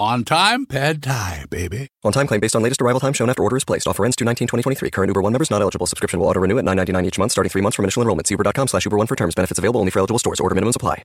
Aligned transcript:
On 0.00 0.24
time, 0.24 0.64
pad 0.64 1.02
thai, 1.02 1.44
baby. 1.50 1.88
On 2.04 2.10
time 2.10 2.26
claim 2.26 2.40
based 2.40 2.56
on 2.56 2.62
latest 2.62 2.80
arrival 2.80 3.00
time 3.00 3.12
shown 3.12 3.28
after 3.28 3.42
order 3.42 3.58
is 3.58 3.66
placed. 3.66 3.86
Offer 3.86 4.06
ends 4.06 4.16
2 4.16 4.24
2023 4.24 4.90
Current 4.90 5.10
Uber 5.10 5.20
One 5.20 5.30
members 5.34 5.50
not 5.50 5.60
eligible. 5.60 5.84
Subscription 5.86 6.18
will 6.18 6.26
auto 6.26 6.40
renew 6.40 6.56
at 6.56 6.64
9.99 6.64 7.04
each 7.04 7.18
month 7.18 7.32
starting 7.32 7.50
three 7.50 7.60
months 7.60 7.76
from 7.76 7.84
initial 7.84 8.00
enrollment. 8.00 8.26
See 8.26 8.32
uber.com 8.32 8.68
slash 8.68 8.86
Uber 8.86 8.96
One 8.96 9.06
for 9.06 9.14
terms. 9.14 9.34
Benefits 9.34 9.58
available 9.58 9.78
only 9.78 9.90
for 9.90 9.98
eligible 9.98 10.18
stores. 10.18 10.40
Order 10.40 10.54
minimums 10.54 10.76
apply. 10.76 11.02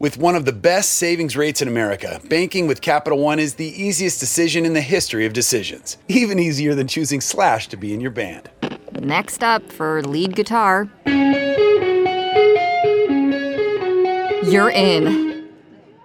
With 0.00 0.16
one 0.16 0.34
of 0.34 0.46
the 0.46 0.52
best 0.52 0.94
savings 0.94 1.36
rates 1.36 1.60
in 1.60 1.68
America, 1.68 2.22
banking 2.30 2.66
with 2.66 2.80
Capital 2.80 3.18
One 3.18 3.38
is 3.38 3.56
the 3.56 3.66
easiest 3.66 4.18
decision 4.18 4.64
in 4.64 4.72
the 4.72 4.80
history 4.80 5.26
of 5.26 5.34
decisions. 5.34 5.98
Even 6.08 6.38
easier 6.38 6.74
than 6.74 6.88
choosing 6.88 7.20
Slash 7.20 7.68
to 7.68 7.76
be 7.76 7.92
in 7.92 8.00
your 8.00 8.12
band. 8.12 8.48
Next 8.92 9.44
up 9.44 9.70
for 9.70 10.02
lead 10.04 10.34
guitar. 10.34 10.88
You're 14.46 14.70
in. 14.70 15.33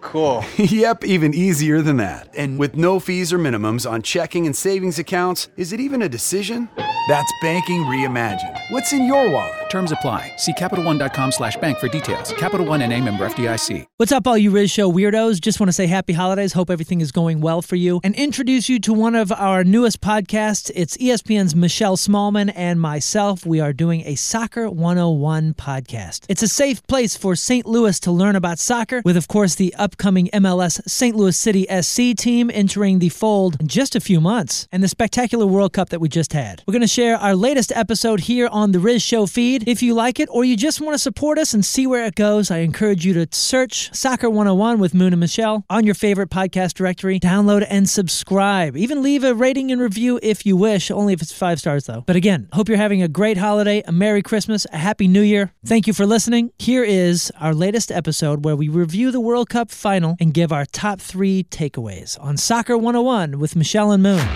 Cool. 0.01 0.43
yep, 0.57 1.03
even 1.03 1.33
easier 1.33 1.81
than 1.81 1.97
that. 1.97 2.29
And 2.35 2.57
with 2.57 2.75
no 2.75 2.99
fees 2.99 3.33
or 3.33 3.39
minimums 3.39 3.89
on 3.89 4.01
checking 4.01 4.45
and 4.45 4.55
savings 4.55 4.99
accounts, 4.99 5.49
is 5.57 5.73
it 5.73 5.79
even 5.79 6.01
a 6.01 6.09
decision? 6.09 6.69
That's 7.07 7.31
banking 7.41 7.83
reimagined. 7.83 8.59
What's 8.69 8.93
in 8.93 9.05
your 9.05 9.29
wallet? 9.29 9.69
Terms 9.69 9.91
apply. 9.91 10.33
See 10.37 10.53
CapitalOne.com 10.53 11.31
slash 11.31 11.55
bank 11.57 11.77
for 11.79 11.87
details. 11.87 12.33
Capital 12.33 12.65
One 12.65 12.81
and 12.81 12.91
a 12.91 13.01
member 13.01 13.27
FDIC. 13.27 13.85
What's 13.97 14.11
up, 14.11 14.27
all 14.27 14.37
you 14.37 14.51
Rizz 14.51 14.71
Show 14.71 14.91
weirdos? 14.91 15.39
Just 15.39 15.59
want 15.59 15.69
to 15.69 15.73
say 15.73 15.87
happy 15.87 16.13
holidays. 16.13 16.53
Hope 16.53 16.69
everything 16.69 17.01
is 17.01 17.11
going 17.11 17.41
well 17.41 17.61
for 17.61 17.75
you. 17.75 17.99
And 18.03 18.15
introduce 18.15 18.69
you 18.69 18.79
to 18.81 18.93
one 18.93 19.15
of 19.15 19.31
our 19.31 19.63
newest 19.63 20.01
podcasts. 20.01 20.71
It's 20.75 20.97
ESPN's 20.97 21.55
Michelle 21.55 21.97
Smallmon 21.97 22.51
and 22.55 22.81
myself. 22.81 23.45
We 23.45 23.59
are 23.59 23.73
doing 23.73 24.01
a 24.05 24.15
Soccer 24.15 24.69
101 24.69 25.53
podcast. 25.55 26.25
It's 26.29 26.43
a 26.43 26.47
safe 26.47 26.85
place 26.87 27.15
for 27.15 27.35
St. 27.35 27.65
Louis 27.65 27.99
to 28.01 28.11
learn 28.11 28.35
about 28.35 28.59
soccer, 28.59 29.01
with, 29.05 29.17
of 29.17 29.27
course, 29.27 29.55
the 29.55 29.73
upcoming 29.89 30.29
MLS 30.35 30.87
St. 30.87 31.15
Louis 31.15 31.35
City 31.35 31.65
SC 31.81 32.15
team 32.15 32.51
entering 32.53 32.99
the 32.99 33.09
fold 33.09 33.57
in 33.59 33.67
just 33.67 33.95
a 33.95 33.99
few 33.99 34.21
months, 34.21 34.67
and 34.71 34.83
the 34.83 34.87
spectacular 34.87 35.47
World 35.47 35.73
Cup 35.73 35.89
that 35.89 35.99
we 35.99 36.07
just 36.07 36.31
had. 36.33 36.61
We're 36.67 36.73
going 36.73 36.81
to 36.83 36.87
share 36.87 37.17
our 37.17 37.35
latest 37.35 37.71
episode 37.75 38.19
here 38.19 38.47
on 38.51 38.71
the 38.71 38.77
Rizz 38.77 39.01
Show 39.01 39.25
feed. 39.25 39.67
If 39.67 39.81
you 39.81 39.95
like 39.95 40.19
it 40.19 40.29
or 40.31 40.45
you 40.45 40.55
just 40.55 40.79
want 40.79 40.93
to 40.93 40.99
support 40.99 41.39
us 41.39 41.55
and 41.55 41.65
see 41.65 41.87
where 41.87 42.05
it 42.05 42.13
goes, 42.13 42.51
I 42.51 42.59
encourage 42.59 43.03
you 43.03 43.13
to 43.13 43.27
search 43.31 43.91
Soccer 43.95 44.29
101 44.29 44.77
with 44.77 44.93
Moon 44.93 45.11
and 45.11 45.19
Michelle 45.19 45.65
on 45.71 45.87
your 45.87 45.95
favorite 45.95 46.29
podcast 46.29 46.75
directory. 46.75 47.19
Download 47.19 47.65
and 47.67 47.89
subscribe. 47.89 48.77
Even 48.77 49.01
leave 49.01 49.23
a 49.23 49.33
rating 49.33 49.71
and 49.71 49.81
review 49.81 50.19
if 50.21 50.45
you 50.45 50.55
wish, 50.55 50.91
only 50.91 51.13
if 51.13 51.21
it's 51.23 51.33
five 51.33 51.57
stars 51.59 51.85
though. 51.87 52.03
But 52.05 52.15
again, 52.15 52.47
hope 52.53 52.69
you're 52.69 52.77
having 52.77 53.01
a 53.01 53.07
great 53.07 53.37
holiday, 53.37 53.81
a 53.87 53.91
Merry 53.91 54.21
Christmas, 54.21 54.67
a 54.71 54.77
Happy 54.77 55.07
New 55.07 55.23
Year. 55.23 55.51
Thank 55.65 55.87
you 55.87 55.93
for 55.93 56.05
listening. 56.05 56.51
Here 56.59 56.83
is 56.83 57.31
our 57.39 57.55
latest 57.55 57.91
episode 57.91 58.45
where 58.45 58.55
we 58.55 58.69
review 58.69 59.09
the 59.11 59.19
World 59.19 59.49
Cup 59.49 59.71
final 59.79 60.17
and 60.19 60.33
give 60.33 60.51
our 60.51 60.65
top 60.65 60.99
three 60.99 61.45
takeaways 61.45 62.19
on 62.21 62.37
Soccer 62.37 62.77
101 62.77 63.39
with 63.39 63.55
Michelle 63.55 63.91
and 63.91 64.03
Moon. 64.03 64.27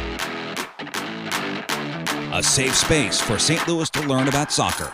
a 2.34 2.42
safe 2.42 2.74
space 2.74 3.22
for 3.22 3.38
St. 3.38 3.68
Louis 3.68 3.88
to 3.92 4.02
learn 4.08 4.28
about 4.28 4.52
soccer. 4.52 4.90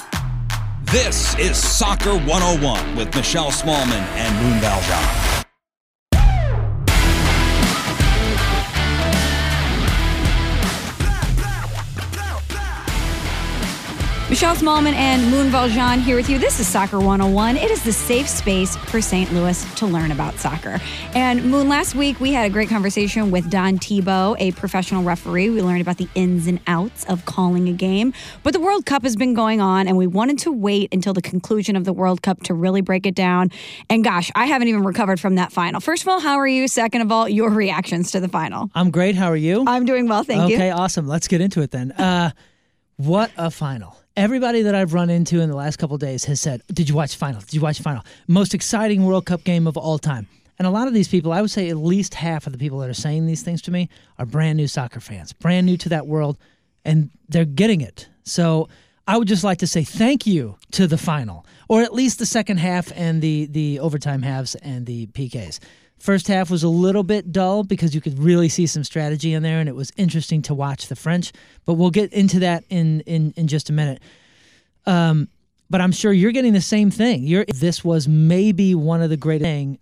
This 0.84 1.38
is 1.40 1.56
Soccer 1.56 2.12
101 2.14 2.96
with 2.98 3.16
Michelle 3.16 3.52
Smallmon 3.52 4.04
and 4.18 4.44
Moon 4.44 4.60
Valjean. 4.60 5.29
Michelle 14.30 14.56
Smallmon 14.56 14.94
and 14.94 15.32
Moon 15.32 15.48
Valjean 15.50 16.00
here 16.00 16.16
with 16.16 16.30
you. 16.30 16.38
This 16.38 16.60
is 16.60 16.68
Soccer 16.68 17.00
101. 17.00 17.58
It 17.58 17.72
is 17.72 17.82
the 17.82 17.92
safe 17.92 18.30
space 18.30 18.76
for 18.76 19.02
St. 19.02 19.34
Louis 19.34 19.66
to 19.74 19.88
learn 19.88 20.12
about 20.12 20.38
soccer. 20.38 20.80
And 21.16 21.44
Moon, 21.46 21.68
last 21.68 21.96
week 21.96 22.20
we 22.20 22.32
had 22.32 22.46
a 22.46 22.50
great 22.52 22.70
conversation 22.70 23.32
with 23.32 23.50
Don 23.50 23.80
Tebow, 23.80 24.36
a 24.38 24.52
professional 24.52 25.02
referee. 25.02 25.50
We 25.50 25.64
learned 25.64 25.82
about 25.82 25.98
the 25.98 26.08
ins 26.14 26.46
and 26.46 26.60
outs 26.68 27.06
of 27.06 27.26
calling 27.26 27.68
a 27.70 27.74
game. 27.74 28.14
But 28.44 28.54
the 28.54 28.60
World 28.60 28.86
Cup 28.86 29.02
has 29.02 29.16
been 29.16 29.34
going 29.34 29.62
on, 29.62 29.88
and 29.88 29.98
we 29.98 30.06
wanted 30.06 30.38
to 30.40 30.52
wait 30.52 30.94
until 30.94 31.14
the 31.14 31.24
conclusion 31.24 31.76
of 31.76 31.84
the 31.84 31.92
World 31.92 32.22
Cup 32.22 32.44
to 32.44 32.54
really 32.54 32.82
break 32.82 33.08
it 33.08 33.16
down. 33.16 33.50
And 33.90 34.04
gosh, 34.04 34.30
I 34.36 34.46
haven't 34.46 34.68
even 34.68 34.84
recovered 34.84 35.20
from 35.20 35.36
that 35.36 35.52
final. 35.52 35.82
First 35.82 36.04
of 36.04 36.08
all, 36.08 36.20
how 36.20 36.36
are 36.36 36.48
you? 36.48 36.68
Second 36.68 37.02
of 37.02 37.12
all, 37.12 37.28
your 37.28 37.50
reactions 37.50 38.12
to 38.12 38.20
the 38.20 38.30
final. 38.30 38.70
I'm 38.76 38.92
great. 38.92 39.16
How 39.16 39.32
are 39.32 39.36
you? 39.36 39.64
I'm 39.66 39.86
doing 39.86 40.08
well, 40.08 40.24
thank 40.24 40.52
you. 40.52 40.56
Okay, 40.56 40.70
awesome. 40.70 41.08
Let's 41.08 41.28
get 41.28 41.42
into 41.42 41.64
it 41.64 41.72
then. 41.72 41.94
Uh, 41.94 42.30
what 42.98 43.32
a 43.36 43.50
final. 43.50 43.96
Everybody 44.20 44.64
that 44.64 44.76
I've 44.76 44.94
run 44.94 45.10
into 45.10 45.40
in 45.40 45.50
the 45.50 45.56
last 45.56 45.78
couple 45.78 45.98
days 45.98 46.26
has 46.26 46.42
said, 46.42 46.62
Did 46.68 46.90
you 46.90 46.96
watch 46.96 47.16
final? 47.16 47.40
Did 47.40 47.54
you 47.54 47.62
watch 47.62 47.80
final? 47.80 48.04
Most 48.28 48.54
exciting 48.54 49.06
World 49.06 49.26
Cup 49.26 49.46
game 49.46 49.66
of 49.66 49.78
all 49.78 49.98
time. 49.98 50.28
And 50.58 50.68
a 50.68 50.72
lot 50.72 50.90
of 50.90 50.94
these 50.94 51.08
people, 51.08 51.32
I 51.32 51.40
would 51.40 51.52
say 51.52 51.70
at 51.70 51.78
least 51.78 52.16
half 52.16 52.46
of 52.46 52.52
the 52.52 52.60
people 52.60 52.80
that 52.80 52.90
are 52.90 52.94
saying 52.94 53.28
these 53.28 53.44
things 53.44 53.62
to 53.62 53.72
me 53.72 53.88
are 54.18 54.26
brand 54.26 54.58
new 54.58 54.68
soccer 54.68 55.00
fans, 55.00 55.32
brand 55.32 55.68
new 55.68 55.78
to 55.78 55.88
that 55.88 56.06
world, 56.06 56.38
and 56.84 57.12
they're 57.30 57.46
getting 57.46 57.80
it. 57.80 58.10
So 58.24 58.68
I 59.08 59.16
would 59.16 59.30
just 59.30 59.46
like 59.46 59.60
to 59.60 59.68
say 59.68 59.86
thank 59.86 60.28
you 60.28 60.58
to 60.72 60.86
the 60.86 60.98
final, 60.98 61.46
or 61.70 61.82
at 61.82 61.94
least 61.94 62.20
the 62.20 62.26
second 62.26 62.58
half 62.58 62.92
and 62.98 63.22
the, 63.22 63.46
the 63.46 63.80
overtime 63.80 64.22
halves 64.22 64.54
and 64.56 64.86
the 64.86 65.08
PKs. 65.08 65.60
First 66.00 66.28
half 66.28 66.50
was 66.50 66.64
a 66.64 66.70
little 66.70 67.04
bit 67.04 67.32
dull 67.32 67.64
because 67.64 67.94
you 67.94 68.02
could 68.02 68.18
really 68.18 68.50
see 68.50 68.66
some 68.66 68.84
strategy 68.84 69.34
in 69.34 69.44
there, 69.44 69.60
and 69.60 69.68
it 69.68 69.76
was 69.76 69.92
interesting 69.98 70.42
to 70.44 70.54
watch 70.54 70.88
the 70.88 70.96
French. 70.96 71.32
But 71.66 71.74
we'll 71.74 71.92
get 71.92 72.12
into 72.14 72.40
that 72.40 72.64
in 72.70 73.02
in, 73.02 73.34
in 73.36 73.48
just 73.48 73.70
a 73.70 73.74
minute. 73.74 74.02
Um, 74.86 75.28
but 75.70 75.82
I'm 75.82 75.92
sure 75.92 76.12
you're 76.12 76.32
getting 76.32 76.54
the 76.54 76.62
same 76.62 76.90
thing. 76.90 77.24
You're 77.24 77.46
this 77.46 77.84
was 77.84 78.08
maybe 78.08 78.76
one 78.76 79.02
of 79.02 79.10
the 79.10 79.18
greatest 79.18 79.46
thing 79.46 79.80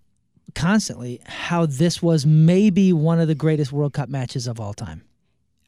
constantly 0.56 1.22
how 1.25 1.66
this 1.66 2.02
was 2.02 2.25
maybe 2.25 2.92
one 2.92 3.19
of 3.19 3.28
the 3.28 3.36
greatest 3.36 3.72
World 3.72 3.94
Cup 3.94 4.10
matches 4.10 4.48
of 4.48 4.60
all 4.60 4.74
time. 4.74 5.04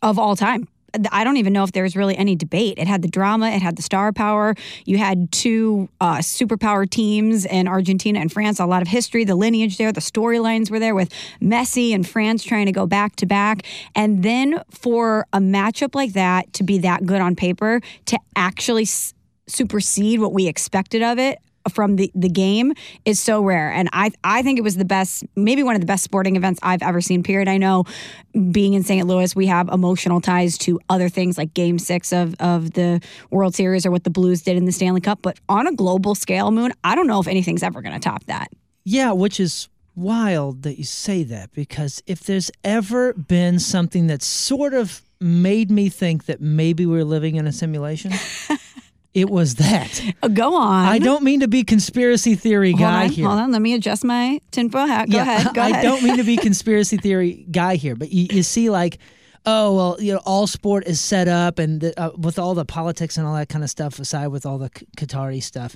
Of 0.01 0.17
all 0.17 0.35
time. 0.35 0.67
I 1.11 1.23
don't 1.23 1.37
even 1.37 1.53
know 1.53 1.63
if 1.63 1.71
there 1.71 1.83
was 1.83 1.95
really 1.95 2.15
any 2.17 2.35
debate. 2.35 2.77
It 2.77 2.87
had 2.87 3.01
the 3.01 3.07
drama, 3.07 3.49
it 3.49 3.61
had 3.61 3.75
the 3.75 3.81
star 3.81 4.11
power. 4.11 4.55
You 4.85 4.97
had 4.97 5.31
two 5.31 5.89
uh, 6.01 6.17
superpower 6.17 6.89
teams 6.89 7.45
in 7.45 7.67
Argentina 7.67 8.19
and 8.19 8.31
France, 8.31 8.59
a 8.59 8.65
lot 8.65 8.81
of 8.81 8.87
history, 8.87 9.23
the 9.23 9.35
lineage 9.35 9.77
there, 9.77 9.91
the 9.91 10.01
storylines 10.01 10.69
were 10.71 10.79
there 10.79 10.95
with 10.95 11.11
Messi 11.41 11.93
and 11.93 12.07
France 12.07 12.43
trying 12.43 12.65
to 12.65 12.71
go 12.71 12.85
back 12.85 13.15
to 13.17 13.25
back. 13.25 13.63
And 13.95 14.23
then 14.23 14.61
for 14.71 15.25
a 15.33 15.39
matchup 15.39 15.95
like 15.95 16.13
that 16.13 16.51
to 16.53 16.63
be 16.63 16.79
that 16.79 17.05
good 17.05 17.21
on 17.21 17.35
paper, 17.35 17.81
to 18.05 18.19
actually 18.35 18.83
s- 18.83 19.13
supersede 19.47 20.19
what 20.19 20.33
we 20.33 20.47
expected 20.47 21.01
of 21.01 21.19
it, 21.19 21.39
from 21.71 21.95
the, 21.95 22.11
the 22.15 22.29
game 22.29 22.73
is 23.05 23.19
so 23.19 23.41
rare. 23.41 23.71
And 23.71 23.89
I 23.93 24.11
I 24.23 24.41
think 24.41 24.59
it 24.59 24.61
was 24.61 24.75
the 24.75 24.85
best, 24.85 25.23
maybe 25.35 25.63
one 25.63 25.75
of 25.75 25.81
the 25.81 25.87
best 25.87 26.03
sporting 26.03 26.35
events 26.35 26.59
I've 26.63 26.81
ever 26.81 27.01
seen, 27.01 27.23
period. 27.23 27.47
I 27.47 27.57
know 27.57 27.85
being 28.51 28.73
in 28.73 28.83
St. 28.83 29.07
Louis, 29.07 29.35
we 29.35 29.47
have 29.47 29.69
emotional 29.69 30.21
ties 30.21 30.57
to 30.59 30.79
other 30.89 31.09
things 31.09 31.37
like 31.37 31.53
game 31.53 31.79
six 31.79 32.13
of, 32.13 32.35
of 32.39 32.73
the 32.73 33.01
World 33.31 33.55
Series 33.55 33.85
or 33.85 33.91
what 33.91 34.03
the 34.03 34.09
Blues 34.09 34.41
did 34.41 34.57
in 34.57 34.65
the 34.65 34.71
Stanley 34.71 35.01
Cup. 35.01 35.19
But 35.21 35.39
on 35.49 35.67
a 35.67 35.73
global 35.73 36.15
scale, 36.15 36.51
Moon, 36.51 36.71
I 36.83 36.95
don't 36.95 37.07
know 37.07 37.19
if 37.19 37.27
anything's 37.27 37.63
ever 37.63 37.81
going 37.81 37.93
to 37.93 37.99
top 37.99 38.23
that. 38.25 38.49
Yeah, 38.83 39.11
which 39.11 39.39
is 39.39 39.69
wild 39.95 40.63
that 40.63 40.77
you 40.77 40.83
say 40.83 41.23
that 41.23 41.51
because 41.51 42.01
if 42.07 42.21
there's 42.21 42.49
ever 42.63 43.13
been 43.13 43.59
something 43.59 44.07
that 44.07 44.23
sort 44.23 44.73
of 44.73 45.01
made 45.19 45.69
me 45.69 45.89
think 45.89 46.25
that 46.25 46.39
maybe 46.39 46.85
we're 46.85 47.03
living 47.03 47.35
in 47.35 47.45
a 47.45 47.51
simulation, 47.51 48.11
it 49.13 49.29
was 49.29 49.55
that. 49.55 50.01
Go 50.33 50.55
on. 50.55 50.85
I 50.85 50.99
don't 50.99 51.23
mean 51.23 51.39
to 51.39 51.47
be 51.47 51.63
conspiracy 51.63 52.35
theory 52.35 52.71
hold 52.71 52.81
guy 52.81 53.03
on, 53.05 53.09
here. 53.09 53.27
Hold 53.27 53.39
on, 53.39 53.51
let 53.51 53.61
me 53.61 53.73
adjust 53.73 54.03
my 54.03 54.39
tinfoil 54.51 54.85
hat. 54.87 55.09
Go 55.09 55.17
Yeah, 55.17 55.23
ahead. 55.23 55.53
Go 55.55 55.61
I 55.61 55.69
ahead. 55.69 55.83
don't 55.83 56.03
mean 56.03 56.17
to 56.17 56.23
be 56.23 56.37
conspiracy 56.49 56.97
theory 56.97 57.45
guy 57.51 57.75
here, 57.75 57.95
but 57.95 58.11
you, 58.11 58.27
you 58.31 58.43
see, 58.43 58.69
like, 58.69 58.99
oh 59.45 59.75
well, 59.75 59.97
you 59.99 60.13
know, 60.13 60.21
all 60.25 60.45
sport 60.47 60.85
is 60.85 60.99
set 61.01 61.27
up, 61.27 61.59
and 61.59 61.81
the, 61.81 61.99
uh, 61.99 62.11
with 62.17 62.37
all 62.37 62.53
the 62.53 62.65
politics 62.65 63.17
and 63.17 63.25
all 63.25 63.35
that 63.35 63.49
kind 63.49 63.63
of 63.63 63.69
stuff 63.69 63.97
aside, 63.99 64.27
with 64.27 64.45
all 64.45 64.57
the 64.57 64.69
Qatari 64.69 65.41
stuff, 65.41 65.75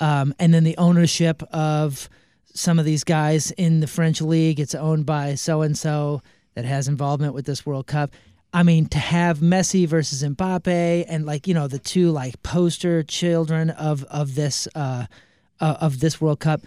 um, 0.00 0.34
and 0.38 0.52
then 0.54 0.64
the 0.64 0.76
ownership 0.78 1.42
of 1.52 2.08
some 2.52 2.78
of 2.78 2.84
these 2.84 3.02
guys 3.02 3.50
in 3.52 3.80
the 3.80 3.86
French 3.88 4.20
league, 4.20 4.60
it's 4.60 4.74
owned 4.76 5.06
by 5.06 5.34
so 5.34 5.62
and 5.62 5.76
so 5.76 6.22
that 6.54 6.64
has 6.64 6.86
involvement 6.86 7.34
with 7.34 7.46
this 7.46 7.66
World 7.66 7.86
Cup. 7.88 8.12
I 8.54 8.62
mean, 8.62 8.86
to 8.86 8.98
have 8.98 9.40
Messi 9.40 9.86
versus 9.86 10.22
Mbappe, 10.22 11.04
and 11.08 11.26
like 11.26 11.46
you 11.48 11.54
know, 11.54 11.66
the 11.66 11.78
two 11.80 12.10
like 12.12 12.40
poster 12.42 13.02
children 13.02 13.68
of 13.70 14.04
of 14.04 14.34
this 14.36 14.68
uh, 14.74 15.06
uh, 15.60 15.76
of 15.80 15.98
this 16.00 16.20
World 16.20 16.40
Cup 16.40 16.60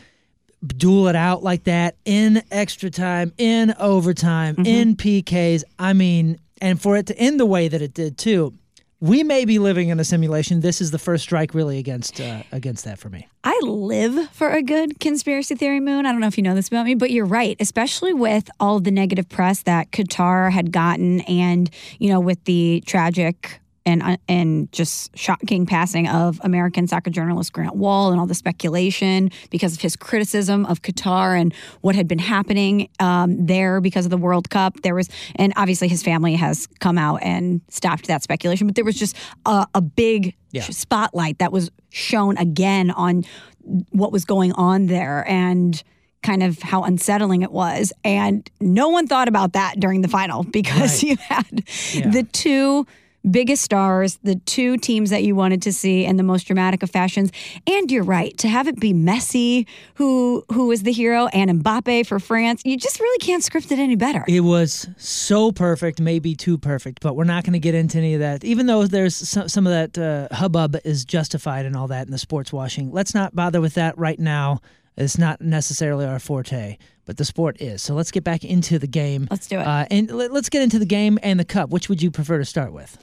duel 0.65 1.07
it 1.07 1.15
out 1.15 1.43
like 1.43 1.63
that 1.65 1.95
in 2.03 2.43
extra 2.51 2.89
time, 2.89 3.31
in 3.37 3.73
overtime, 3.79 4.55
Mm-hmm. 4.55 4.65
in 4.65 4.95
PKs. 4.95 5.63
I 5.79 5.93
mean, 5.93 6.39
and 6.59 6.81
for 6.81 6.97
it 6.97 7.05
to 7.07 7.17
end 7.17 7.39
the 7.39 7.45
way 7.45 7.67
that 7.67 7.81
it 7.81 7.93
did 7.93 8.17
too, 8.17 8.53
we 8.99 9.23
may 9.23 9.45
be 9.45 9.59
living 9.59 9.89
in 9.89 9.99
a 9.99 10.03
simulation. 10.03 10.61
This 10.61 10.81
is 10.81 10.91
the 10.91 10.99
first 10.99 11.23
strike 11.23 11.53
really 11.53 11.77
against 11.77 12.19
uh, 12.19 12.43
against 12.51 12.85
that 12.85 12.99
for 12.99 13.09
me. 13.09 13.27
I 13.43 13.57
live 13.63 14.29
for 14.31 14.49
a 14.49 14.61
good 14.61 14.99
conspiracy 14.99 15.55
theory 15.55 15.79
moon. 15.79 16.05
I 16.05 16.11
don't 16.11 16.21
know 16.21 16.27
if 16.27 16.37
you 16.37 16.43
know 16.43 16.55
this 16.55 16.67
about 16.67 16.85
me, 16.85 16.95
but 16.95 17.11
you're 17.11 17.25
right, 17.25 17.55
especially 17.59 18.13
with 18.13 18.49
all 18.59 18.77
of 18.77 18.83
the 18.83 18.91
negative 18.91 19.29
press 19.29 19.63
that 19.63 19.91
Qatar 19.91 20.51
had 20.51 20.71
gotten 20.71 21.21
and, 21.21 21.69
you 21.99 22.09
know, 22.09 22.19
with 22.19 22.43
the 22.45 22.83
tragic 22.85 23.59
and 23.87 24.03
uh, 24.03 24.17
and 24.27 24.71
just 24.71 25.17
shocking 25.17 25.65
passing 25.65 26.07
of 26.07 26.39
American 26.43 26.87
soccer 26.87 27.09
journalist 27.09 27.53
Grant 27.53 27.75
Wahl 27.75 28.11
and 28.11 28.19
all 28.19 28.27
the 28.27 28.35
speculation 28.35 29.31
because 29.49 29.73
of 29.73 29.81
his 29.81 29.95
criticism 29.95 30.65
of 30.65 30.81
Qatar 30.81 31.39
and 31.39 31.53
what 31.81 31.95
had 31.95 32.07
been 32.07 32.19
happening 32.19 32.89
um, 32.99 33.45
there 33.45 33.79
because 33.81 34.05
of 34.05 34.11
the 34.11 34.17
World 34.17 34.49
Cup. 34.49 34.73
There 34.83 34.93
was, 34.93 35.09
and 35.37 35.53
obviously 35.55 35.87
his 35.87 36.03
family 36.03 36.35
has 36.35 36.67
come 36.79 36.97
out 36.97 37.23
and 37.23 37.61
stopped 37.69 38.07
that 38.07 38.21
speculation, 38.23 38.67
but 38.67 38.75
there 38.75 38.85
was 38.85 38.95
just 38.99 39.15
a, 39.45 39.65
a 39.73 39.81
big 39.81 40.35
Yeah. 40.51 40.63
spotlight 40.63 41.37
that 41.39 41.51
was 41.51 41.71
shown 41.89 42.37
again 42.37 42.91
on 42.91 43.23
what 43.91 44.11
was 44.11 44.25
going 44.25 44.51
on 44.53 44.87
there 44.87 45.25
and 45.27 45.81
kind 46.23 46.41
of 46.43 46.61
how 46.61 46.83
unsettling 46.83 47.41
it 47.41 47.51
was. 47.51 47.93
And 48.03 48.49
no 48.59 48.89
one 48.89 49.07
thought 49.07 49.27
about 49.29 49.53
that 49.53 49.79
during 49.79 50.01
the 50.01 50.07
final 50.09 50.43
because 50.59 51.03
Right. 51.03 51.11
you 51.11 51.15
had 51.17 51.63
Yeah. 51.93 52.09
the 52.09 52.23
two 52.23 52.85
biggest 53.31 53.63
stars, 53.63 54.17
the 54.23 54.35
two 54.45 54.77
teams 54.77 55.09
that 55.09 55.23
you 55.23 55.35
wanted 55.35 55.61
to 55.63 55.73
see 55.73 56.05
in 56.05 56.17
the 56.17 56.23
most 56.23 56.45
dramatic 56.45 56.83
of 56.83 56.89
fashions. 56.89 57.31
And 57.65 57.91
you're 57.91 58.03
right, 58.03 58.37
to 58.39 58.47
have 58.47 58.67
it 58.67 58.79
be 58.79 58.93
Messi 58.93 59.67
who 59.95 60.45
who 60.51 60.71
is 60.71 60.83
the 60.83 60.91
hero 60.91 61.27
and 61.27 61.63
Mbappe 61.63 62.07
for 62.07 62.19
France, 62.19 62.61
you 62.65 62.77
just 62.77 62.99
really 62.99 63.19
can't 63.19 63.43
script 63.43 63.71
it 63.71 63.79
any 63.79 63.95
better. 63.95 64.23
It 64.27 64.41
was 64.41 64.87
so 64.97 65.51
perfect, 65.51 65.99
maybe 65.99 66.35
too 66.35 66.57
perfect, 66.57 67.01
but 67.01 67.15
we're 67.15 67.23
not 67.23 67.43
going 67.43 67.53
to 67.53 67.59
get 67.59 67.75
into 67.75 67.97
any 67.97 68.13
of 68.13 68.19
that. 68.19 68.43
Even 68.43 68.65
though 68.65 68.85
there's 68.87 69.15
some, 69.15 69.47
some 69.49 69.67
of 69.67 69.73
that 69.73 69.97
uh, 70.31 70.35
hubbub 70.35 70.77
is 70.83 71.05
justified 71.05 71.65
and 71.65 71.75
all 71.75 71.87
that 71.87 72.07
in 72.07 72.11
the 72.11 72.17
sports 72.17 72.53
washing, 72.53 72.91
let's 72.91 73.13
not 73.13 73.35
bother 73.35 73.61
with 73.61 73.73
that 73.75 73.97
right 73.97 74.19
now. 74.19 74.59
It's 74.95 75.17
not 75.17 75.41
necessarily 75.41 76.05
our 76.05 76.17
forte, 76.17 76.77
but 77.05 77.17
the 77.17 77.25
sport 77.25 77.61
is. 77.61 77.83
So 77.83 77.93
let's 77.93 78.09
get 78.09 78.23
back 78.23 78.43
into 78.43 78.79
the 78.79 78.87
game. 78.87 79.27
Let's 79.29 79.45
do 79.45 79.59
it. 79.59 79.67
Uh, 79.67 79.85
and 79.91 80.09
let, 80.09 80.33
let's 80.33 80.49
get 80.49 80.63
into 80.63 80.79
the 80.79 80.87
game 80.87 81.19
and 81.21 81.39
the 81.39 81.45
cup. 81.45 81.69
Which 81.69 81.87
would 81.87 82.01
you 82.01 82.09
prefer 82.09 82.39
to 82.39 82.45
start 82.45 82.73
with? 82.73 82.97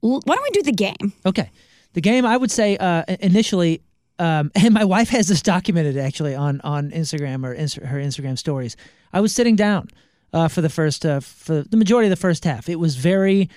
Why 0.00 0.20
don't 0.26 0.42
we 0.42 0.50
do 0.50 0.62
the 0.62 0.72
game? 0.72 1.12
Okay. 1.26 1.50
The 1.94 2.00
game, 2.00 2.24
I 2.26 2.36
would 2.36 2.50
say 2.50 2.76
uh, 2.76 3.04
initially, 3.20 3.82
um, 4.18 4.50
and 4.54 4.74
my 4.74 4.84
wife 4.84 5.08
has 5.10 5.28
this 5.28 5.42
documented 5.42 5.96
actually 5.96 6.34
on, 6.34 6.60
on 6.62 6.90
Instagram 6.90 7.44
or 7.44 7.54
ins- 7.54 7.74
her 7.74 7.98
Instagram 7.98 8.38
stories. 8.38 8.76
I 9.12 9.20
was 9.20 9.34
sitting 9.34 9.56
down 9.56 9.88
uh, 10.32 10.48
for 10.48 10.60
the 10.60 10.68
first, 10.68 11.06
uh, 11.06 11.20
for 11.20 11.62
the 11.62 11.76
majority 11.76 12.06
of 12.06 12.10
the 12.10 12.16
first 12.16 12.44
half. 12.44 12.68
It 12.68 12.76
was 12.76 12.96
very 12.96 13.48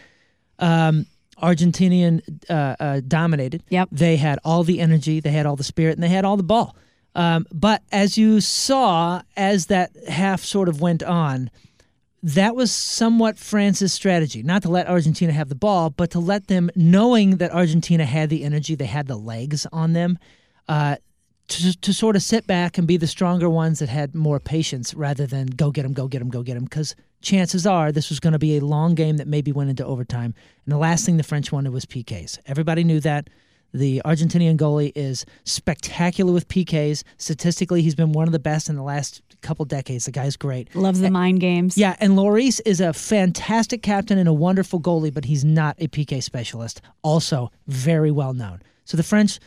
um, 0.60 1.06
Argentinian 1.42 2.22
uh, 2.50 2.76
uh, 2.80 3.02
dominated. 3.08 3.64
Yep. 3.70 3.90
They 3.92 4.16
had 4.18 4.40
all 4.44 4.64
the 4.64 4.80
energy, 4.80 5.20
they 5.20 5.32
had 5.32 5.46
all 5.46 5.56
the 5.56 5.64
spirit, 5.64 5.94
and 5.94 6.04
they 6.04 6.10
had 6.10 6.26
all 6.26 6.38
the 6.38 6.44
ball. 6.44 6.76
Um, 7.14 7.46
but 7.52 7.84
as 7.92 8.18
you 8.18 8.40
saw, 8.40 9.22
as 9.36 9.66
that 9.66 9.92
half 10.08 10.42
sort 10.42 10.70
of 10.70 10.80
went 10.80 11.04
on, 11.04 11.50
that 12.24 12.56
was 12.56 12.72
somewhat 12.72 13.40
France's 13.40 13.94
strategy, 13.94 14.44
not 14.44 14.62
to 14.62 14.70
let 14.70 14.88
Argentina 14.88 15.32
have 15.32 15.50
the 15.50 15.56
ball, 15.56 15.90
but 15.90 16.12
to 16.12 16.20
let 16.20 16.48
them, 16.48 16.70
knowing 16.76 17.38
that 17.38 17.52
Argentina 17.52 18.06
had 18.06 18.30
the 18.30 18.44
energy, 18.44 18.76
they 18.76 18.86
had 18.86 19.08
the 19.08 19.16
legs 19.16 19.66
on 19.72 19.94
them, 19.94 20.20
uh, 20.68 20.98
to, 21.48 21.78
to 21.82 21.94
sort 21.94 22.16
of 22.16 22.22
sit 22.22 22.48
back 22.48 22.78
and 22.78 22.88
be 22.88 22.96
the 22.96 23.08
stronger 23.08 23.50
ones 23.50 23.80
that 23.80 23.90
had 23.90 24.16
more 24.16 24.40
patience 24.40 24.94
rather 24.94 25.26
than 25.26 25.48
go 25.48 25.72
get 25.72 25.84
them, 25.84 25.94
go 25.94 26.08
get 26.08 26.20
them, 26.20 26.30
go 26.30 26.44
get 26.44 26.54
them. 26.54 26.64
Because 26.64 26.96
chances 27.22 27.66
are 27.66 27.92
this 27.92 28.10
was 28.10 28.20
going 28.20 28.34
to 28.34 28.40
be 28.40 28.58
a 28.58 28.62
long 28.62 28.96
game 28.96 29.18
that 29.18 29.28
maybe 29.28 29.52
went 29.52 29.70
into 29.70 29.86
overtime. 29.86 30.34
And 30.66 30.72
the 30.72 30.78
last 30.78 31.06
thing 31.06 31.18
the 31.18 31.24
French 31.24 31.52
wanted 31.52 31.74
was 31.74 31.86
PKs. 31.86 32.40
Everybody 32.46 32.84
knew 32.84 33.00
that. 33.02 33.30
The 33.74 34.02
Argentinian 34.06 34.58
goalie 34.58 34.92
is 34.96 35.26
spectacular 35.46 36.34
with 36.34 36.48
PKs. 36.48 37.04
Statistically, 37.18 37.82
he's 37.82 37.96
been 37.96 38.12
one 38.12 38.28
of 38.28 38.32
the 38.32 38.40
best 38.40 38.70
in 38.70 38.76
the 38.76 38.84
last 38.84 39.22
couple 39.42 39.66
decades. 39.66 40.06
The 40.06 40.12
guy's 40.12 40.36
great. 40.36 40.74
Loves 40.76 41.00
the 41.00 41.10
mind 41.10 41.40
games. 41.40 41.78
Yeah, 41.78 41.96
and 42.00 42.14
Lloris 42.14 42.60
is 42.66 42.82
a 42.82 42.94
fantastic 42.94 43.82
captain 43.82 44.18
and 44.18 44.28
a 44.28 44.34
wonderful 44.34 44.80
goalie, 44.80 45.14
but 45.14 45.26
he's 45.26 45.46
not 45.46 45.76
a 45.80 45.88
PK 45.88 46.22
specialist. 46.22 46.82
Also, 47.02 47.52
very 47.68 48.12
well 48.12 48.34
known. 48.34 48.62
So 48.86 48.98
the 48.98 49.04
French, 49.04 49.40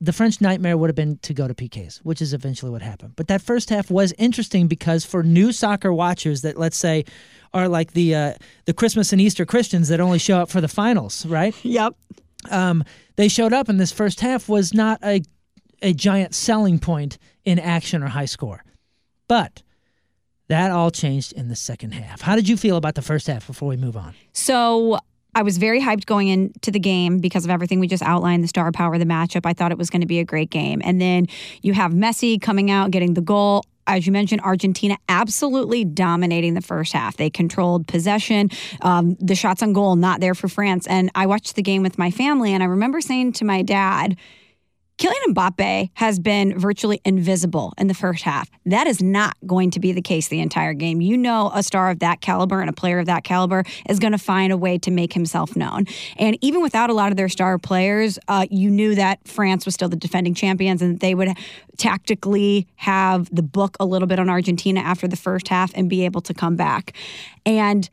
the 0.00 0.12
French 0.12 0.40
nightmare 0.40 0.76
would 0.76 0.88
have 0.88 0.96
been 0.96 1.18
to 1.18 1.34
go 1.34 1.46
to 1.46 1.54
PKs, 1.54 1.98
which 1.98 2.22
is 2.22 2.32
eventually 2.32 2.70
what 2.70 2.82
happened. 2.82 3.12
But 3.16 3.28
that 3.28 3.42
first 3.42 3.68
half 3.70 3.90
was 3.90 4.12
interesting 4.18 4.68
because 4.68 5.04
for 5.04 5.22
new 5.22 5.52
soccer 5.52 5.92
watchers 5.92 6.42
that 6.42 6.56
let's 6.56 6.76
say 6.76 7.04
are 7.52 7.68
like 7.68 7.92
the 7.92 8.14
uh, 8.14 8.34
the 8.64 8.72
Christmas 8.72 9.12
and 9.12 9.20
Easter 9.20 9.44
Christians 9.44 9.88
that 9.88 10.00
only 10.00 10.18
show 10.18 10.38
up 10.38 10.48
for 10.48 10.60
the 10.60 10.68
finals, 10.68 11.26
right? 11.26 11.54
Yep. 11.64 11.94
Um, 12.50 12.84
they 13.16 13.28
showed 13.28 13.52
up, 13.52 13.68
and 13.68 13.78
this 13.80 13.92
first 13.92 14.20
half 14.20 14.48
was 14.48 14.74
not 14.74 14.98
a 15.04 15.22
a 15.82 15.92
giant 15.92 16.34
selling 16.34 16.78
point 16.78 17.18
in 17.44 17.58
action 17.58 18.02
or 18.02 18.06
high 18.06 18.24
score, 18.24 18.64
but 19.28 19.62
that 20.48 20.70
all 20.70 20.90
changed 20.90 21.32
in 21.32 21.48
the 21.48 21.56
second 21.56 21.92
half. 21.92 22.22
How 22.22 22.36
did 22.36 22.48
you 22.48 22.56
feel 22.56 22.76
about 22.76 22.94
the 22.94 23.02
first 23.02 23.26
half 23.26 23.46
before 23.46 23.68
we 23.68 23.76
move 23.76 23.96
on? 23.96 24.14
So 24.32 24.98
I 25.34 25.42
was 25.42 25.58
very 25.58 25.80
hyped 25.80 26.06
going 26.06 26.28
into 26.28 26.70
the 26.70 26.78
game 26.78 27.18
because 27.18 27.44
of 27.44 27.50
everything 27.50 27.78
we 27.78 27.88
just 27.88 28.02
outlined, 28.02 28.42
the 28.42 28.48
star 28.48 28.72
power, 28.72 28.96
the 28.96 29.04
matchup. 29.04 29.44
I 29.44 29.52
thought 29.52 29.70
it 29.70 29.78
was 29.78 29.90
going 29.90 30.00
to 30.00 30.06
be 30.06 30.18
a 30.18 30.24
great 30.24 30.50
game. 30.50 30.80
And 30.84 31.00
then 31.00 31.26
you 31.62 31.74
have 31.74 31.92
Messi 31.92 32.40
coming 32.40 32.70
out, 32.70 32.90
getting 32.90 33.14
the 33.14 33.20
goal. 33.20 33.64
As 33.86 34.06
you 34.06 34.12
mentioned, 34.12 34.40
Argentina 34.42 34.98
absolutely 35.08 35.84
dominating 35.84 36.54
the 36.54 36.60
first 36.60 36.92
half. 36.92 37.16
They 37.16 37.30
controlled 37.30 37.86
possession. 37.86 38.50
Um, 38.80 39.16
the 39.20 39.34
shots 39.34 39.62
on 39.62 39.72
goal 39.72 39.96
not 39.96 40.20
there 40.20 40.34
for 40.34 40.48
France. 40.48 40.86
And 40.86 41.10
I 41.14 41.26
watched 41.26 41.54
the 41.54 41.62
game 41.62 41.82
with 41.82 41.98
my 41.98 42.10
family, 42.10 42.52
and 42.52 42.62
I 42.62 42.66
remember 42.66 43.00
saying 43.00 43.32
to 43.34 43.44
my 43.44 43.62
dad, 43.62 44.16
Kylian 44.98 45.34
Mbappe 45.34 45.90
has 45.92 46.18
been 46.18 46.58
virtually 46.58 47.02
invisible 47.04 47.74
in 47.76 47.86
the 47.86 47.92
first 47.92 48.22
half. 48.22 48.48
That 48.64 48.86
is 48.86 49.02
not 49.02 49.36
going 49.46 49.70
to 49.72 49.80
be 49.80 49.92
the 49.92 50.00
case 50.00 50.28
the 50.28 50.40
entire 50.40 50.72
game. 50.72 51.02
You 51.02 51.18
know, 51.18 51.50
a 51.54 51.62
star 51.62 51.90
of 51.90 51.98
that 51.98 52.22
caliber 52.22 52.62
and 52.62 52.70
a 52.70 52.72
player 52.72 52.98
of 52.98 53.04
that 53.04 53.22
caliber 53.22 53.64
is 53.90 53.98
going 53.98 54.12
to 54.12 54.18
find 54.18 54.54
a 54.54 54.56
way 54.56 54.78
to 54.78 54.90
make 54.90 55.12
himself 55.12 55.54
known. 55.54 55.84
And 56.16 56.38
even 56.40 56.62
without 56.62 56.88
a 56.88 56.94
lot 56.94 57.10
of 57.10 57.18
their 57.18 57.28
star 57.28 57.58
players, 57.58 58.18
uh, 58.28 58.46
you 58.50 58.70
knew 58.70 58.94
that 58.94 59.26
France 59.28 59.66
was 59.66 59.74
still 59.74 59.90
the 59.90 59.96
defending 59.96 60.32
champions 60.32 60.80
and 60.80 60.98
they 61.00 61.14
would 61.14 61.28
tactically 61.76 62.66
have 62.76 63.28
the 63.34 63.42
book 63.42 63.76
a 63.78 63.84
little 63.84 64.08
bit 64.08 64.18
on 64.18 64.30
Argentina 64.30 64.80
after 64.80 65.06
the 65.06 65.16
first 65.16 65.48
half 65.48 65.72
and 65.74 65.90
be 65.90 66.06
able 66.06 66.22
to 66.22 66.32
come 66.32 66.56
back. 66.56 66.94
And 67.44 67.90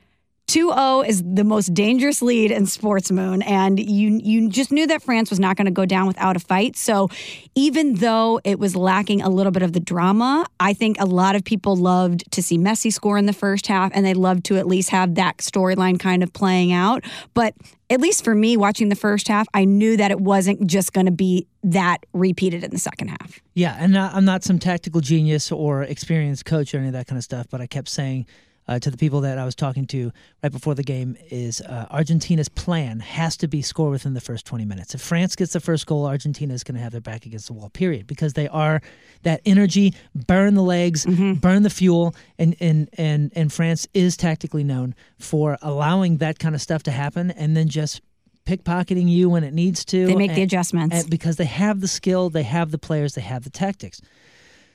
2-0 0.47 1.07
is 1.07 1.23
the 1.25 1.43
most 1.43 1.73
dangerous 1.73 2.21
lead 2.21 2.51
in 2.51 2.65
sports 2.65 3.11
moon 3.11 3.41
and 3.43 3.79
you 3.79 4.19
you 4.21 4.49
just 4.49 4.71
knew 4.71 4.85
that 4.85 5.01
France 5.01 5.29
was 5.29 5.39
not 5.39 5.55
going 5.55 5.65
to 5.65 5.71
go 5.71 5.85
down 5.85 6.05
without 6.05 6.35
a 6.35 6.39
fight. 6.39 6.75
So 6.75 7.09
even 7.55 7.95
though 7.95 8.41
it 8.43 8.59
was 8.59 8.75
lacking 8.75 9.21
a 9.21 9.29
little 9.29 9.51
bit 9.51 9.63
of 9.63 9.73
the 9.73 9.79
drama, 9.79 10.45
I 10.59 10.73
think 10.73 10.99
a 10.99 11.05
lot 11.05 11.35
of 11.35 11.43
people 11.43 11.75
loved 11.75 12.29
to 12.31 12.43
see 12.43 12.57
Messi 12.57 12.91
score 12.91 13.17
in 13.17 13.25
the 13.25 13.33
first 13.33 13.67
half 13.67 13.91
and 13.95 14.05
they 14.05 14.13
loved 14.13 14.43
to 14.45 14.57
at 14.57 14.67
least 14.67 14.89
have 14.89 15.15
that 15.15 15.37
storyline 15.37 15.97
kind 15.99 16.21
of 16.21 16.33
playing 16.33 16.73
out. 16.73 17.03
But 17.33 17.55
at 17.89 18.01
least 18.01 18.23
for 18.23 18.35
me 18.35 18.57
watching 18.57 18.89
the 18.89 18.95
first 18.95 19.27
half, 19.27 19.47
I 19.53 19.65
knew 19.65 19.95
that 19.97 20.11
it 20.11 20.19
wasn't 20.19 20.67
just 20.67 20.93
going 20.93 21.05
to 21.05 21.11
be 21.11 21.47
that 21.63 21.99
repeated 22.11 22.63
in 22.63 22.71
the 22.71 22.79
second 22.79 23.09
half. 23.09 23.39
Yeah, 23.53 23.77
and 23.79 23.97
I'm 23.97 24.25
not 24.25 24.43
some 24.43 24.59
tactical 24.59 24.99
genius 24.99 25.51
or 25.51 25.83
experienced 25.83 26.45
coach 26.45 26.73
or 26.73 26.79
any 26.79 26.87
of 26.87 26.93
that 26.93 27.07
kind 27.07 27.17
of 27.17 27.23
stuff, 27.23 27.47
but 27.49 27.61
I 27.61 27.67
kept 27.67 27.87
saying 27.87 28.25
uh, 28.67 28.79
to 28.79 28.89
the 28.89 28.97
people 28.97 29.21
that 29.21 29.37
I 29.37 29.45
was 29.45 29.55
talking 29.55 29.85
to 29.87 30.11
right 30.41 30.51
before 30.51 30.75
the 30.75 30.83
game 30.83 31.17
is 31.29 31.61
uh, 31.61 31.87
Argentina's 31.91 32.49
plan 32.49 32.99
has 32.99 33.37
to 33.37 33.47
be 33.47 33.61
score 33.61 33.89
within 33.89 34.13
the 34.13 34.21
first 34.21 34.45
20 34.45 34.65
minutes. 34.65 34.95
If 34.95 35.01
France 35.01 35.35
gets 35.35 35.53
the 35.53 35.59
first 35.59 35.85
goal, 35.85 36.05
Argentina 36.05 36.53
is 36.53 36.63
going 36.63 36.75
to 36.75 36.81
have 36.81 36.91
their 36.91 37.01
back 37.01 37.25
against 37.25 37.47
the 37.47 37.53
wall, 37.53 37.69
period, 37.69 38.07
because 38.07 38.33
they 38.33 38.47
are 38.47 38.81
that 39.23 39.41
energy, 39.45 39.93
burn 40.15 40.55
the 40.55 40.63
legs, 40.63 41.05
mm-hmm. 41.05 41.33
burn 41.33 41.63
the 41.63 41.69
fuel, 41.69 42.15
and, 42.37 42.55
and, 42.59 42.89
and, 42.93 43.31
and 43.35 43.51
France 43.51 43.87
is 43.93 44.15
tactically 44.17 44.63
known 44.63 44.95
for 45.19 45.57
allowing 45.61 46.17
that 46.17 46.39
kind 46.39 46.55
of 46.55 46.61
stuff 46.61 46.83
to 46.83 46.91
happen 46.91 47.31
and 47.31 47.55
then 47.55 47.67
just 47.67 48.01
pickpocketing 48.45 49.09
you 49.09 49.29
when 49.29 49.43
it 49.43 49.53
needs 49.53 49.85
to. 49.85 50.05
They 50.05 50.15
make 50.15 50.31
and, 50.31 50.37
the 50.37 50.43
adjustments. 50.43 51.03
because 51.03 51.37
they 51.37 51.45
have 51.45 51.79
the 51.81 51.87
skill, 51.87 52.29
they 52.29 52.43
have 52.43 52.71
the 52.71 52.77
players, 52.77 53.15
they 53.15 53.21
have 53.21 53.43
the 53.43 53.49
tactics. 53.49 54.01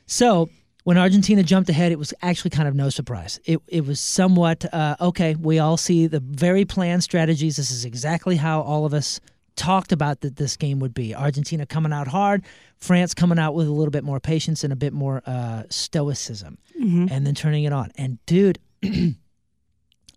So 0.06 0.48
when 0.88 0.96
Argentina 0.96 1.42
jumped 1.42 1.68
ahead, 1.68 1.92
it 1.92 1.98
was 1.98 2.14
actually 2.22 2.48
kind 2.48 2.66
of 2.66 2.74
no 2.74 2.88
surprise. 2.88 3.38
It, 3.44 3.60
it 3.68 3.84
was 3.84 4.00
somewhat 4.00 4.64
uh, 4.72 4.96
okay. 5.02 5.34
We 5.34 5.58
all 5.58 5.76
see 5.76 6.06
the 6.06 6.18
very 6.18 6.64
planned 6.64 7.04
strategies. 7.04 7.58
This 7.58 7.70
is 7.70 7.84
exactly 7.84 8.36
how 8.36 8.62
all 8.62 8.86
of 8.86 8.94
us 8.94 9.20
talked 9.54 9.92
about 9.92 10.22
that 10.22 10.36
this 10.36 10.56
game 10.56 10.78
would 10.78 10.94
be. 10.94 11.14
Argentina 11.14 11.66
coming 11.66 11.92
out 11.92 12.08
hard, 12.08 12.42
France 12.78 13.12
coming 13.12 13.38
out 13.38 13.52
with 13.52 13.66
a 13.66 13.70
little 13.70 13.90
bit 13.90 14.02
more 14.02 14.18
patience 14.18 14.64
and 14.64 14.72
a 14.72 14.76
bit 14.76 14.94
more 14.94 15.20
uh, 15.26 15.64
stoicism, 15.68 16.56
mm-hmm. 16.80 17.08
and 17.10 17.26
then 17.26 17.34
turning 17.34 17.64
it 17.64 17.72
on. 17.74 17.92
And 17.98 18.18
dude. 18.24 18.58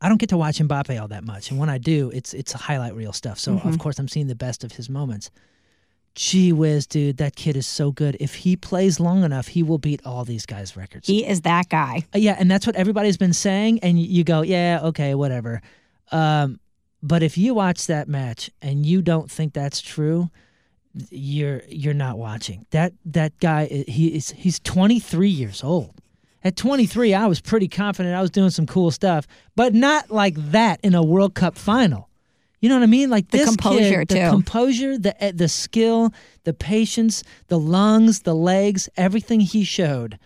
I 0.03 0.09
don't 0.09 0.17
get 0.17 0.29
to 0.29 0.37
watch 0.37 0.57
Mbappe 0.57 0.99
all 0.99 1.09
that 1.09 1.25
much, 1.25 1.51
and 1.51 1.59
when 1.59 1.69
I 1.69 1.77
do, 1.79 2.09
it's 2.11 2.33
it's 2.33 2.53
highlight 2.53 2.95
reel 2.95 3.13
stuff. 3.13 3.37
So 3.37 3.55
mm-hmm. 3.55 3.67
of 3.67 3.77
course 3.77 3.99
I'm 3.99 4.07
seeing 4.07 4.25
the 4.27 4.35
best 4.35 4.63
of 4.63 4.71
his 4.71 4.89
moments 4.89 5.29
gee 6.15 6.51
whiz, 6.51 6.87
dude, 6.87 7.17
that 7.17 7.35
kid 7.35 7.55
is 7.55 7.67
so 7.67 7.91
good. 7.91 8.17
If 8.19 8.35
he 8.35 8.55
plays 8.55 8.99
long 8.99 9.23
enough, 9.23 9.47
he 9.47 9.63
will 9.63 9.77
beat 9.77 10.01
all 10.05 10.25
these 10.25 10.45
guys' 10.45 10.75
records. 10.75 11.07
He 11.07 11.25
is 11.25 11.41
that 11.41 11.69
guy. 11.69 12.05
Uh, 12.13 12.19
yeah, 12.19 12.35
and 12.37 12.49
that's 12.49 12.67
what 12.67 12.75
everybody's 12.75 13.17
been 13.17 13.33
saying. 13.33 13.79
And 13.79 13.99
you 13.99 14.23
go, 14.23 14.41
yeah, 14.41 14.79
okay, 14.83 15.15
whatever. 15.15 15.61
Um, 16.11 16.59
but 17.01 17.23
if 17.23 17.37
you 17.37 17.53
watch 17.53 17.87
that 17.87 18.07
match 18.07 18.49
and 18.61 18.85
you 18.85 19.01
don't 19.01 19.31
think 19.31 19.53
that's 19.53 19.81
true, 19.81 20.29
you're 21.09 21.61
you're 21.67 21.93
not 21.93 22.17
watching. 22.17 22.65
That 22.71 22.93
that 23.05 23.37
guy, 23.39 23.65
he 23.87 24.15
is 24.15 24.31
he's 24.31 24.59
23 24.59 25.29
years 25.29 25.63
old. 25.63 25.95
At 26.43 26.55
23, 26.55 27.13
I 27.13 27.27
was 27.27 27.39
pretty 27.39 27.67
confident 27.67 28.15
I 28.15 28.21
was 28.21 28.31
doing 28.31 28.49
some 28.49 28.65
cool 28.65 28.89
stuff, 28.89 29.27
but 29.55 29.75
not 29.75 30.09
like 30.09 30.35
that 30.51 30.79
in 30.81 30.95
a 30.95 31.03
World 31.03 31.35
Cup 31.35 31.55
final. 31.55 32.09
You 32.61 32.69
know 32.69 32.75
what 32.75 32.83
I 32.83 32.87
mean? 32.87 33.09
Like 33.09 33.29
the 33.29 33.39
this 33.39 33.49
composure 33.49 34.05
kid, 34.05 34.09
the 34.09 34.15
too. 34.15 34.29
composure, 34.29 34.97
the 34.97 35.21
eh, 35.23 35.31
the 35.33 35.49
skill, 35.49 36.13
the 36.43 36.53
patience, 36.53 37.23
the 37.47 37.59
lungs, 37.59 38.21
the 38.21 38.35
legs, 38.35 38.87
everything 38.95 39.39
he 39.39 39.63
showed, 39.63 40.19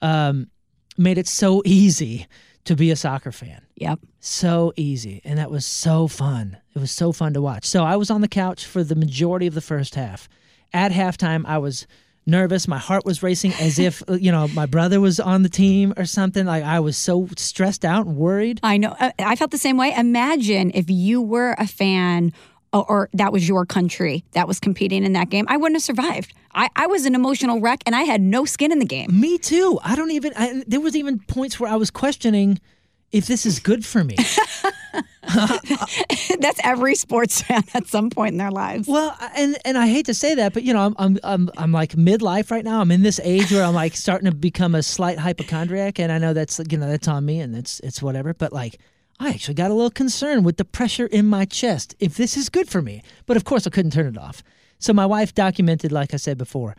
um, 0.00 0.48
made 0.96 1.18
it 1.18 1.26
so 1.26 1.62
easy 1.64 2.26
to 2.64 2.76
be 2.76 2.90
a 2.90 2.96
soccer 2.96 3.32
fan. 3.32 3.62
Yep. 3.74 3.98
So 4.20 4.72
easy, 4.76 5.20
and 5.24 5.38
that 5.38 5.50
was 5.50 5.66
so 5.66 6.06
fun. 6.06 6.58
It 6.74 6.78
was 6.78 6.92
so 6.92 7.10
fun 7.10 7.34
to 7.34 7.42
watch. 7.42 7.64
So 7.64 7.84
I 7.84 7.96
was 7.96 8.10
on 8.10 8.20
the 8.20 8.28
couch 8.28 8.64
for 8.64 8.84
the 8.84 8.94
majority 8.94 9.46
of 9.48 9.54
the 9.54 9.60
first 9.60 9.96
half. 9.96 10.28
At 10.72 10.92
halftime, 10.92 11.44
I 11.46 11.58
was 11.58 11.88
nervous. 12.30 12.68
My 12.68 12.78
heart 12.78 13.04
was 13.04 13.22
racing 13.22 13.52
as 13.54 13.78
if, 13.78 14.02
uh, 14.08 14.14
you 14.14 14.32
know, 14.32 14.48
my 14.48 14.66
brother 14.66 15.00
was 15.00 15.20
on 15.20 15.42
the 15.42 15.48
team 15.48 15.92
or 15.96 16.04
something. 16.04 16.46
Like 16.46 16.64
I 16.64 16.80
was 16.80 16.96
so 16.96 17.28
stressed 17.36 17.84
out 17.84 18.06
and 18.06 18.16
worried. 18.16 18.60
I 18.62 18.76
know. 18.76 18.96
Uh, 18.98 19.10
I 19.18 19.36
felt 19.36 19.50
the 19.50 19.58
same 19.58 19.76
way. 19.76 19.92
Imagine 19.96 20.70
if 20.74 20.88
you 20.88 21.20
were 21.20 21.54
a 21.58 21.66
fan 21.66 22.32
or, 22.72 22.88
or, 22.88 23.08
that 23.14 23.32
was 23.32 23.48
your 23.48 23.66
country 23.66 24.24
that 24.32 24.46
was 24.46 24.60
competing 24.60 25.02
in 25.02 25.12
that 25.14 25.28
game, 25.28 25.44
I 25.48 25.56
wouldn't 25.56 25.74
have 25.74 25.82
survived. 25.82 26.32
I, 26.54 26.68
I 26.76 26.86
was 26.86 27.04
an 27.04 27.16
emotional 27.16 27.60
wreck 27.60 27.82
and 27.84 27.96
I 27.96 28.02
had 28.02 28.20
no 28.20 28.44
skin 28.44 28.70
in 28.70 28.78
the 28.78 28.84
game. 28.84 29.08
Me 29.18 29.38
too. 29.38 29.80
I 29.82 29.96
don't 29.96 30.12
even, 30.12 30.32
I, 30.36 30.62
there 30.68 30.80
was 30.80 30.94
even 30.94 31.18
points 31.18 31.58
where 31.58 31.70
I 31.70 31.74
was 31.74 31.90
questioning 31.90 32.60
if 33.10 33.26
this 33.26 33.44
is 33.44 33.58
good 33.58 33.84
for 33.84 34.04
me. 34.04 34.16
That's 36.40 36.60
every 36.64 36.94
sports 36.94 37.42
fan 37.42 37.64
at 37.74 37.86
some 37.86 38.10
point 38.10 38.32
in 38.32 38.38
their 38.38 38.50
lives. 38.50 38.88
Well, 38.88 39.16
and 39.36 39.56
and 39.64 39.78
I 39.78 39.86
hate 39.86 40.06
to 40.06 40.14
say 40.14 40.34
that, 40.34 40.52
but 40.52 40.62
you 40.62 40.72
know, 40.72 40.80
I'm 40.86 40.94
I'm 40.98 41.18
I'm, 41.24 41.50
I'm 41.56 41.72
like 41.72 41.92
midlife 41.92 42.50
right 42.50 42.64
now. 42.64 42.80
I'm 42.80 42.90
in 42.90 43.02
this 43.02 43.20
age 43.22 43.52
where 43.52 43.64
I'm 43.64 43.74
like 43.74 43.96
starting 43.96 44.30
to 44.30 44.34
become 44.34 44.74
a 44.74 44.82
slight 44.82 45.18
hypochondriac, 45.18 45.98
and 45.98 46.10
I 46.12 46.18
know 46.18 46.32
that's 46.32 46.60
you 46.70 46.78
know 46.78 46.88
that's 46.88 47.08
on 47.08 47.24
me, 47.24 47.40
and 47.40 47.56
it's 47.56 47.80
it's 47.80 48.02
whatever. 48.02 48.34
But 48.34 48.52
like, 48.52 48.78
I 49.18 49.30
actually 49.30 49.54
got 49.54 49.70
a 49.70 49.74
little 49.74 49.90
concerned 49.90 50.44
with 50.44 50.56
the 50.56 50.64
pressure 50.64 51.06
in 51.06 51.26
my 51.26 51.44
chest 51.44 51.94
if 51.98 52.16
this 52.16 52.36
is 52.36 52.48
good 52.48 52.68
for 52.68 52.82
me. 52.82 53.02
But 53.26 53.36
of 53.36 53.44
course, 53.44 53.66
I 53.66 53.70
couldn't 53.70 53.92
turn 53.92 54.06
it 54.06 54.18
off. 54.18 54.42
So 54.78 54.92
my 54.92 55.06
wife 55.06 55.34
documented, 55.34 55.92
like 55.92 56.14
I 56.14 56.16
said 56.16 56.38
before, 56.38 56.74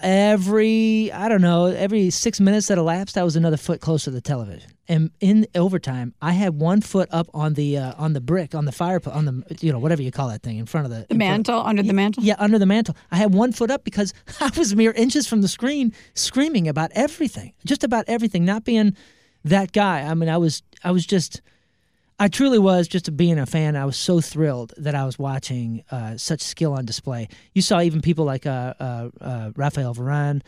every 0.00 1.10
I 1.12 1.28
don't 1.28 1.40
know 1.40 1.66
every 1.66 2.10
six 2.10 2.40
minutes 2.40 2.68
that 2.68 2.78
elapsed, 2.78 3.16
I 3.16 3.24
was 3.24 3.36
another 3.36 3.56
foot 3.56 3.80
closer 3.80 4.06
to 4.06 4.10
the 4.10 4.20
television. 4.20 4.70
And 4.88 5.10
in 5.20 5.46
overtime, 5.54 6.14
I 6.22 6.32
had 6.32 6.54
one 6.54 6.80
foot 6.80 7.08
up 7.10 7.28
on 7.34 7.54
the 7.54 7.78
uh, 7.78 7.94
on 7.98 8.12
the 8.12 8.20
brick 8.20 8.54
on 8.54 8.66
the 8.66 8.72
fire 8.72 9.00
on 9.06 9.24
the 9.24 9.56
you 9.60 9.72
know 9.72 9.78
whatever 9.78 10.02
you 10.02 10.12
call 10.12 10.28
that 10.28 10.42
thing 10.42 10.58
in 10.58 10.66
front 10.66 10.86
of 10.86 10.92
the 10.92 11.06
the 11.08 11.14
mantle 11.14 11.54
front, 11.54 11.68
under 11.68 11.82
the 11.82 11.92
mantle. 11.92 12.22
Yeah, 12.22 12.36
under 12.38 12.58
the 12.58 12.66
mantle. 12.66 12.96
I 13.10 13.16
had 13.16 13.34
one 13.34 13.52
foot 13.52 13.70
up 13.70 13.84
because 13.84 14.14
I 14.40 14.50
was 14.56 14.76
mere 14.76 14.92
inches 14.92 15.26
from 15.26 15.42
the 15.42 15.48
screen, 15.48 15.92
screaming 16.14 16.68
about 16.68 16.92
everything, 16.94 17.52
just 17.64 17.82
about 17.82 18.04
everything. 18.06 18.44
Not 18.44 18.64
being 18.64 18.96
that 19.44 19.72
guy. 19.72 20.02
I 20.02 20.14
mean, 20.14 20.28
I 20.28 20.36
was 20.36 20.62
I 20.84 20.92
was 20.92 21.04
just 21.04 21.40
I 22.18 22.28
truly 22.28 22.58
was 22.58 22.88
just 22.88 23.14
being 23.16 23.38
a 23.38 23.46
fan. 23.46 23.76
I 23.76 23.84
was 23.84 23.96
so 23.96 24.20
thrilled 24.20 24.72
that 24.78 24.94
I 24.94 25.04
was 25.04 25.18
watching 25.18 25.84
uh, 25.90 26.16
such 26.16 26.40
skill 26.40 26.72
on 26.72 26.86
display. 26.86 27.28
You 27.54 27.60
saw 27.60 27.80
even 27.80 28.00
people 28.00 28.24
like 28.24 28.46
uh, 28.46 28.74
uh, 28.80 29.10
uh 29.20 29.50
Rafael 29.54 29.94
Varane, 29.94 30.40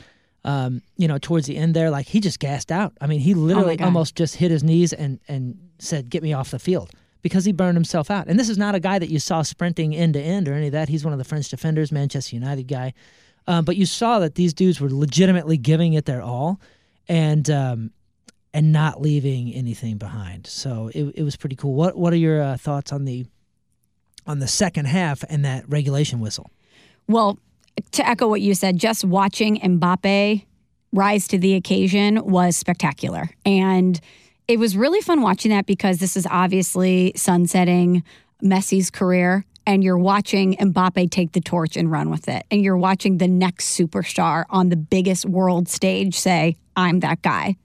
um, 0.44 0.80
you 0.96 1.08
know, 1.08 1.18
towards 1.18 1.46
the 1.46 1.56
end 1.56 1.74
there, 1.74 1.90
like 1.90 2.06
he 2.06 2.20
just 2.20 2.40
gassed 2.40 2.72
out. 2.72 2.94
I 3.00 3.06
mean, 3.06 3.20
he 3.20 3.34
Oh 3.34 3.38
literally 3.38 3.78
almost 3.80 4.14
just 4.14 4.36
hit 4.36 4.50
his 4.50 4.64
knees 4.64 4.92
and 4.92 5.20
and 5.28 5.58
said, 5.78 6.08
"Get 6.08 6.22
me 6.22 6.32
off 6.32 6.50
the 6.50 6.58
field." 6.58 6.90
Because 7.20 7.44
he 7.44 7.52
burned 7.52 7.76
himself 7.76 8.12
out. 8.12 8.28
And 8.28 8.38
this 8.38 8.48
is 8.48 8.56
not 8.56 8.76
a 8.76 8.80
guy 8.80 9.00
that 9.00 9.10
you 9.10 9.18
saw 9.18 9.42
sprinting 9.42 9.94
end 9.94 10.14
to 10.14 10.20
end 10.20 10.48
or 10.48 10.54
any 10.54 10.66
of 10.66 10.72
that. 10.72 10.88
He's 10.88 11.04
one 11.04 11.12
of 11.12 11.18
the 11.18 11.24
French 11.24 11.48
defenders, 11.48 11.90
Manchester 11.90 12.36
United 12.36 12.68
guy. 12.68 12.94
Um, 13.48 13.64
but 13.64 13.76
you 13.76 13.86
saw 13.86 14.20
that 14.20 14.36
these 14.36 14.54
dudes 14.54 14.80
were 14.80 14.88
legitimately 14.88 15.56
giving 15.56 15.94
it 15.94 16.04
their 16.04 16.22
all. 16.22 16.60
And 17.08 17.50
um, 17.50 17.90
and 18.58 18.72
not 18.72 19.00
leaving 19.00 19.54
anything 19.54 19.98
behind. 19.98 20.44
So 20.48 20.90
it, 20.92 21.04
it 21.14 21.22
was 21.22 21.36
pretty 21.36 21.54
cool. 21.54 21.74
What 21.74 21.96
what 21.96 22.12
are 22.12 22.16
your 22.16 22.42
uh, 22.42 22.56
thoughts 22.56 22.92
on 22.92 23.04
the 23.04 23.24
on 24.26 24.40
the 24.40 24.48
second 24.48 24.86
half 24.86 25.22
and 25.28 25.44
that 25.44 25.68
regulation 25.68 26.18
whistle? 26.18 26.50
Well, 27.06 27.38
to 27.92 28.06
echo 28.06 28.26
what 28.26 28.40
you 28.40 28.54
said, 28.54 28.76
just 28.76 29.04
watching 29.04 29.60
Mbappe 29.60 30.44
rise 30.92 31.28
to 31.28 31.38
the 31.38 31.54
occasion 31.54 32.20
was 32.24 32.56
spectacular. 32.56 33.30
And 33.46 34.00
it 34.48 34.58
was 34.58 34.76
really 34.76 35.02
fun 35.02 35.22
watching 35.22 35.52
that 35.52 35.66
because 35.66 35.98
this 35.98 36.16
is 36.16 36.26
obviously 36.28 37.12
sunsetting 37.14 38.02
Messi's 38.42 38.90
career 38.90 39.44
and 39.68 39.84
you're 39.84 39.98
watching 39.98 40.56
Mbappe 40.56 41.12
take 41.12 41.30
the 41.30 41.40
torch 41.40 41.76
and 41.76 41.92
run 41.92 42.10
with 42.10 42.28
it. 42.28 42.44
And 42.50 42.64
you're 42.64 42.76
watching 42.76 43.18
the 43.18 43.28
next 43.28 43.78
superstar 43.78 44.46
on 44.50 44.68
the 44.68 44.76
biggest 44.76 45.26
world 45.26 45.68
stage 45.68 46.18
say, 46.18 46.56
I'm 46.74 46.98
that 47.00 47.22
guy. 47.22 47.56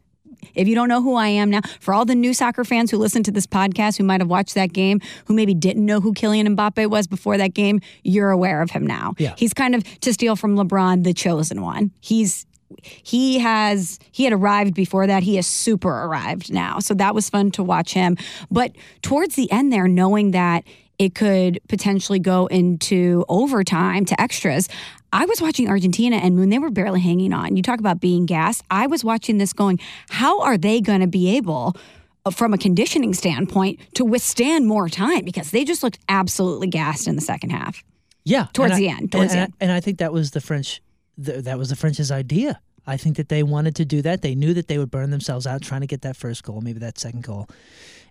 If 0.56 0.68
you 0.68 0.76
don't 0.76 0.90
know 0.90 1.02
who 1.02 1.16
I 1.16 1.28
am 1.28 1.50
now, 1.50 1.62
for 1.80 1.94
all 1.94 2.06
the 2.06 2.16
new 2.16 2.34
soccer 2.34 2.64
fans 2.64 2.92
who 2.92 2.98
listen 2.98 3.24
to 3.24 3.32
this 3.32 3.48
podcast 3.48 3.98
who 3.98 4.04
might 4.04 4.22
have 4.22 4.30
watched 4.30 4.56
that 4.56 4.74
game, 4.74 5.02
who 5.26 5.34
maybe 5.34 5.54
didn't 5.54 5.86
know 5.86 6.00
who 6.02 6.14
Kylian 6.14 6.56
Mbappe 6.56 6.90
was 6.90 7.08
before 7.08 7.38
that 7.38 7.54
game, 7.54 7.80
you're 8.04 8.32
aware 8.32 8.62
of 8.62 8.72
him 8.72 8.86
now. 8.86 9.14
Yeah. 9.18 9.34
He's 9.38 9.54
kind 9.54 9.76
of, 9.76 9.84
to 10.02 10.14
steal 10.14 10.36
from 10.36 10.56
LeBron, 10.56 11.04
the 11.04 11.14
chosen 11.14 11.62
one. 11.62 11.92
He's 12.00 12.46
he 12.82 13.40
has 13.40 14.00
he 14.12 14.24
had 14.24 14.34
arrived 14.34 14.74
before 14.74 15.06
that 15.08 15.24
he 15.24 15.36
has 15.36 15.46
super 15.46 15.90
arrived 15.90 16.52
now 16.52 16.80
so 16.80 16.94
that 16.96 17.14
was 17.14 17.30
fun 17.30 17.52
to 17.52 17.64
watch 17.64 17.94
him 17.94 18.18
but 18.50 18.72
towards 19.04 19.36
the 19.36 19.52
end 19.52 19.72
there 19.72 19.88
knowing 19.88 20.32
that 20.32 20.64
it 21.00 21.16
could 21.16 21.60
potentially 21.68 22.20
go 22.20 22.46
into 22.48 23.26
overtime 23.28 24.06
to 24.06 24.22
extras 24.22 24.68
I 25.14 25.26
was 25.26 25.40
watching 25.40 25.70
Argentina 25.70 26.16
and 26.16 26.36
Moon, 26.36 26.50
they 26.50 26.58
were 26.58 26.72
barely 26.72 27.00
hanging 27.00 27.34
on. 27.34 27.56
You 27.56 27.62
talk 27.62 27.80
about 27.80 28.00
being 28.02 28.26
gassed. 28.26 28.64
I 28.72 28.88
was 28.88 29.04
watching 29.04 29.38
this 29.38 29.54
going, 29.54 29.80
how 30.10 30.42
are 30.42 30.58
they 30.58 30.82
going 30.82 31.02
to 31.02 31.08
be 31.08 31.38
able, 31.38 31.78
uh, 32.26 32.32
from 32.32 32.52
a 32.52 32.58
conditioning 32.58 33.14
standpoint, 33.14 33.80
to 33.94 34.06
withstand 34.06 34.66
more 34.66 34.90
time? 34.90 35.24
Because 35.24 35.52
they 35.52 35.66
just 35.66 35.84
looked 35.84 36.00
absolutely 36.10 36.66
gassed 36.66 37.08
in 37.08 37.16
the 37.16 37.22
second 37.22 37.52
half. 37.52 37.84
Yeah, 38.26 38.48
Towards 38.54 38.76
the 38.76 38.90
I- 38.90 38.94
end. 38.94 39.12
Towards 39.12 39.34
and, 39.34 39.40
the 39.40 39.44
and 39.44 39.44
end. 39.44 39.54
I, 39.62 39.64
and 39.66 39.72
I 39.72 39.80
think 39.82 40.00
that 40.00 40.12
was 40.12 40.32
the 40.32 40.42
French. 40.42 40.82
The, 41.16 41.44
that 41.44 41.60
was 41.60 41.70
the 41.70 41.76
French's 41.76 42.10
idea. 42.10 42.60
I 42.88 42.98
think 42.98 43.18
that 43.18 43.30
they 43.30 43.44
wanted 43.44 43.76
to 43.76 43.86
do 43.86 44.02
that. 44.02 44.24
They 44.24 44.34
knew 44.34 44.56
that 44.56 44.68
they 44.68 44.80
would 44.80 44.90
burn 44.90 45.12
themselves 45.12 45.46
out 45.46 45.62
trying 45.62 45.82
to 45.82 45.88
get 45.88 46.02
that 46.02 46.18
first 46.18 46.42
goal, 46.42 46.60
maybe 46.62 46.80
that 46.80 46.98
second 46.98 47.22
goal, 47.24 47.48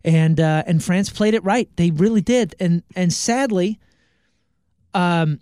and 0.04 0.40
uh, 0.40 0.64
and 0.66 0.82
France 0.82 1.10
played 1.10 1.34
it 1.34 1.44
right. 1.44 1.68
They 1.76 1.90
really 1.90 2.20
did, 2.20 2.54
and 2.58 2.82
and 2.96 3.12
sadly, 3.12 3.78
um, 4.94 5.40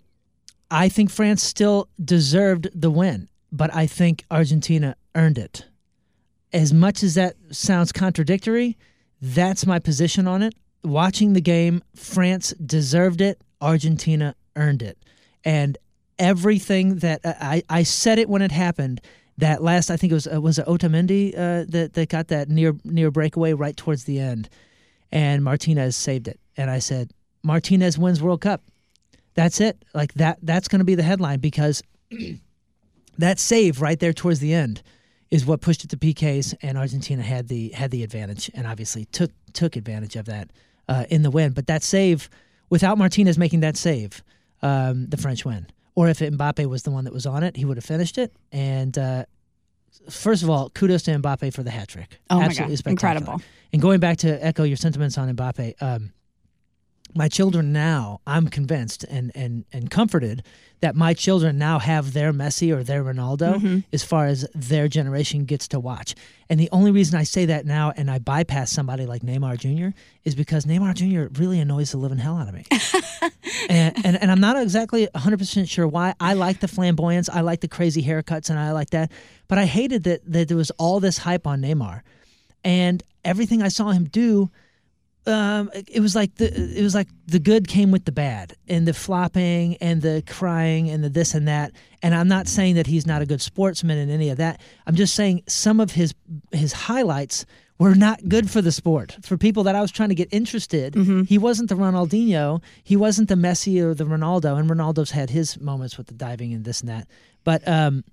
I 0.69 0.89
think 0.89 1.09
France 1.09 1.41
still 1.41 1.89
deserved 2.03 2.69
the 2.73 2.91
win, 2.91 3.29
but 3.51 3.73
I 3.73 3.87
think 3.87 4.23
Argentina 4.29 4.95
earned 5.15 5.37
it. 5.37 5.65
As 6.53 6.73
much 6.73 7.01
as 7.01 7.15
that 7.15 7.35
sounds 7.51 7.91
contradictory, 7.91 8.77
that's 9.21 9.65
my 9.65 9.79
position 9.79 10.27
on 10.27 10.43
it. 10.43 10.53
Watching 10.83 11.33
the 11.33 11.41
game, 11.41 11.83
France 11.95 12.53
deserved 12.53 13.21
it. 13.21 13.41
Argentina 13.61 14.35
earned 14.55 14.81
it, 14.81 14.97
and 15.43 15.77
everything 16.19 16.97
that 16.97 17.25
uh, 17.25 17.33
I 17.39 17.63
I 17.69 17.83
said 17.83 18.19
it 18.19 18.29
when 18.29 18.41
it 18.41 18.51
happened. 18.51 19.01
That 19.41 19.63
last, 19.63 19.89
I 19.89 19.97
think 19.97 20.11
it 20.11 20.13
was 20.13 20.27
uh, 20.27 20.39
was 20.39 20.59
it 20.59 20.67
Otamendi 20.67 21.33
uh, 21.33 21.65
that 21.69 21.93
that 21.93 22.09
got 22.09 22.27
that 22.27 22.47
near 22.47 22.75
near 22.83 23.09
breakaway 23.09 23.53
right 23.53 23.75
towards 23.75 24.03
the 24.03 24.19
end, 24.19 24.49
and 25.11 25.43
Martinez 25.43 25.95
saved 25.95 26.27
it. 26.27 26.39
And 26.57 26.69
I 26.69 26.77
said, 26.77 27.11
Martinez 27.41 27.97
wins 27.97 28.21
World 28.21 28.41
Cup. 28.41 28.61
That's 29.33 29.59
it. 29.59 29.83
Like 29.95 30.13
that. 30.13 30.37
That's 30.43 30.67
going 30.67 30.77
to 30.77 30.85
be 30.85 30.93
the 30.93 31.03
headline 31.03 31.39
because 31.39 31.81
that 33.17 33.39
save 33.39 33.81
right 33.81 33.99
there 33.99 34.13
towards 34.13 34.41
the 34.41 34.53
end 34.53 34.83
is 35.31 35.43
what 35.43 35.59
pushed 35.59 35.83
it 35.83 35.89
to 35.89 35.97
PKs, 35.97 36.53
and 36.61 36.77
Argentina 36.77 37.23
had 37.23 37.47
the 37.47 37.69
had 37.69 37.89
the 37.89 38.03
advantage, 38.03 38.51
and 38.53 38.67
obviously 38.67 39.05
took 39.05 39.31
took 39.53 39.75
advantage 39.75 40.17
of 40.17 40.25
that 40.25 40.51
uh, 40.87 41.05
in 41.09 41.23
the 41.23 41.31
win. 41.31 41.53
But 41.53 41.65
that 41.65 41.81
save, 41.81 42.29
without 42.69 42.99
Martinez 42.99 43.39
making 43.39 43.61
that 43.61 43.75
save, 43.75 44.21
um, 44.61 45.07
the 45.07 45.17
French 45.17 45.45
win. 45.45 45.65
Or 45.95 46.07
if 46.07 46.19
Mbappe 46.19 46.65
was 46.67 46.83
the 46.83 46.91
one 46.91 47.03
that 47.03 47.13
was 47.13 47.25
on 47.25 47.43
it, 47.43 47.57
he 47.57 47.65
would 47.65 47.77
have 47.77 47.83
finished 47.85 48.17
it. 48.17 48.33
And 48.51 48.97
uh, 48.97 49.25
first 50.09 50.43
of 50.43 50.49
all, 50.49 50.69
kudos 50.69 51.03
to 51.03 51.11
Mbappe 51.11 51.53
for 51.53 51.63
the 51.63 51.71
hat 51.71 51.89
trick. 51.89 52.19
Oh 52.29 52.39
my 52.39 52.53
God, 52.53 52.71
incredible. 52.85 53.41
And 53.73 53.81
going 53.81 53.99
back 53.99 54.17
to 54.17 54.43
echo 54.45 54.63
your 54.63 54.77
sentiments 54.77 55.17
on 55.17 55.33
Mbappe, 55.35 55.81
um, 55.81 56.11
my 57.15 57.27
children 57.27 57.71
now, 57.73 58.21
I'm 58.25 58.47
convinced 58.47 59.03
and, 59.05 59.31
and, 59.35 59.65
and 59.73 59.89
comforted 59.89 60.43
that 60.81 60.95
my 60.95 61.13
children 61.13 61.57
now 61.59 61.77
have 61.77 62.13
their 62.13 62.33
Messi 62.33 62.75
or 62.75 62.83
their 62.83 63.03
Ronaldo 63.03 63.59
Mhm. 63.59 63.83
as 63.93 64.03
far 64.03 64.25
as 64.25 64.47
their 64.55 64.87
generation 64.87 65.45
gets 65.45 65.67
to 65.69 65.79
watch. 65.79 66.15
And 66.49 66.59
the 66.59 66.69
only 66.71 66.89
reason 66.91 67.19
I 67.19 67.23
say 67.23 67.45
that 67.45 67.65
now 67.67 67.93
and 67.95 68.09
I 68.09 68.17
bypass 68.17 68.71
somebody 68.71 69.05
like 69.05 69.21
Neymar 69.21 69.57
Jr. 69.59 69.95
is 70.23 70.33
because 70.33 70.65
Neymar 70.65 70.95
Jr. 70.95 71.39
really 71.39 71.59
annoys 71.59 71.91
the 71.91 71.97
living 71.97 72.17
hell 72.17 72.35
out 72.37 72.47
of 72.47 72.55
me. 72.55 72.65
and, 73.69 73.93
and, 74.05 74.21
and 74.21 74.31
I'm 74.31 74.39
not 74.39 74.57
exactly 74.59 75.07
100% 75.13 75.69
sure 75.69 75.87
why. 75.87 76.15
I 76.19 76.33
like 76.33 76.59
the 76.61 76.67
flamboyance, 76.67 77.29
I 77.29 77.41
like 77.41 77.61
the 77.61 77.67
crazy 77.67 78.01
haircuts, 78.03 78.49
and 78.49 78.57
I 78.57 78.71
like 78.71 78.89
that. 78.89 79.11
But 79.47 79.59
I 79.59 79.65
hated 79.65 80.03
that, 80.05 80.21
that 80.31 80.47
there 80.47 80.57
was 80.57 80.71
all 80.71 80.99
this 80.99 81.19
hype 81.19 81.45
on 81.45 81.61
Neymar. 81.61 82.01
And 82.63 83.03
everything 83.23 83.61
I 83.61 83.67
saw 83.67 83.91
him 83.91 84.05
do 84.05 84.49
um, 85.27 85.69
it 85.73 85.99
was 85.99 86.15
like 86.15 86.35
the 86.35 86.47
it 86.77 86.81
was 86.81 86.95
like 86.95 87.07
the 87.27 87.39
good 87.39 87.67
came 87.67 87.91
with 87.91 88.05
the 88.05 88.11
bad, 88.11 88.55
and 88.67 88.87
the 88.87 88.93
flopping 88.93 89.77
and 89.77 90.01
the 90.01 90.23
crying 90.27 90.89
and 90.89 91.03
the 91.03 91.09
this 91.09 91.35
and 91.35 91.47
that. 91.47 91.71
And 92.01 92.15
I'm 92.15 92.27
not 92.27 92.47
saying 92.47 92.75
that 92.75 92.87
he's 92.87 93.05
not 93.05 93.21
a 93.21 93.25
good 93.25 93.41
sportsman 93.41 93.97
and 93.97 94.11
any 94.11 94.29
of 94.29 94.37
that. 94.37 94.59
I'm 94.87 94.95
just 94.95 95.13
saying 95.13 95.43
some 95.47 95.79
of 95.79 95.91
his 95.91 96.15
his 96.51 96.73
highlights 96.73 97.45
were 97.77 97.95
not 97.95 98.27
good 98.27 98.49
for 98.49 98.61
the 98.61 98.71
sport. 98.71 99.17
For 99.23 99.37
people 99.37 99.63
that 99.63 99.75
I 99.75 99.81
was 99.81 99.91
trying 99.91 100.09
to 100.09 100.15
get 100.15 100.29
interested, 100.31 100.95
he 101.27 101.37
wasn't 101.39 101.69
the 101.69 101.75
Ronaldinho, 101.75 102.61
he 102.83 102.95
wasn't 102.95 103.27
the 103.27 103.35
Messi 103.35 103.81
or 103.81 103.95
the 103.95 104.03
Ronaldo. 104.03 104.59
And 104.59 104.69
Ronaldo's 104.69 105.11
had 105.11 105.31
his 105.31 105.59
moments 105.59 105.97
with 105.97 106.05
the 106.07 106.13
diving 106.13 106.53
and 106.53 106.63
this 106.63 106.81
and 106.81 106.89
that. 106.89 107.07
But 107.43 107.67
um, 107.67 108.03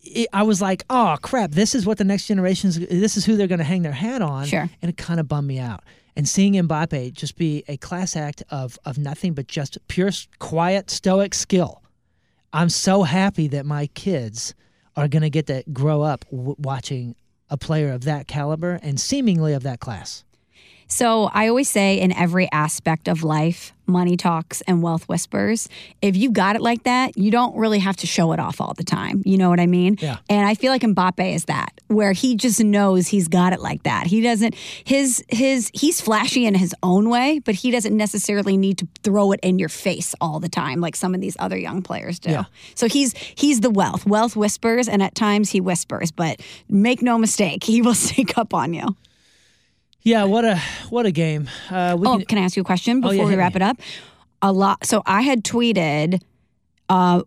it, 0.00 0.28
I 0.32 0.44
was 0.44 0.62
like, 0.62 0.84
oh 0.90 1.16
crap, 1.22 1.50
this 1.50 1.74
is 1.74 1.86
what 1.86 1.98
the 1.98 2.04
next 2.04 2.26
generation's. 2.26 2.78
This 2.78 3.16
is 3.16 3.24
who 3.24 3.36
they're 3.36 3.48
going 3.48 3.58
to 3.58 3.64
hang 3.64 3.82
their 3.82 3.92
hat 3.92 4.22
on. 4.22 4.46
Sure. 4.46 4.68
And 4.80 4.88
it 4.88 4.96
kind 4.96 5.18
of 5.18 5.26
bummed 5.28 5.48
me 5.48 5.58
out. 5.58 5.82
And 6.20 6.28
seeing 6.28 6.52
Mbappe 6.52 7.14
just 7.14 7.38
be 7.38 7.64
a 7.66 7.78
class 7.78 8.14
act 8.14 8.42
of 8.50 8.78
of 8.84 8.98
nothing 8.98 9.32
but 9.32 9.46
just 9.46 9.78
pure 9.88 10.10
quiet 10.38 10.90
stoic 10.90 11.32
skill. 11.32 11.82
I'm 12.52 12.68
so 12.68 13.04
happy 13.04 13.48
that 13.48 13.64
my 13.64 13.86
kids 13.86 14.54
are 14.96 15.08
going 15.08 15.22
to 15.22 15.30
get 15.30 15.46
to 15.46 15.64
grow 15.72 16.02
up 16.02 16.26
w- 16.30 16.56
watching 16.58 17.14
a 17.48 17.56
player 17.56 17.90
of 17.90 18.04
that 18.04 18.28
caliber 18.28 18.78
and 18.82 19.00
seemingly 19.00 19.54
of 19.54 19.62
that 19.62 19.80
class. 19.80 20.22
So 20.90 21.30
I 21.32 21.46
always 21.48 21.70
say 21.70 22.00
in 22.00 22.12
every 22.12 22.50
aspect 22.50 23.06
of 23.06 23.22
life, 23.22 23.72
money 23.86 24.16
talks 24.16 24.60
and 24.62 24.82
wealth 24.82 25.08
whispers. 25.08 25.68
If 26.02 26.16
you 26.16 26.32
got 26.32 26.56
it 26.56 26.62
like 26.62 26.82
that, 26.82 27.16
you 27.16 27.30
don't 27.30 27.56
really 27.56 27.78
have 27.78 27.96
to 27.98 28.08
show 28.08 28.32
it 28.32 28.40
off 28.40 28.60
all 28.60 28.74
the 28.74 28.84
time. 28.84 29.22
You 29.24 29.38
know 29.38 29.48
what 29.48 29.60
I 29.60 29.66
mean? 29.66 29.98
Yeah. 30.00 30.18
And 30.28 30.46
I 30.46 30.54
feel 30.54 30.72
like 30.72 30.82
Mbappe 30.82 31.34
is 31.34 31.44
that, 31.44 31.72
where 31.86 32.12
he 32.12 32.34
just 32.34 32.62
knows 32.62 33.06
he's 33.08 33.28
got 33.28 33.52
it 33.52 33.60
like 33.60 33.84
that. 33.84 34.08
He 34.08 34.20
doesn't 34.20 34.54
his 34.84 35.24
his 35.28 35.70
he's 35.74 36.00
flashy 36.00 36.44
in 36.44 36.54
his 36.54 36.74
own 36.82 37.08
way, 37.08 37.38
but 37.38 37.54
he 37.54 37.70
doesn't 37.70 37.96
necessarily 37.96 38.56
need 38.56 38.78
to 38.78 38.88
throw 39.04 39.30
it 39.30 39.40
in 39.42 39.60
your 39.60 39.68
face 39.68 40.14
all 40.20 40.40
the 40.40 40.48
time 40.48 40.80
like 40.80 40.96
some 40.96 41.14
of 41.14 41.20
these 41.20 41.36
other 41.38 41.56
young 41.56 41.82
players 41.82 42.18
do. 42.18 42.30
Yeah. 42.30 42.44
So 42.74 42.88
he's 42.88 43.14
he's 43.16 43.60
the 43.60 43.70
wealth. 43.70 44.06
Wealth 44.06 44.34
whispers 44.34 44.88
and 44.88 45.02
at 45.02 45.14
times 45.14 45.50
he 45.50 45.60
whispers, 45.60 46.10
but 46.10 46.40
make 46.68 47.00
no 47.00 47.16
mistake, 47.16 47.62
he 47.62 47.80
will 47.80 47.94
sneak 48.08 48.36
up 48.36 48.52
on 48.52 48.74
you. 48.74 48.96
Yeah, 50.02 50.24
what 50.24 50.44
a 50.44 50.56
what 50.88 51.06
a 51.06 51.10
game. 51.10 51.48
Uh, 51.70 51.96
we 51.98 52.06
oh, 52.06 52.16
can, 52.18 52.26
can, 52.26 52.38
I 52.38 52.42
ask 52.42 52.56
you 52.56 52.62
a 52.62 52.64
question 52.64 52.98
Oh, 52.98 53.10
before 53.10 53.14
yeah, 53.14 53.24
we 53.26 53.36
wrap 53.36 53.54
me. 53.54 53.56
it 53.56 53.62
up? 53.62 53.78
A 54.42 54.52
lot. 54.52 54.86
So 54.86 55.02
I 55.06 55.22
had 55.22 55.44
tweeted. 55.44 56.22
Uh, 56.88 57.22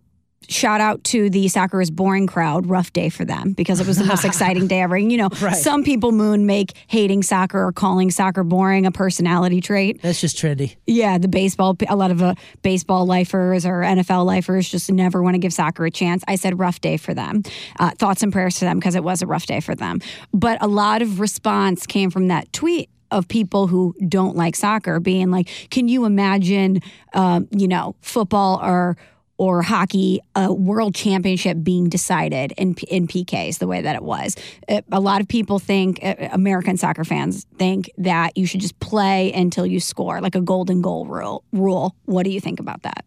Shout 0.49 0.81
out 0.81 1.03
to 1.05 1.29
the 1.29 1.47
soccer 1.47 1.81
is 1.81 1.91
boring 1.91 2.27
crowd. 2.27 2.67
Rough 2.67 2.91
day 2.93 3.09
for 3.09 3.25
them 3.25 3.53
because 3.53 3.79
it 3.79 3.87
was 3.87 3.97
the 3.97 4.05
most 4.05 4.25
exciting 4.25 4.67
day 4.67 4.81
ever. 4.81 4.95
And, 4.95 5.11
you 5.11 5.17
know, 5.17 5.29
Right. 5.41 5.55
some 5.55 5.83
people 5.83 6.11
moon 6.11 6.45
make 6.45 6.73
hating 6.87 7.23
soccer 7.23 7.65
or 7.65 7.71
calling 7.71 8.11
soccer 8.11 8.43
boring 8.43 8.85
a 8.85 8.91
personality 8.91 9.61
trait. 9.61 10.01
that's 10.01 10.21
just 10.21 10.37
trendy. 10.37 10.75
Yeah, 10.87 11.17
the 11.17 11.27
baseball, 11.27 11.77
a 11.89 11.95
lot 11.95 12.11
of 12.11 12.21
uh, 12.21 12.35
baseball 12.61 13.05
lifers 13.05 13.65
or 13.65 13.81
NFL 13.81 14.25
lifers 14.25 14.69
just 14.69 14.91
never 14.91 15.21
want 15.23 15.35
to 15.35 15.39
give 15.39 15.53
soccer 15.53 15.85
a 15.85 15.91
chance. 15.91 16.23
I 16.27 16.35
said 16.35 16.59
rough 16.59 16.81
day 16.81 16.97
for 16.97 17.13
them. 17.13 17.43
Uh, 17.79 17.91
thoughts 17.91 18.23
and 18.23 18.31
prayers 18.31 18.55
to 18.55 18.65
them 18.65 18.79
because 18.79 18.95
it 18.95 19.03
was 19.03 19.21
a 19.21 19.27
rough 19.27 19.45
day 19.45 19.59
for 19.59 19.75
them. 19.75 19.99
But 20.33 20.61
a 20.61 20.67
lot 20.67 21.01
of 21.01 21.19
response 21.19 21.85
came 21.85 22.09
from 22.09 22.27
that 22.27 22.51
tweet 22.53 22.89
of 23.11 23.27
people 23.27 23.67
who 23.67 23.93
don't 24.07 24.35
like 24.35 24.55
soccer 24.55 24.99
being 24.99 25.29
like, 25.29 25.47
can 25.69 25.87
you 25.87 26.05
imagine, 26.05 26.79
um, 27.13 27.47
you 27.51 27.67
know, 27.67 27.95
football 28.01 28.59
or 28.63 28.97
or 29.37 29.61
hockey, 29.63 30.19
a 30.35 30.53
world 30.53 30.93
championship 30.93 31.57
being 31.63 31.89
decided 31.89 32.53
in 32.57 32.75
in 32.87 33.07
PKs 33.07 33.57
the 33.59 33.67
way 33.67 33.81
that 33.81 33.95
it 33.95 34.03
was. 34.03 34.35
Uh, 34.69 34.81
A 34.91 34.99
lot 34.99 35.21
of 35.21 35.27
people 35.27 35.59
think 35.59 35.99
uh, 36.03 36.15
American 36.31 36.77
soccer 36.77 37.03
fans 37.03 37.45
think 37.57 37.89
that 37.97 38.37
you 38.37 38.45
should 38.45 38.61
just 38.61 38.79
play 38.79 39.33
until 39.33 39.65
you 39.65 39.79
score, 39.79 40.21
like 40.21 40.35
a 40.35 40.41
golden 40.41 40.81
goal 40.81 41.05
rule. 41.05 41.43
Rule. 41.51 41.95
What 42.05 42.23
do 42.23 42.29
you 42.29 42.39
think 42.39 42.59
about 42.59 42.83
that? 42.83 43.05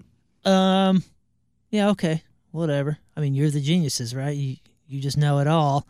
Um, 0.51 1.03
yeah, 1.71 1.91
okay, 1.91 2.23
whatever. 2.51 2.99
I 3.17 3.21
mean, 3.21 3.35
you're 3.35 3.51
the 3.51 3.61
geniuses, 3.61 4.15
right? 4.15 4.37
You 4.37 4.57
you 4.89 5.01
just 5.01 5.17
know 5.17 5.39
it 5.39 5.47
all 5.47 5.87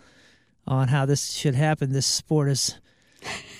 on 0.66 0.88
how 0.88 1.06
this 1.06 1.32
should 1.32 1.54
happen. 1.54 1.92
This 1.92 2.06
sport 2.06 2.48
is 2.48 2.78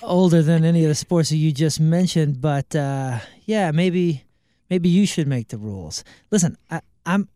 older 0.01 0.41
than 0.41 0.63
any 0.63 0.83
of 0.83 0.89
the 0.89 0.95
sports 0.95 1.29
that 1.29 1.37
you 1.37 1.51
just 1.51 1.79
mentioned, 1.79 2.39
but 2.41 2.75
uh, 2.75 3.19
yeah, 3.45 3.71
maybe 3.71 4.23
maybe 4.69 4.89
you 4.89 5.05
should 5.05 5.27
make 5.27 5.49
the 5.49 5.57
rules. 5.57 6.03
Listen, 6.31 6.57
I, 6.69 6.81
I'm. 7.05 7.29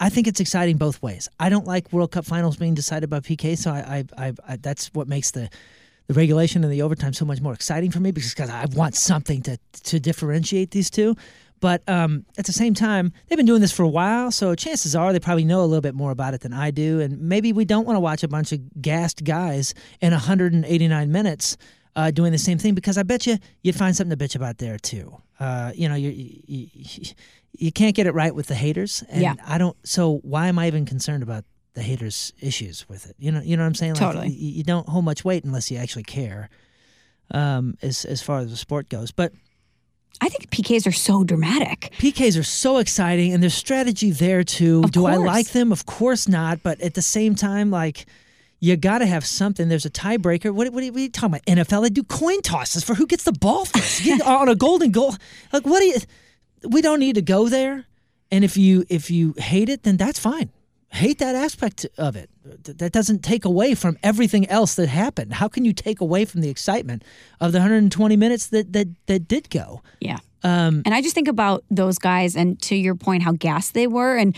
I 0.00 0.10
think 0.10 0.28
it's 0.28 0.38
exciting 0.38 0.76
both 0.76 1.02
ways. 1.02 1.28
I 1.40 1.48
don't 1.48 1.66
like 1.66 1.92
World 1.92 2.12
Cup 2.12 2.24
finals 2.24 2.56
being 2.56 2.74
decided 2.74 3.10
by 3.10 3.18
PK, 3.18 3.58
so 3.58 3.72
I, 3.72 4.04
I, 4.16 4.26
I, 4.26 4.32
I 4.46 4.56
that's 4.56 4.94
what 4.94 5.08
makes 5.08 5.32
the 5.32 5.50
the 6.06 6.14
regulation 6.14 6.64
and 6.64 6.72
the 6.72 6.82
overtime 6.82 7.12
so 7.12 7.24
much 7.24 7.40
more 7.40 7.52
exciting 7.52 7.90
for 7.90 8.00
me 8.00 8.12
because 8.12 8.34
cause 8.34 8.48
I 8.48 8.66
want 8.74 8.94
something 8.94 9.42
to 9.42 9.58
to 9.84 10.00
differentiate 10.00 10.70
these 10.70 10.90
two. 10.90 11.16
But 11.60 11.82
um, 11.88 12.24
at 12.36 12.46
the 12.46 12.52
same 12.52 12.74
time, 12.74 13.12
they've 13.26 13.36
been 13.36 13.46
doing 13.46 13.60
this 13.60 13.72
for 13.72 13.82
a 13.82 13.88
while, 13.88 14.30
so 14.30 14.54
chances 14.54 14.94
are 14.94 15.12
they 15.12 15.18
probably 15.18 15.44
know 15.44 15.60
a 15.60 15.66
little 15.66 15.80
bit 15.80 15.94
more 15.94 16.12
about 16.12 16.34
it 16.34 16.40
than 16.40 16.52
I 16.52 16.70
do. 16.70 17.00
And 17.00 17.20
maybe 17.20 17.52
we 17.52 17.64
don't 17.64 17.84
want 17.84 17.96
to 17.96 18.00
watch 18.00 18.22
a 18.22 18.28
bunch 18.28 18.52
of 18.52 18.60
gassed 18.80 19.24
guys 19.24 19.74
in 20.00 20.12
189 20.12 21.10
minutes 21.10 21.56
uh, 21.98 22.12
doing 22.12 22.30
the 22.30 22.38
same 22.38 22.58
thing 22.58 22.74
because 22.76 22.96
I 22.96 23.02
bet 23.02 23.26
you 23.26 23.38
you'd 23.62 23.74
find 23.74 23.94
something 23.96 24.16
to 24.16 24.24
bitch 24.24 24.36
about 24.36 24.58
there 24.58 24.78
too. 24.78 25.20
Uh, 25.40 25.72
you 25.74 25.88
know, 25.88 25.96
you, 25.96 26.10
you 26.10 26.68
you 27.52 27.72
can't 27.72 27.96
get 27.96 28.06
it 28.06 28.14
right 28.14 28.32
with 28.32 28.46
the 28.46 28.54
haters, 28.54 29.02
and 29.08 29.20
Yeah. 29.20 29.34
I 29.44 29.58
don't. 29.58 29.76
So 29.84 30.18
why 30.22 30.46
am 30.46 30.60
I 30.60 30.68
even 30.68 30.86
concerned 30.86 31.24
about 31.24 31.44
the 31.74 31.82
haters' 31.82 32.32
issues 32.40 32.88
with 32.88 33.10
it? 33.10 33.16
You 33.18 33.32
know, 33.32 33.40
you 33.40 33.56
know 33.56 33.64
what 33.64 33.68
I'm 33.68 33.74
saying? 33.74 33.94
Like, 33.94 34.00
Totally. 34.00 34.28
You, 34.28 34.58
you 34.58 34.62
don't 34.62 34.88
hold 34.88 35.04
much 35.04 35.24
weight 35.24 35.42
unless 35.42 35.72
you 35.72 35.78
actually 35.78 36.04
care, 36.04 36.50
um, 37.32 37.76
as 37.82 38.04
as 38.04 38.22
far 38.22 38.38
as 38.38 38.50
the 38.50 38.56
sport 38.56 38.88
goes. 38.88 39.10
But 39.10 39.32
I 40.20 40.28
think 40.28 40.50
PKs 40.50 40.86
are 40.86 40.92
so 40.92 41.24
dramatic. 41.24 41.92
PKs 41.98 42.38
are 42.38 42.44
so 42.44 42.76
exciting, 42.78 43.32
and 43.32 43.42
there's 43.42 43.54
strategy 43.54 44.12
there 44.12 44.44
too. 44.44 44.82
Of 44.84 44.92
Do 44.92 45.06
I 45.06 45.16
like 45.16 45.48
them? 45.48 45.72
Of 45.72 45.84
course 45.84 46.28
not. 46.28 46.62
But 46.62 46.80
at 46.80 46.94
the 46.94 47.02
same 47.02 47.34
time, 47.34 47.72
like 47.72 48.06
you 48.60 48.76
got 48.76 48.98
to 48.98 49.06
have 49.06 49.24
something. 49.24 49.68
There's 49.68 49.86
a 49.86 49.90
tiebreaker. 49.90 50.50
What, 50.52 50.72
what, 50.72 50.82
are 50.82 50.86
you- 50.86 50.92
what 50.92 50.98
are 50.98 51.02
you 51.02 51.10
talking 51.10 51.34
about? 51.36 51.46
NFL? 51.46 51.82
They 51.82 51.90
do 51.90 52.02
coin 52.02 52.40
tosses 52.42 52.82
for 52.84 52.94
who 52.94 53.06
gets 53.06 53.24
the 53.24 53.32
ball 53.32 53.64
first 53.64 54.02
on 54.26 54.48
a 54.48 54.54
golden 54.56 54.90
goal. 54.90 55.14
Like 55.52 55.64
what 55.66 55.80
do 55.80 55.86
you? 55.86 55.98
We 56.68 56.82
don't 56.82 56.98
need 57.00 57.14
to 57.14 57.22
go 57.22 57.48
there. 57.48 57.86
And 58.30 58.44
if 58.44 58.56
you 58.56 58.84
if 58.88 59.10
you 59.10 59.34
hate 59.38 59.68
it, 59.68 59.84
then 59.84 59.96
that's 59.96 60.18
fine. 60.18 60.50
hate 60.90 61.18
that 61.18 61.34
aspect 61.34 61.86
of 61.96 62.16
it. 62.16 62.28
That 62.78 62.92
doesn't 62.92 63.22
take 63.22 63.44
away 63.44 63.74
from 63.74 63.96
everything 64.02 64.48
else 64.48 64.74
that 64.74 64.88
happened. 64.88 65.34
How 65.34 65.48
can 65.48 65.64
you 65.64 65.72
take 65.72 66.00
away 66.00 66.24
from 66.24 66.40
the 66.40 66.48
excitement 66.48 67.04
of 67.40 67.52
the 67.52 67.58
120 67.58 68.16
minutes 68.16 68.48
that 68.48 68.72
that 68.72 68.88
that 69.06 69.28
did 69.28 69.50
go? 69.50 69.82
Yeah. 70.00 70.18
Um, 70.42 70.82
And 70.84 70.94
I 70.94 71.00
just 71.02 71.14
think 71.14 71.28
about 71.28 71.64
those 71.70 71.98
guys, 71.98 72.36
and 72.36 72.60
to 72.62 72.74
your 72.76 72.94
point, 72.94 73.22
how 73.22 73.32
gassed 73.32 73.74
they 73.74 73.86
were, 73.86 74.16
and. 74.16 74.36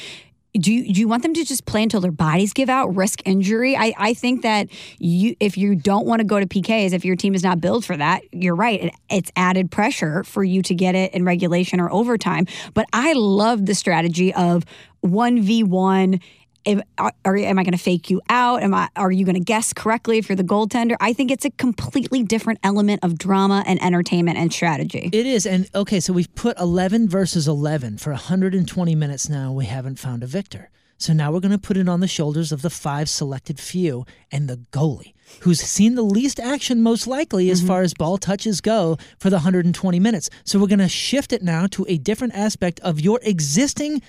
Do 0.55 0.73
you, 0.73 0.93
do 0.93 1.01
you 1.01 1.07
want 1.07 1.23
them 1.23 1.33
to 1.35 1.45
just 1.45 1.65
play 1.65 1.83
until 1.83 2.01
their 2.01 2.11
bodies 2.11 2.53
give 2.53 2.69
out, 2.69 2.97
risk 2.97 3.23
injury? 3.25 3.77
I, 3.77 3.95
I 3.97 4.15
think 4.15 4.43
that 4.43 4.69
you 4.99 5.37
if 5.39 5.57
you 5.57 5.77
don't 5.77 6.07
want 6.07 6.21
to 6.21 6.25
go 6.25 6.41
to 6.41 6.47
PKs, 6.47 6.93
if 6.93 7.05
your 7.05 7.15
team 7.15 7.35
is 7.35 7.45
not 7.45 7.61
built 7.61 7.85
for 7.85 7.97
that, 7.97 8.23
you're 8.33 8.57
right. 8.57 8.85
It, 8.85 8.95
it's 9.09 9.31
added 9.37 9.71
pressure 9.71 10.25
for 10.25 10.43
you 10.43 10.63
to 10.63 10.75
get 10.75 10.97
it 10.97 11.15
in 11.15 11.25
regulation 11.25 11.81
or 11.81 11.91
overtime. 11.93 12.47
But 12.75 12.87
I 12.93 13.13
love 13.13 13.67
the 13.67 13.75
strategy 13.77 14.35
of 14.35 14.65
one 15.01 15.41
v 15.41 15.63
one. 15.63 16.21
Am, 16.67 16.83
are, 16.99 17.37
am 17.37 17.59
I 17.59 17.63
going 17.63 17.73
to 17.73 17.79
fake 17.79 18.11
you 18.11 18.21
out? 18.29 18.63
Am 18.63 18.75
I? 18.75 18.89
Are 18.97 19.11
you 19.11 19.25
going 19.25 19.35
to 19.35 19.41
guess 19.41 19.73
correctly 19.73 20.19
if 20.19 20.29
you're 20.29 20.37
the 20.37 20.45
goaltender? 20.45 20.97
I 21.01 21.13
think 21.13 21.31
it's 21.31 21.45
a 21.45 21.51
completely 21.51 22.23
different 22.23 22.59
element 22.63 23.03
of 23.03 23.19
drama 23.19 23.65
and 23.67 23.83
entertainment 23.83 24.37
and 24.37 24.53
strategy. 24.53 25.11
It 25.13 25.27
is. 25.27 25.47
And 25.47 25.69
okay, 25.75 26.01
so 26.01 26.13
we've 26.13 26.35
put 26.35 26.59
11 26.59 27.09
versus 27.09 27.49
11 27.49 27.99
for 27.99 28.11
120 28.11 28.95
minutes 28.95 29.29
now. 29.29 29.53
We 29.53 29.67
haven't 29.67 29.99
found 29.99 30.23
a 30.23 30.27
victor. 30.27 30.71
So 31.01 31.15
now 31.15 31.33
we're 31.33 31.41
going 31.41 31.51
to 31.53 31.59
put 31.59 31.79
it 31.79 31.89
on 31.89 32.01
the 32.01 32.07
shoulders 32.07 32.53
of 32.53 32.61
the 32.61 32.69
five 32.69 33.09
selected 33.09 33.59
few 33.59 34.05
and 34.31 34.49
the 34.49 34.59
goalie, 34.71 35.15
who's 35.41 35.59
seen 35.61 35.95
the 35.95 36.03
least 36.03 36.39
action 36.39 36.83
most 36.83 37.07
likely 37.07 37.49
as 37.49 37.61
mm-hmm. 37.61 37.69
far 37.69 37.81
as 37.81 37.95
ball 37.95 38.19
touches 38.19 38.61
go 38.61 38.99
for 39.19 39.31
the 39.31 39.37
120 39.37 39.99
minutes. 39.99 40.29
So 40.45 40.59
we're 40.59 40.67
going 40.67 40.79
to 40.81 40.89
shift 40.91 41.33
it 41.33 41.43
now 41.43 41.67
to 41.69 41.87
a 41.89 41.97
different 41.97 42.35
aspect 42.35 42.81
of 42.81 43.01
your 43.01 43.19
existing 43.23 44.03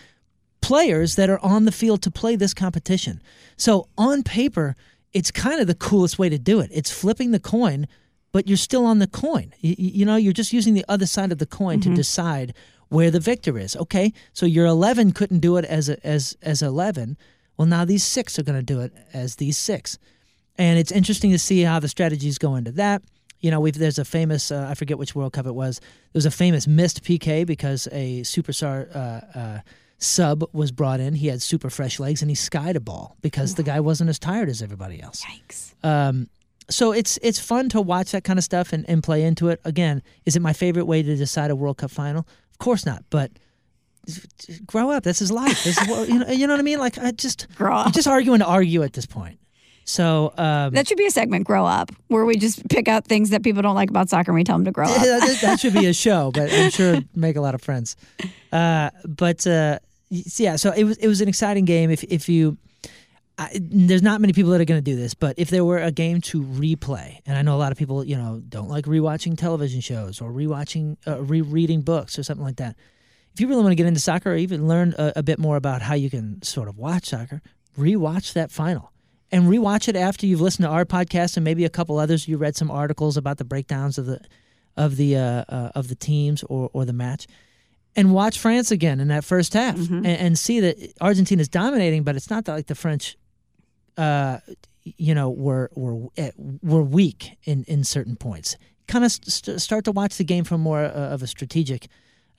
players 0.61 1.15
that 1.15 1.29
are 1.29 1.39
on 1.39 1.65
the 1.65 1.71
field 1.71 2.01
to 2.03 2.11
play 2.11 2.35
this 2.35 2.53
competition. 2.53 3.21
So 3.57 3.87
on 3.97 4.23
paper, 4.23 4.75
it's 5.13 5.31
kind 5.31 5.59
of 5.59 5.67
the 5.67 5.75
coolest 5.75 6.17
way 6.17 6.29
to 6.29 6.37
do 6.37 6.59
it. 6.59 6.69
It's 6.73 6.91
flipping 6.91 7.31
the 7.31 7.39
coin, 7.39 7.87
but 8.31 8.47
you're 8.47 8.57
still 8.57 8.85
on 8.85 8.99
the 8.99 9.07
coin. 9.07 9.53
You, 9.59 9.75
you 9.77 10.05
know, 10.05 10.15
you're 10.15 10.33
just 10.33 10.53
using 10.53 10.73
the 10.73 10.85
other 10.87 11.05
side 11.05 11.31
of 11.31 11.37
the 11.37 11.45
coin 11.45 11.81
to 11.81 11.93
decide 11.93 12.53
where 12.91 13.09
the 13.09 13.19
victor 13.19 13.57
is. 13.57 13.75
Okay, 13.75 14.13
so 14.33 14.45
your 14.45 14.65
11 14.65 15.13
couldn't 15.13 15.39
do 15.39 15.57
it 15.57 15.65
as 15.65 15.89
a, 15.89 16.05
as 16.05 16.37
as 16.41 16.61
11. 16.61 17.17
Well, 17.57 17.67
now 17.67 17.85
these 17.85 18.03
six 18.03 18.39
are 18.39 18.43
going 18.43 18.57
to 18.59 18.63
do 18.63 18.81
it 18.81 18.93
as 19.13 19.37
these 19.37 19.57
six, 19.57 19.97
and 20.57 20.77
it's 20.77 20.91
interesting 20.91 21.31
to 21.31 21.39
see 21.39 21.61
how 21.61 21.79
the 21.79 21.87
strategies 21.87 22.37
go 22.37 22.55
into 22.55 22.71
that. 22.73 23.01
You 23.39 23.49
know, 23.49 23.59
we've 23.59 23.77
there's 23.77 23.97
a 23.97 24.05
famous 24.05 24.51
uh, 24.51 24.67
I 24.69 24.75
forget 24.75 24.97
which 24.97 25.15
World 25.15 25.33
Cup 25.33 25.45
it 25.45 25.55
was. 25.55 25.79
There 25.79 26.19
was 26.19 26.25
a 26.25 26.31
famous 26.31 26.67
missed 26.67 27.03
PK 27.03 27.45
because 27.45 27.87
a 27.91 28.21
superstar 28.21 28.93
uh, 28.95 29.39
uh, 29.39 29.59
sub 30.01 30.43
was 30.51 30.71
brought 30.71 30.99
in. 30.99 31.13
He 31.13 31.27
had 31.27 31.41
super 31.41 31.69
fresh 31.69 31.99
legs 31.99 32.21
and 32.21 32.29
he 32.29 32.35
skied 32.35 32.75
a 32.75 32.79
ball 32.79 33.15
because 33.21 33.55
the 33.55 33.63
guy 33.63 33.79
wasn't 33.79 34.09
as 34.09 34.19
tired 34.19 34.49
as 34.49 34.61
everybody 34.61 35.01
else. 35.01 35.23
Yikes. 35.23 35.73
Um, 35.85 36.27
so 36.69 36.91
it's 36.91 37.19
it's 37.21 37.39
fun 37.39 37.69
to 37.69 37.81
watch 37.81 38.11
that 38.11 38.23
kind 38.23 38.39
of 38.39 38.43
stuff 38.43 38.73
and, 38.73 38.87
and 38.89 39.03
play 39.03 39.23
into 39.23 39.49
it. 39.49 39.61
Again, 39.65 40.01
is 40.25 40.35
it 40.35 40.41
my 40.41 40.53
favorite 40.53 40.85
way 40.85 41.03
to 41.03 41.15
decide 41.15 41.51
a 41.51 41.55
World 41.55 41.77
Cup 41.77 41.91
final? 41.91 42.25
Of 42.51 42.57
course 42.59 42.85
not. 42.85 43.03
But 43.09 43.31
grow 44.65 44.89
up. 44.89 45.03
This 45.03 45.21
is 45.21 45.31
life. 45.31 45.63
This 45.63 45.79
is 45.79 45.87
what, 45.87 46.07
you 46.09 46.19
know. 46.19 46.27
You 46.27 46.47
know 46.47 46.53
what 46.53 46.59
I 46.59 46.63
mean? 46.63 46.79
Like 46.79 46.97
I 46.97 47.11
just 47.11 47.47
Grow 47.55 47.75
up. 47.75 47.87
You're 47.87 47.93
just 47.93 48.07
arguing 48.07 48.39
to 48.39 48.45
argue 48.45 48.83
at 48.83 48.93
this 48.93 49.05
point. 49.05 49.37
So 49.83 50.33
um, 50.37 50.73
That 50.73 50.87
should 50.87 50.97
be 50.97 51.07
a 51.07 51.11
segment, 51.11 51.45
Grow 51.45 51.65
Up, 51.65 51.91
where 52.07 52.23
we 52.23 52.37
just 52.37 52.67
pick 52.69 52.87
out 52.87 53.05
things 53.05 53.31
that 53.31 53.43
people 53.43 53.61
don't 53.61 53.75
like 53.75 53.89
about 53.89 54.09
soccer 54.09 54.31
and 54.31 54.35
we 54.35 54.43
tell 54.43 54.55
them 54.55 54.65
to 54.65 54.71
grow 54.71 54.85
up. 54.89 55.01
that, 55.01 55.59
should 55.59 55.73
be 55.73 55.87
a 55.87 55.93
show, 55.93 56.31
but 56.31 56.51
I'm 56.53 56.69
sure 56.69 56.99
make 57.15 57.35
a 57.35 57.41
lot 57.41 57.55
of 57.55 57.61
friends. 57.61 57.95
Uh, 58.51 58.91
but 59.05 59.45
uh, 59.47 59.79
yeah, 60.11 60.57
so 60.57 60.71
it 60.71 60.83
was 60.83 60.97
it 60.97 61.07
was 61.07 61.21
an 61.21 61.29
exciting 61.29 61.65
game. 61.65 61.89
If 61.89 62.03
if 62.03 62.27
you, 62.27 62.57
I, 63.37 63.49
there's 63.53 64.03
not 64.03 64.19
many 64.19 64.33
people 64.33 64.51
that 64.51 64.59
are 64.59 64.65
going 64.65 64.83
to 64.83 64.91
do 64.91 64.97
this, 64.97 65.13
but 65.13 65.35
if 65.37 65.49
there 65.49 65.63
were 65.63 65.79
a 65.79 65.91
game 65.91 66.19
to 66.21 66.43
replay, 66.43 67.19
and 67.25 67.37
I 67.37 67.41
know 67.41 67.55
a 67.55 67.59
lot 67.59 67.71
of 67.71 67.77
people, 67.77 68.03
you 68.03 68.17
know, 68.17 68.41
don't 68.47 68.67
like 68.67 68.85
rewatching 68.85 69.37
television 69.37 69.79
shows 69.79 70.19
or 70.19 70.31
rewatching, 70.31 70.97
uh, 71.07 71.21
rereading 71.21 71.81
books 71.81 72.19
or 72.19 72.23
something 72.23 72.45
like 72.45 72.57
that. 72.57 72.75
If 73.33 73.39
you 73.39 73.47
really 73.47 73.61
want 73.61 73.71
to 73.71 73.75
get 73.75 73.85
into 73.85 74.01
soccer 74.01 74.33
or 74.33 74.35
even 74.35 74.67
learn 74.67 74.93
a, 74.97 75.13
a 75.17 75.23
bit 75.23 75.39
more 75.39 75.55
about 75.55 75.81
how 75.81 75.95
you 75.95 76.09
can 76.09 76.41
sort 76.41 76.67
of 76.67 76.77
watch 76.77 77.05
soccer, 77.05 77.41
rewatch 77.77 78.33
that 78.33 78.51
final 78.51 78.91
and 79.31 79.45
rewatch 79.45 79.87
it 79.87 79.95
after 79.95 80.25
you've 80.25 80.41
listened 80.41 80.65
to 80.65 80.69
our 80.69 80.85
podcast 80.85 81.37
and 81.37 81.43
maybe 81.43 81.63
a 81.63 81.69
couple 81.69 81.97
others. 81.97 82.27
You 82.27 82.37
read 82.37 82.55
some 82.57 82.69
articles 82.69 83.15
about 83.15 83.37
the 83.37 83.45
breakdowns 83.45 83.97
of 83.97 84.05
the 84.05 84.19
of 84.77 84.97
the 84.97 85.15
uh, 85.15 85.45
uh, 85.47 85.71
of 85.75 85.87
the 85.87 85.95
teams 85.95 86.43
or 86.43 86.69
or 86.73 86.85
the 86.85 86.93
match, 86.93 87.27
and 87.95 88.13
watch 88.13 88.39
France 88.39 88.71
again 88.71 88.99
in 88.99 89.09
that 89.09 89.23
first 89.23 89.53
half 89.53 89.75
and, 89.75 90.05
and 90.05 90.39
see 90.39 90.59
that 90.61 90.93
Argentina 91.01 91.41
is 91.41 91.49
dominating, 91.49 92.03
but 92.03 92.15
it's 92.15 92.29
not 92.29 92.45
that 92.45 92.53
like 92.53 92.67
the 92.67 92.75
French, 92.75 93.17
uh, 93.97 94.39
you 94.83 95.13
know, 95.13 95.29
were 95.29 95.69
were 95.75 96.07
eh, 96.17 96.31
were 96.63 96.81
weak 96.83 97.37
in 97.43 97.63
in 97.65 97.83
certain 97.83 98.15
points. 98.15 98.55
Kind 98.87 99.05
of 99.05 99.11
st- 99.11 99.61
start 99.61 99.85
to 99.85 99.91
watch 99.91 100.17
the 100.17 100.23
game 100.23 100.43
from 100.43 100.61
more 100.61 100.83
uh, 100.83 101.13
of 101.13 101.21
a 101.21 101.27
strategic 101.27 101.87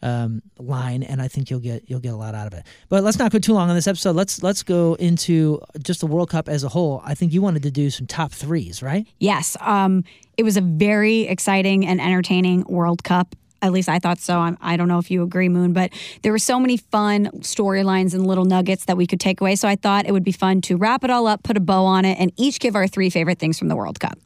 um, 0.03 0.43
line, 0.59 1.03
and 1.03 1.23
I 1.23 1.29
think 1.29 1.51
you'll 1.51 1.61
get 1.61 1.88
you'll 1.88 2.01
get 2.01 2.12
a 2.12 2.17
lot 2.17 2.35
out 2.35 2.47
of 2.47 2.55
it. 2.55 2.67
But 2.88 3.05
let's 3.05 3.19
not 3.19 3.31
go 3.31 3.38
too 3.38 3.53
long 3.53 3.71
on 3.71 3.77
this 3.77 3.87
episode. 3.87 4.17
Let's 4.17 4.43
let's 4.43 4.62
go 4.62 4.95
into 4.95 5.61
just 5.83 6.01
the 6.01 6.07
World 6.07 6.31
Cup 6.31 6.49
as 6.49 6.65
a 6.65 6.69
whole. 6.69 7.03
I 7.05 7.15
think 7.15 7.33
you 7.33 7.43
wanted 7.43 7.62
to 7.62 7.71
do 7.71 7.91
some 7.91 8.07
top 8.07 8.33
threes, 8.33 8.83
right? 8.83 9.07
Yes, 9.21 9.57
um, 9.61 10.05
it 10.37 10.43
was 10.43 10.57
a 10.57 10.61
very 10.61 11.23
exciting 11.23 11.87
and 11.87 12.01
entertaining 12.01 12.65
World 12.69 13.05
Cup. 13.05 13.37
At 13.62 13.72
least 13.72 13.88
I 13.88 13.98
thought 14.01 14.18
so. 14.18 14.38
I'm, 14.38 14.59
I 14.61 14.77
don't 14.77 14.88
know 14.88 14.98
if 14.98 15.11
you 15.11 15.22
agree, 15.22 15.48
Moon, 15.48 15.72
but 15.72 15.92
there 16.22 16.33
were 16.33 16.38
so 16.38 16.59
many 16.59 16.77
fun 16.77 17.31
storylines 17.38 18.12
and 18.12 18.27
little 18.27 18.44
nuggets 18.44 18.85
that 18.87 18.96
we 18.96 19.07
could 19.07 19.20
take 19.20 19.40
away. 19.40 19.55
So 19.55 19.68
I 19.68 19.77
thought 19.77 20.05
it 20.07 20.12
would 20.12 20.25
be 20.25 20.33
fun 20.33 20.61
to 20.62 20.77
wrap 20.77 21.05
it 21.05 21.11
all 21.11 21.27
up, 21.29 21.44
put 21.44 21.57
a 21.57 21.61
bow 21.61 21.85
on 21.85 22.05
it, 22.05 22.18
and 22.18 22.33
each 22.37 22.59
give 22.59 22.75
our 22.75 22.88
three 22.88 23.09
favorite 23.09 23.38
things 23.38 23.59
from 23.59 23.68
the 23.68 23.77
World 23.77 24.01
Cup. 24.01 24.18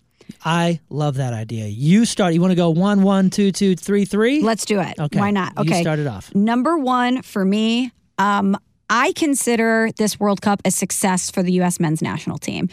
I 0.44 0.80
love 0.88 1.16
that 1.16 1.32
idea. 1.34 1.66
You 1.66 2.04
start. 2.04 2.32
You 2.34 2.40
want 2.40 2.50
to 2.52 2.56
go 2.56 2.70
one, 2.70 3.02
one, 3.02 3.30
two, 3.30 3.52
two, 3.52 3.76
three, 3.76 4.04
three? 4.04 4.42
Let's 4.42 4.64
do 4.64 4.80
it. 4.80 4.98
Okay. 4.98 5.18
Why 5.20 5.30
not? 5.30 5.52
You 5.56 5.62
Okay. 5.62 5.82
start 5.82 5.98
it 5.98 6.06
off. 6.06 6.34
Number 6.34 6.78
one 6.78 7.22
for 7.22 7.44
me, 7.44 7.92
um, 8.18 8.56
I 8.88 9.12
consider 9.12 9.90
this 9.98 10.18
World 10.18 10.40
Cup 10.42 10.62
a 10.64 10.70
success 10.70 11.30
for 11.30 11.42
the 11.42 11.52
U.S. 11.54 11.78
men's 11.78 12.00
national 12.00 12.38
team. 12.38 12.68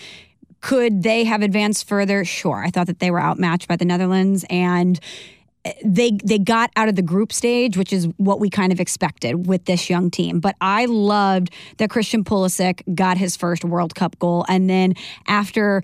Could 0.62 1.04
they 1.04 1.26
have 1.26 1.42
advanced 1.42 1.88
further? 1.88 2.24
Sure. 2.24 2.64
I 2.64 2.70
thought 2.70 2.88
that 2.88 3.00
they 3.00 3.12
were 3.12 3.22
outmatched 3.22 3.68
by 3.68 3.76
the 3.76 3.86
Netherlands 3.86 4.46
and 4.50 5.00
they 5.84 6.12
they 6.24 6.40
got 6.40 6.72
out 6.76 6.90
of 6.90 6.96
the 6.96 7.02
group 7.02 7.32
stage, 7.32 7.78
which 7.78 7.94
is 7.94 8.08
what 8.18 8.40
we 8.40 8.50
kind 8.50 8.72
of 8.72 8.80
expected 8.80 9.48
with 9.48 9.66
this 9.66 9.90
young 9.90 10.10
team. 10.10 10.40
But 10.40 10.56
I 10.60 10.86
loved 10.86 11.52
that 11.78 11.90
Christian 11.90 12.24
Pulisic 12.24 12.82
got 12.96 13.18
his 13.18 13.38
first 13.38 13.64
World 13.64 13.96
Cup 13.96 14.20
goal, 14.20 14.46
and 14.50 14.70
then 14.70 14.96
after 15.28 15.82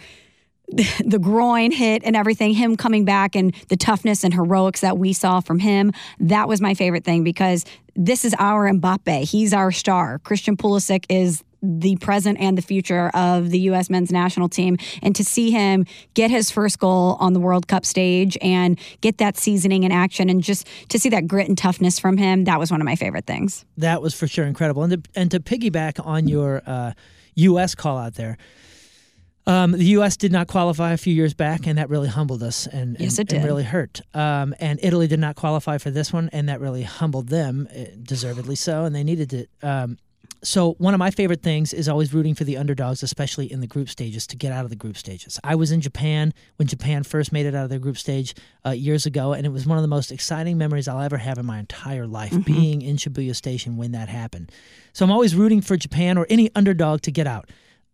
the 0.69 1.19
groin 1.19 1.71
hit 1.71 2.03
and 2.03 2.15
everything, 2.15 2.53
him 2.53 2.75
coming 2.75 3.05
back 3.05 3.35
and 3.35 3.55
the 3.69 3.77
toughness 3.77 4.23
and 4.23 4.33
heroics 4.33 4.81
that 4.81 4.97
we 4.97 5.13
saw 5.13 5.39
from 5.39 5.59
him, 5.59 5.91
that 6.19 6.47
was 6.47 6.61
my 6.61 6.73
favorite 6.73 7.03
thing 7.03 7.23
because 7.23 7.65
this 7.95 8.23
is 8.23 8.35
our 8.37 8.69
Mbappe. 8.69 9.29
He's 9.29 9.53
our 9.53 9.71
star. 9.71 10.19
Christian 10.19 10.57
Pulisic 10.57 11.05
is 11.09 11.43
the 11.61 11.97
present 11.97 12.39
and 12.39 12.57
the 12.57 12.61
future 12.61 13.09
of 13.09 13.49
the 13.49 13.59
U.S. 13.61 13.89
men's 13.89 14.11
national 14.11 14.49
team. 14.49 14.77
And 15.01 15.15
to 15.15 15.23
see 15.23 15.51
him 15.51 15.85
get 16.13 16.31
his 16.31 16.51
first 16.51 16.79
goal 16.79 17.17
on 17.19 17.33
the 17.33 17.39
World 17.39 17.67
Cup 17.67 17.85
stage 17.85 18.37
and 18.41 18.79
get 19.01 19.17
that 19.17 19.37
seasoning 19.37 19.83
in 19.83 19.91
action 19.91 20.29
and 20.29 20.41
just 20.41 20.67
to 20.89 20.99
see 20.99 21.09
that 21.09 21.27
grit 21.27 21.47
and 21.47 21.57
toughness 21.57 21.99
from 21.99 22.17
him, 22.17 22.45
that 22.45 22.59
was 22.59 22.71
one 22.71 22.81
of 22.81 22.85
my 22.85 22.95
favorite 22.95 23.25
things. 23.25 23.65
That 23.77 24.01
was 24.01 24.13
for 24.13 24.27
sure 24.27 24.45
incredible. 24.45 24.83
And 24.83 25.03
to, 25.03 25.09
and 25.15 25.31
to 25.31 25.39
piggyback 25.39 26.05
on 26.05 26.27
your 26.27 26.61
uh, 26.65 26.93
U.S. 27.35 27.75
call 27.75 27.97
out 27.97 28.15
there, 28.15 28.37
um, 29.49 29.71
the 29.71 29.85
U.S. 29.85 30.15
did 30.15 30.31
not 30.31 30.47
qualify 30.47 30.91
a 30.91 30.97
few 30.97 31.13
years 31.13 31.33
back, 31.33 31.65
and 31.65 31.79
that 31.79 31.89
really 31.89 32.07
humbled 32.07 32.43
us 32.43 32.67
and, 32.67 32.95
Yes, 32.99 33.17
and, 33.17 33.31
it 33.31 33.35
and 33.35 33.45
really 33.45 33.63
hurt. 33.63 33.99
Um, 34.13 34.53
and 34.59 34.79
Italy 34.83 35.07
did 35.07 35.19
not 35.19 35.35
qualify 35.35 35.79
for 35.79 35.89
this 35.89 36.13
one, 36.13 36.29
and 36.31 36.49
that 36.49 36.59
really 36.59 36.83
humbled 36.83 37.29
them, 37.29 37.67
eh, 37.71 37.87
deservedly 38.03 38.55
so, 38.55 38.85
and 38.85 38.95
they 38.95 39.03
needed 39.03 39.33
it. 39.33 39.49
Um, 39.63 39.97
so 40.41 40.73
one 40.73 40.93
of 40.93 40.99
my 40.99 41.11
favorite 41.11 41.41
things 41.43 41.73
is 41.73 41.89
always 41.89 42.13
rooting 42.13 42.33
for 42.33 42.43
the 42.43 42.57
underdogs, 42.57 43.03
especially 43.03 43.51
in 43.51 43.59
the 43.59 43.67
group 43.67 43.89
stages, 43.89 44.25
to 44.27 44.35
get 44.37 44.51
out 44.51 44.63
of 44.63 44.69
the 44.69 44.75
group 44.75 44.95
stages. 44.97 45.39
I 45.43 45.55
was 45.55 45.71
in 45.71 45.81
Japan 45.81 46.33
when 46.55 46.67
Japan 46.67 47.03
first 47.03 47.31
made 47.31 47.45
it 47.45 47.55
out 47.55 47.63
of 47.65 47.69
their 47.69 47.79
group 47.79 47.97
stage 47.97 48.35
uh, 48.65 48.71
years 48.71 49.05
ago, 49.05 49.33
and 49.33 49.45
it 49.45 49.49
was 49.49 49.65
one 49.65 49.77
of 49.77 49.81
the 49.81 49.87
most 49.89 50.11
exciting 50.11 50.57
memories 50.57 50.87
I'll 50.87 51.01
ever 51.01 51.17
have 51.17 51.37
in 51.37 51.45
my 51.45 51.59
entire 51.59 52.07
life, 52.07 52.33
being 52.45 52.81
in 52.81 52.95
Shibuya 52.95 53.35
Station 53.35 53.75
when 53.77 53.91
that 53.91 54.07
happened. 54.09 54.51
So 54.93 55.03
I'm 55.05 55.11
always 55.11 55.35
rooting 55.35 55.61
for 55.61 55.75
Japan 55.77 56.17
or 56.17 56.25
any 56.29 56.49
underdog 56.55 57.01
to 57.01 57.11
get 57.11 57.27
out. 57.27 57.49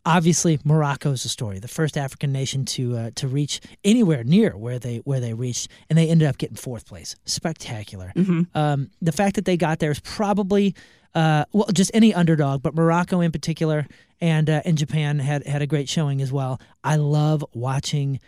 Obviously, 0.08 0.60
Morocco 0.64 1.14
is 1.14 1.24
the 1.24 1.30
story, 1.30 1.58
the 1.58 1.68
first 1.68 1.98
African 1.98 2.32
nation 2.32 2.64
to 2.66 2.96
uh, 2.96 3.12
to 3.16 3.28
reach 3.28 3.60
anywhere 3.84 4.24
near 4.24 4.56
where 4.56 4.78
they 4.78 4.98
where 4.98 5.20
they 5.20 5.34
reached, 5.34 5.68
and 5.90 5.98
they 5.98 6.08
ended 6.10 6.28
up 6.28 6.38
getting 6.38 6.56
fourth 6.56 6.86
place. 6.86 7.16
Spectacular. 7.26 8.14
Um, 8.54 8.92
the 9.02 9.12
fact 9.12 9.36
that 9.36 9.46
they 9.46 9.58
got 9.58 9.80
there 9.80 9.90
is 9.90 10.00
probably 10.02 10.76
uh, 11.16 11.46
well, 11.54 11.68
just 11.74 11.90
any 11.94 12.14
underdog, 12.14 12.62
but 12.62 12.76
Morocco 12.76 13.22
in 13.22 13.32
particular, 13.32 13.88
and 14.20 14.50
uh, 14.50 14.62
Japan 14.74 15.20
had 15.20 15.48
had 15.48 15.62
a 15.62 15.68
great 15.68 15.90
showing 15.90 16.22
as 16.22 16.32
well. 16.32 16.60
I 16.84 16.98
love 16.98 17.44
watching 17.54 18.20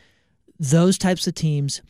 those 0.57 0.97
types 0.97 1.27
of 1.27 1.35
teams 1.35 1.81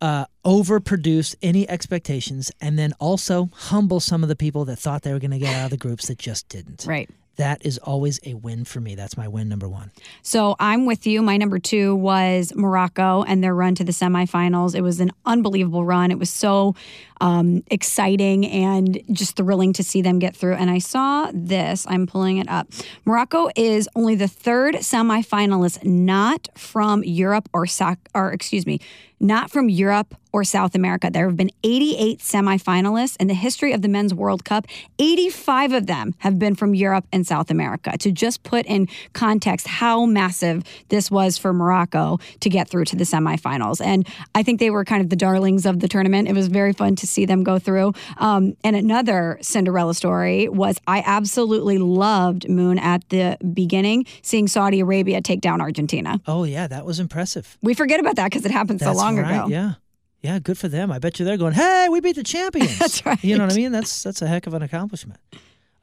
uh, 0.00 0.26
overproduce 0.44 1.34
any 1.42 1.68
expectations, 1.68 2.52
and 2.60 2.78
then 2.78 2.92
also 3.00 3.50
humble 3.52 3.98
some 3.98 4.22
of 4.22 4.28
the 4.28 4.36
people 4.36 4.64
that 4.66 4.76
thought 4.76 5.02
they 5.02 5.12
were 5.12 5.18
going 5.18 5.32
to 5.32 5.38
get 5.38 5.54
out 5.54 5.64
of 5.64 5.70
the 5.70 5.76
groups 5.76 6.06
that 6.06 6.18
just 6.18 6.48
didn't. 6.48 6.86
Right. 6.86 7.10
That 7.36 7.64
is 7.64 7.78
always 7.78 8.20
a 8.24 8.34
win 8.34 8.64
for 8.64 8.80
me. 8.80 8.94
That's 8.94 9.16
my 9.16 9.28
win 9.28 9.48
number 9.48 9.68
one. 9.68 9.90
So 10.22 10.56
I'm 10.58 10.86
with 10.86 11.06
you. 11.06 11.22
My 11.22 11.36
number 11.36 11.58
two 11.58 11.94
was 11.94 12.52
Morocco 12.54 13.22
and 13.22 13.42
their 13.42 13.54
run 13.54 13.74
to 13.76 13.84
the 13.84 13.92
semifinals. 13.92 14.74
It 14.74 14.82
was 14.82 15.00
an 15.00 15.12
unbelievable 15.24 15.84
run. 15.84 16.10
It 16.10 16.18
was 16.18 16.30
so 16.30 16.74
um, 17.20 17.62
exciting 17.70 18.46
and 18.46 19.02
just 19.10 19.36
thrilling 19.36 19.72
to 19.74 19.82
see 19.82 20.02
them 20.02 20.18
get 20.18 20.36
through. 20.36 20.54
And 20.54 20.70
I 20.70 20.78
saw 20.78 21.30
this, 21.32 21.86
I'm 21.88 22.06
pulling 22.06 22.38
it 22.38 22.48
up. 22.48 22.68
Morocco 23.04 23.48
is 23.56 23.88
only 23.94 24.14
the 24.14 24.28
third 24.28 24.76
semifinalist 24.76 25.84
not 25.84 26.48
from 26.56 27.02
Europe 27.04 27.48
or, 27.52 27.66
or 28.14 28.32
excuse 28.32 28.66
me, 28.66 28.80
not 29.20 29.50
from 29.50 29.68
Europe 29.68 30.14
or 30.36 30.44
South 30.44 30.74
America. 30.74 31.08
There 31.10 31.26
have 31.26 31.36
been 31.36 31.50
88 31.64 32.18
semifinalists 32.18 33.16
in 33.18 33.26
the 33.26 33.34
history 33.34 33.72
of 33.72 33.80
the 33.80 33.88
Men's 33.88 34.12
World 34.12 34.44
Cup. 34.44 34.66
85 34.98 35.72
of 35.72 35.86
them 35.86 36.14
have 36.18 36.38
been 36.38 36.54
from 36.54 36.74
Europe 36.74 37.06
and 37.10 37.26
South 37.26 37.50
America. 37.50 37.96
To 37.96 38.12
just 38.12 38.42
put 38.42 38.66
in 38.66 38.86
context 39.14 39.66
how 39.66 40.04
massive 40.04 40.62
this 40.90 41.10
was 41.10 41.38
for 41.38 41.54
Morocco 41.54 42.18
to 42.40 42.50
get 42.50 42.68
through 42.68 42.84
to 42.86 42.96
the 42.96 43.04
semifinals. 43.04 43.80
And 43.82 44.06
I 44.34 44.42
think 44.42 44.60
they 44.60 44.68
were 44.68 44.84
kind 44.84 45.00
of 45.00 45.08
the 45.08 45.16
darlings 45.16 45.64
of 45.64 45.80
the 45.80 45.88
tournament. 45.88 46.28
It 46.28 46.34
was 46.34 46.48
very 46.48 46.74
fun 46.74 46.96
to 46.96 47.06
see 47.06 47.24
them 47.24 47.42
go 47.42 47.58
through. 47.58 47.94
Um, 48.18 48.58
and 48.62 48.76
another 48.76 49.38
Cinderella 49.40 49.94
story 49.94 50.50
was 50.50 50.78
I 50.86 51.02
absolutely 51.06 51.78
loved 51.78 52.46
Moon 52.46 52.78
at 52.78 53.08
the 53.08 53.38
beginning, 53.54 54.04
seeing 54.20 54.48
Saudi 54.48 54.80
Arabia 54.80 55.22
take 55.22 55.40
down 55.40 55.62
Argentina. 55.62 56.20
Oh, 56.26 56.44
yeah, 56.44 56.66
that 56.66 56.84
was 56.84 57.00
impressive. 57.00 57.56
We 57.62 57.72
forget 57.72 58.00
about 58.00 58.16
that 58.16 58.26
because 58.26 58.44
it 58.44 58.50
happened 58.50 58.80
That's 58.80 58.92
so 58.92 59.02
long 59.02 59.05
right, 59.14 59.36
ago. 59.36 59.48
Yeah. 59.48 59.74
Yeah, 60.22 60.40
good 60.40 60.58
for 60.58 60.66
them. 60.66 60.90
I 60.90 60.98
bet 60.98 61.20
you 61.20 61.24
they're 61.24 61.36
going, 61.36 61.52
"Hey, 61.52 61.88
we 61.88 62.00
beat 62.00 62.16
the 62.16 62.24
champions." 62.24 62.78
that's 62.80 63.06
right. 63.06 63.22
You 63.22 63.38
know 63.38 63.44
what 63.44 63.52
I 63.52 63.56
mean? 63.56 63.70
That's 63.70 64.02
that's 64.02 64.22
a 64.22 64.26
heck 64.26 64.48
of 64.48 64.54
an 64.54 64.62
accomplishment. 64.62 65.20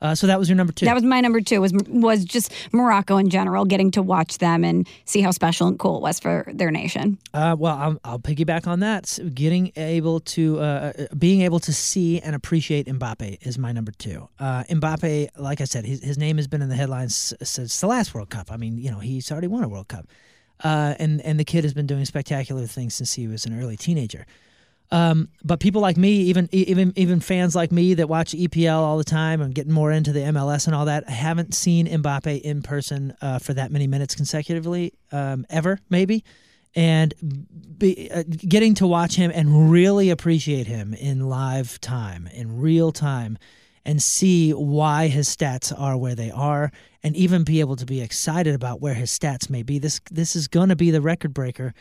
Uh, 0.04 0.14
so 0.14 0.28
that 0.28 0.38
was 0.38 0.50
your 0.50 0.58
number 0.58 0.74
two. 0.74 0.86
That 0.86 0.96
was 0.96 1.04
my 1.04 1.22
number 1.22 1.40
two. 1.40 1.62
Was 1.62 1.72
was 1.88 2.26
just 2.26 2.52
Morocco 2.74 3.16
in 3.18 3.30
general, 3.30 3.64
getting 3.64 3.90
to 3.92 4.02
watch 4.02 4.40
them 4.40 4.66
and 4.66 4.88
see 5.06 5.22
how 5.22 5.32
special 5.32 5.68
and 5.68 5.80
cool 5.80 5.96
it 5.96 6.02
was 6.02 6.20
for 6.20 6.46
their 6.54 6.72
nation. 6.72 7.18
Uh, 7.34 7.56
well, 7.58 7.78
I'll, 7.78 8.00
I'll, 8.04 8.20
piggyback 8.20 8.68
on 8.68 8.82
that. 8.82 9.06
So 9.06 9.30
getting 9.30 9.72
able 9.78 10.20
to, 10.20 10.60
uh, 10.60 10.62
uh, 10.62 11.16
being 11.18 11.42
able 11.42 11.60
to 11.62 11.72
see 11.72 12.20
and 12.20 12.36
appreciate 12.36 12.88
Mbappe 12.88 13.48
is 13.48 13.58
my 13.58 13.72
number 13.72 13.94
two. 13.94 14.28
Uh, 14.40 14.64
Mbappe, 14.66 15.30
like 15.38 15.62
I 15.62 15.64
said, 15.64 15.86
his, 15.86 16.04
his 16.04 16.18
name 16.18 16.36
has 16.36 16.48
been 16.48 16.62
in 16.62 16.68
the 16.68 16.76
headlines 16.76 17.34
since 17.42 17.80
the 17.80 17.88
last 17.88 18.14
World 18.14 18.30
Cup. 18.30 18.52
I 18.52 18.58
mean, 18.58 18.78
you 18.78 18.92
know, 18.92 19.00
he's 19.00 19.32
already 19.32 19.48
won 19.48 19.64
a 19.64 19.70
World 19.70 19.88
Cup. 19.88 20.08
Uh, 20.64 20.96
and 20.98 21.22
and 21.22 21.40
the 21.40 21.44
kid 21.44 21.64
has 21.64 21.74
been 21.74 21.88
doing 21.88 22.06
spectacular 22.06 22.66
things 22.66 22.96
since 22.96 23.14
he 23.14 23.28
was 23.28 23.46
an 23.46 23.60
early 23.60 23.78
teenager. 23.78 24.26
Um, 24.92 25.30
but 25.44 25.60
people 25.60 25.82
like 25.82 25.98
me, 25.98 26.12
even 26.12 26.48
even 26.52 26.94
even 26.96 27.20
fans 27.20 27.56
like 27.56 27.72
me 27.72 27.96
that 27.96 28.08
watch 28.08 28.34
EPL 28.34 28.78
all 28.78 28.98
the 28.98 29.04
time 29.04 29.42
and 29.42 29.54
getting 29.54 29.74
more 29.74 29.92
into 29.92 30.14
the 30.14 30.20
MLS 30.20 30.68
and 30.68 30.76
all 30.76 30.86
that, 30.86 31.10
haven't 31.10 31.56
seen 31.56 31.88
Mbappe 31.88 32.42
in 32.42 32.62
person 32.62 33.16
uh, 33.20 33.40
for 33.40 33.56
that 33.56 33.72
many 33.72 33.88
minutes 33.88 34.14
consecutively 34.14 34.94
um, 35.12 35.48
ever, 35.50 35.80
maybe. 35.90 36.24
And 36.76 37.14
be, 37.78 38.10
uh, 38.12 38.24
getting 38.24 38.76
to 38.76 38.88
watch 38.88 39.16
him 39.16 39.32
and 39.34 39.72
really 39.72 40.12
appreciate 40.12 40.68
him 40.68 40.94
in 40.94 41.28
live 41.28 41.82
time, 41.82 42.28
in 42.32 42.60
real 42.60 42.92
time, 42.92 43.38
and 43.86 44.02
see 44.02 44.52
why 44.52 45.08
his 45.08 45.28
stats 45.28 45.74
are 45.78 45.98
where 45.98 46.16
they 46.16 46.32
are, 46.32 46.72
and 47.04 47.16
even 47.16 47.44
be 47.44 47.60
able 47.60 47.76
to 47.76 47.86
be 47.86 48.02
excited 48.02 48.56
about 48.56 48.82
where 48.82 48.94
his 48.94 49.12
stats 49.12 49.50
may 49.50 49.64
be. 49.64 49.80
This 49.80 50.00
this 50.10 50.36
is 50.36 50.48
going 50.48 50.70
to 50.70 50.76
be 50.76 50.92
the 50.92 51.02
record 51.02 51.34
breaker 51.34 51.74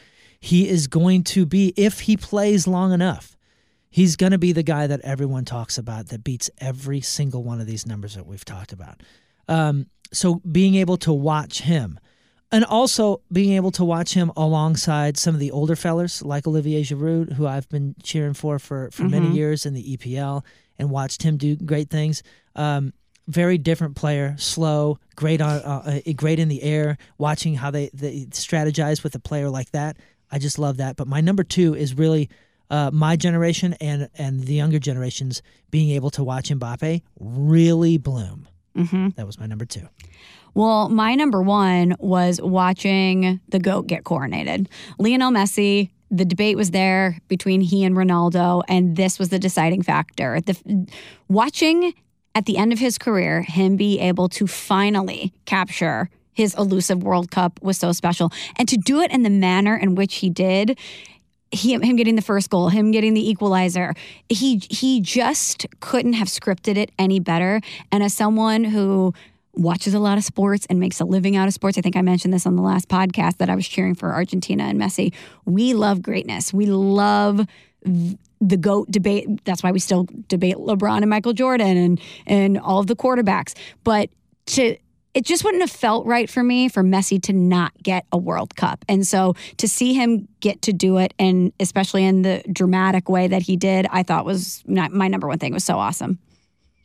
he 0.43 0.69
is 0.69 0.89
going 0.89 1.23
to 1.23 1.47
be, 1.47 1.73
if 1.77 2.01
he 2.01 2.17
plays 2.17 2.67
long 2.67 2.93
enough, 2.93 3.37
he's 3.89 4.17
going 4.17 4.33
to 4.33 4.39
be 4.39 4.51
the 4.51 4.65
guy 4.65 4.89
that 4.89 5.01
everyone 5.03 5.45
talks 5.45 5.79
about 5.79 6.09
that 6.09 6.25
beats 6.25 6.51
every 6.59 7.01
single 7.01 7.45
one 7.45 7.61
of 7.61 7.69
these 7.69 7.87
numbers 7.87 8.17
that 8.17 8.27
we've 8.27 8.45
talked 8.45 8.73
about. 8.73 9.05
Um, 9.47 9.87
so 10.13 10.43
being 10.51 10.75
able 10.75 10.97
to 10.97 11.13
watch 11.13 11.61
him 11.61 12.01
and 12.51 12.65
also 12.65 13.21
being 13.31 13.53
able 13.53 13.71
to 13.71 13.85
watch 13.85 14.15
him 14.15 14.33
alongside 14.37 15.17
some 15.17 15.33
of 15.33 15.39
the 15.39 15.53
older 15.53 15.77
fellers 15.77 16.23
like 16.25 16.49
Olivier 16.49 16.83
Giroud, 16.83 17.35
who 17.35 17.47
I've 17.47 17.69
been 17.69 17.95
cheering 18.03 18.35
for 18.35 18.59
for, 18.59 18.91
for 18.91 19.03
mm-hmm. 19.03 19.11
many 19.13 19.29
years 19.29 19.65
in 19.65 19.75
the 19.75 19.97
EPL 19.97 20.45
and 20.77 20.91
watched 20.91 21.23
him 21.23 21.37
do 21.37 21.55
great 21.55 21.89
things. 21.89 22.25
Um, 22.57 22.95
very 23.29 23.59
different 23.59 23.97
player, 23.97 24.35
slow, 24.39 24.99
great 25.17 25.41
on, 25.41 25.61
uh, 25.61 26.01
uh 26.07 26.13
great 26.15 26.39
in 26.39 26.49
the 26.49 26.63
air. 26.63 26.99
Watching 27.19 27.55
how 27.55 27.71
they, 27.71 27.91
they 27.95 28.27
strategize 28.31 29.03
with 29.03 29.15
a 29.15 29.21
player 29.21 29.49
like 29.49 29.71
that, 29.73 29.97
I 30.31 30.39
just 30.39 30.59
love 30.59 30.79
that. 30.79 30.97
But 30.97 31.07
my 31.07 31.21
number 31.21 31.45
two 31.45 31.75
is 31.75 31.95
really 31.95 32.29
uh, 32.71 32.91
my 32.93 33.17
generation 33.17 33.75
and 33.81 34.09
and 34.17 34.45
the 34.45 34.55
younger 34.55 34.79
generations 34.79 35.43
being 35.71 35.91
able 35.91 36.11
to 36.11 36.25
watch 36.25 36.49
Mbappe 36.49 37.03
really 37.21 37.99
bloom. 37.99 38.49
Mm-hmm. 38.77 39.11
That 39.17 39.27
was 39.27 39.39
my 39.39 39.47
number 39.47 39.67
two. 39.67 39.89
Well, 40.55 40.89
my 40.89 41.15
number 41.15 41.43
one 41.43 41.95
was 41.99 42.41
watching 42.41 43.41
the 43.49 43.59
GOAT 43.59 43.87
get 43.87 44.05
coronated. 44.05 44.69
Lionel 44.99 45.31
Messi, 45.31 45.91
the 46.11 46.25
debate 46.25 46.57
was 46.57 46.71
there 46.71 47.19
between 47.29 47.61
he 47.61 47.85
and 47.85 47.95
Ronaldo, 47.97 48.63
and 48.69 48.97
this 48.97 49.19
was 49.19 49.31
the 49.31 49.39
deciding 49.39 49.83
factor. 49.83 50.41
The, 50.41 50.89
watching 51.29 51.95
at 52.35 52.47
the 52.47 52.57
end 52.57 52.73
of 52.73 52.79
his 52.79 52.99
career, 52.99 53.43
him 53.43 53.77
be 53.77 53.99
able 54.01 54.29
to 54.31 54.47
finally 54.47 55.33
capture 55.45 56.09
his 56.33 56.55
elusive 56.55 57.03
World 57.03 57.31
Cup 57.31 57.61
was 57.63 57.79
so 57.79 57.93
special. 57.93 58.33
And 58.57 58.69
to 58.69 58.77
do 58.77 59.01
it 59.01 59.11
in 59.11 59.23
the 59.23 59.31
manner 59.31 59.77
in 59.77 59.95
which 59.95 60.17
he 60.17 60.31
did, 60.31 60.79
he, 61.51 61.75
him 61.75 61.97
getting 61.97 62.17
the 62.17 62.23
first 62.23 62.49
goal, 62.49 62.71
him 62.71 62.91
getting 62.91 63.13
the 63.13 63.29
equalizer, 63.29 63.95
he 64.29 64.63
he 64.71 65.01
just 65.01 65.67
couldn't 65.81 66.15
have 66.15 66.29
scripted 66.29 66.79
it 66.79 66.91
any 66.99 67.21
better. 67.21 67.61
And 67.91 68.03
as 68.03 68.15
someone 68.15 68.65
who 68.65 69.13
watches 69.55 69.93
a 69.93 69.99
lot 69.99 70.17
of 70.17 70.25
sports 70.25 70.67
and 70.71 70.81
makes 70.81 70.99
a 70.99 71.05
living 71.05 71.37
out 71.37 71.47
of 71.47 71.53
sports, 71.53 71.77
I 71.77 71.83
think 71.83 71.95
I 71.95 72.01
mentioned 72.01 72.33
this 72.33 72.47
on 72.47 72.57
the 72.57 72.63
last 72.63 72.89
podcast 72.89 73.37
that 73.37 73.51
I 73.51 73.55
was 73.55 73.69
cheering 73.69 73.95
for 73.95 74.15
Argentina 74.15 74.65
and 74.65 74.81
Messi. 74.81 75.13
We 75.45 75.75
love 75.75 76.01
greatness. 76.01 76.55
We 76.55 76.65
love 76.65 77.47
the 78.43 78.57
goat 78.57 78.91
debate. 78.91 79.45
That's 79.45 79.63
why 79.63 79.71
we 79.71 79.79
still 79.79 80.09
debate 80.29 80.57
LeBron 80.57 80.99
and 80.99 81.11
Michael 81.11 81.33
Jordan 81.33 81.77
and 81.77 82.01
and 82.27 82.59
all 82.59 82.81
of 82.81 82.89
the 82.89 82.97
quarterbacks. 82.97 83.55
But 83.85 84.11
to 84.47 84.77
it 85.15 85.25
just 85.27 85.45
wouldn't 85.45 85.63
have 85.63 85.71
felt 85.71 86.07
right 86.07 86.29
for 86.29 86.43
me 86.43 86.69
for 86.69 86.83
Messi 86.83 87.23
to 87.25 87.33
not 87.33 87.73
get 87.83 88.07
a 88.13 88.19
World 88.19 88.57
Cup. 88.57 88.85
And 88.89 89.07
so 89.07 89.35
to 89.59 89.69
see 89.69 89.93
him 89.93 90.27
get 90.41 90.63
to 90.63 90.73
do 90.73 90.97
it, 90.97 91.13
and 91.19 91.53
especially 91.61 92.05
in 92.05 92.23
the 92.23 92.43
dramatic 92.51 93.11
way 93.11 93.29
that 93.29 93.43
he 93.43 93.57
did, 93.57 93.87
I 93.91 94.03
thought 94.03 94.25
was 94.25 94.63
not, 94.67 94.91
my 94.91 95.09
number 95.09 95.29
one 95.29 95.39
thing. 95.39 95.53
It 95.53 95.55
was 95.55 95.65
so 95.65 95.79
awesome. 95.79 96.19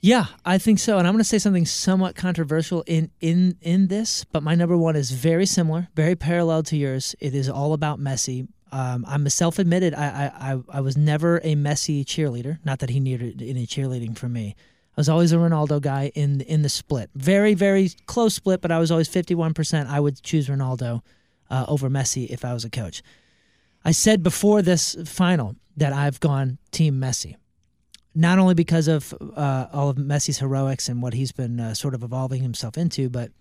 Yeah, 0.01 0.25
I 0.45 0.57
think 0.57 0.79
so. 0.79 0.97
And 0.97 1.07
I'm 1.07 1.13
going 1.13 1.23
to 1.23 1.29
say 1.29 1.39
something 1.39 1.65
somewhat 1.65 2.15
controversial 2.15 2.83
in 2.85 3.09
in 3.19 3.57
in 3.61 3.87
this, 3.87 4.25
but 4.25 4.43
my 4.43 4.55
number 4.55 4.77
one 4.77 4.95
is 4.95 5.11
very 5.11 5.45
similar, 5.45 5.87
very 5.95 6.15
parallel 6.15 6.63
to 6.63 6.77
yours. 6.77 7.15
It 7.19 7.33
is 7.33 7.49
all 7.49 7.73
about 7.73 7.99
Messi. 7.99 8.47
Um, 8.71 9.05
I'm 9.07 9.25
a 9.25 9.29
self-admitted. 9.29 9.93
I, 9.93 10.31
I 10.39 10.77
I 10.77 10.81
was 10.81 10.97
never 10.97 11.37
a 11.37 11.55
Messi 11.55 12.03
cheerleader. 12.03 12.59
Not 12.65 12.79
that 12.79 12.89
he 12.89 12.99
needed 12.99 13.41
any 13.41 13.65
cheerleading 13.65 14.17
from 14.17 14.33
me. 14.33 14.55
I 14.97 15.01
was 15.01 15.09
always 15.09 15.31
a 15.31 15.37
Ronaldo 15.37 15.81
guy 15.81 16.11
in 16.15 16.41
in 16.41 16.61
the 16.63 16.69
split. 16.69 17.09
Very 17.15 17.53
very 17.53 17.89
close 18.05 18.33
split, 18.33 18.61
but 18.61 18.71
I 18.71 18.79
was 18.79 18.91
always 18.91 19.09
51%. 19.09 19.87
I 19.87 19.99
would 19.99 20.21
choose 20.21 20.47
Ronaldo 20.47 21.01
uh, 21.49 21.65
over 21.67 21.89
Messi 21.89 22.27
if 22.29 22.43
I 22.43 22.53
was 22.53 22.65
a 22.65 22.69
coach. 22.69 23.01
I 23.85 23.91
said 23.91 24.23
before 24.23 24.61
this 24.61 24.97
final 25.05 25.55
that 25.77 25.93
I've 25.93 26.19
gone 26.19 26.57
team 26.71 26.99
Messi. 26.99 27.35
Not 28.13 28.39
only 28.39 28.55
because 28.55 28.87
of 28.87 29.13
uh, 29.35 29.67
all 29.71 29.89
of 29.89 29.97
Messi's 29.97 30.39
heroics 30.39 30.89
and 30.89 31.03
what 31.03 31.13
he's 31.13 31.31
been 31.31 31.59
uh, 31.59 31.73
sort 31.75 31.93
of 31.93 32.03
evolving 32.03 32.41
himself 32.41 32.77
into, 32.77 33.09
but 33.09 33.31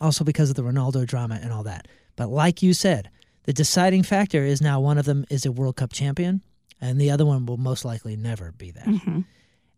also 0.00 0.22
because 0.22 0.50
of 0.50 0.56
the 0.56 0.62
Ronaldo 0.62 1.06
drama 1.06 1.40
and 1.42 1.52
all 1.52 1.62
that. 1.62 1.88
But 2.14 2.28
like 2.28 2.62
you 2.62 2.74
said, 2.74 3.10
the 3.46 3.52
deciding 3.52 4.02
factor 4.02 4.44
is 4.44 4.60
now 4.60 4.80
one 4.80 4.98
of 4.98 5.04
them 5.04 5.24
is 5.30 5.46
a 5.46 5.52
World 5.52 5.76
Cup 5.76 5.92
champion, 5.92 6.42
and 6.80 7.00
the 7.00 7.10
other 7.10 7.24
one 7.24 7.46
will 7.46 7.56
most 7.56 7.84
likely 7.84 8.16
never 8.16 8.52
be 8.52 8.72
that. 8.72 8.86
Mm-hmm. 8.86 9.20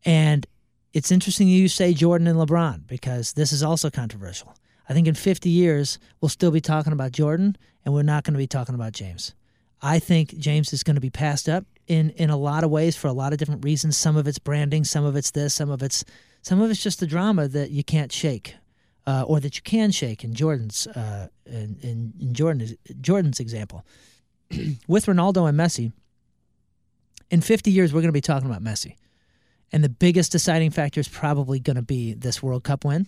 And 0.05 0.47
it's 0.93 1.13
interesting 1.13 1.49
you 1.49 1.69
say 1.69 1.95
Jordan 1.95 2.27
and 2.27 2.39
LeBron 2.39 2.87
because 2.87 3.35
this 3.35 3.53
is 3.53 3.63
also 3.63 3.91
controversial. 3.91 4.55
I 4.89 4.95
think 4.95 5.07
in 5.07 5.15
50 5.15 5.51
years, 5.51 5.99
we'll 6.21 6.31
still 6.31 6.51
be 6.51 6.61
talking 6.63 6.93
about 6.93 7.13
Jordan 7.13 7.57
and 7.85 7.93
we're 7.93 8.03
not 8.03 8.25
going 8.25 8.35
to 8.35 8.39
be 8.39 8.47
talking 8.47 8.75
about 8.75 8.93
James. 8.93 9.35
I 9.83 9.99
think 9.99 10.37
James 10.39 10.73
is 10.73 10.83
going 10.83 10.97
to 10.97 11.01
be 11.01 11.11
passed 11.11 11.49
up 11.49 11.65
in, 11.87 12.11
in 12.11 12.31
a 12.31 12.37
lot 12.37 12.65
of 12.65 12.71
ways 12.71 12.97
for 12.97 13.07
a 13.07 13.13
lot 13.13 13.33
of 13.33 13.39
different 13.39 13.65
reasons. 13.65 13.97
Some 13.97 14.17
of 14.17 14.27
it's 14.27 14.39
branding, 14.39 14.85
some 14.85 15.05
of 15.05 15.15
it's 15.15 15.31
this, 15.31 15.55
some 15.55 15.71
of 15.71 15.83
it's 15.83 16.05
some 16.41 16.61
of 16.61 16.71
it's 16.71 16.83
just 16.83 17.01
the 17.01 17.07
drama 17.07 17.49
that 17.49 17.71
you 17.71 17.85
can't 17.85 18.13
shake, 18.13 18.55
uh, 19.09 19.23
or 19.23 19.41
that 19.41 19.57
you 19.57 19.63
can 19.63 19.91
shake. 19.91 20.23
In 20.23 20.35
Jordan's 20.35 20.87
uh, 20.87 21.29
in, 21.47 21.79
in, 21.81 22.13
in 22.21 22.35
Jordan 22.35 22.77
Jordan's 23.01 23.41
example, 23.41 23.87
with 24.87 25.07
Ronaldo 25.07 25.49
and 25.49 25.59
Messi, 25.59 25.93
in 27.31 27.41
50 27.41 27.71
years 27.71 27.93
we're 27.93 28.03
going 28.03 28.09
to 28.09 28.13
be 28.13 28.21
talking 28.21 28.49
about 28.49 28.63
Messi. 28.63 28.97
And 29.73 29.83
the 29.83 29.89
biggest 29.89 30.33
deciding 30.33 30.71
factor 30.71 31.01
is 31.01 31.09
probably 31.09 31.59
going 31.59 31.77
to 31.77 31.83
be 31.83 32.13
this 32.13 32.43
World 32.43 32.65
Cup 32.65 32.85
win. 32.85 33.07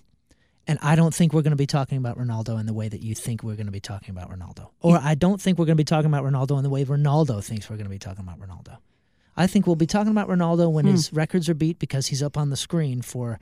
And 0.66 0.78
I 0.82 0.94
don't 0.94 1.14
think 1.14 1.32
we're 1.32 1.42
going 1.42 1.52
to 1.52 1.56
be 1.56 1.66
talking 1.66 1.98
about 1.98 2.18
Ronaldo 2.18 2.58
in 2.60 2.66
the 2.66 2.74
way 2.74 2.88
that 2.88 3.02
you 3.02 3.14
think 3.14 3.42
we're 3.42 3.56
going 3.56 3.66
to 3.66 3.72
be 3.72 3.80
talking 3.80 4.10
about 4.10 4.30
Ronaldo. 4.30 4.68
Or 4.80 4.98
I 5.02 5.14
don't 5.14 5.40
think 5.40 5.58
we're 5.58 5.64
going 5.64 5.76
to 5.76 5.80
be 5.80 5.84
talking 5.84 6.06
about 6.06 6.24
Ronaldo 6.24 6.56
in 6.58 6.62
the 6.62 6.70
way 6.70 6.84
Ronaldo 6.84 7.42
thinks 7.42 7.68
we're 7.68 7.76
going 7.76 7.86
to 7.86 7.90
be 7.90 7.98
talking 7.98 8.24
about 8.26 8.38
Ronaldo. 8.38 8.76
I 9.36 9.46
think 9.46 9.66
we'll 9.66 9.76
be 9.76 9.86
talking 9.86 10.10
about 10.10 10.28
Ronaldo 10.28 10.70
when 10.70 10.84
hmm. 10.86 10.92
his 10.92 11.12
records 11.12 11.48
are 11.48 11.54
beat 11.54 11.78
because 11.78 12.08
he's 12.08 12.22
up 12.22 12.36
on 12.36 12.50
the 12.50 12.56
screen 12.56 13.00
for 13.00 13.38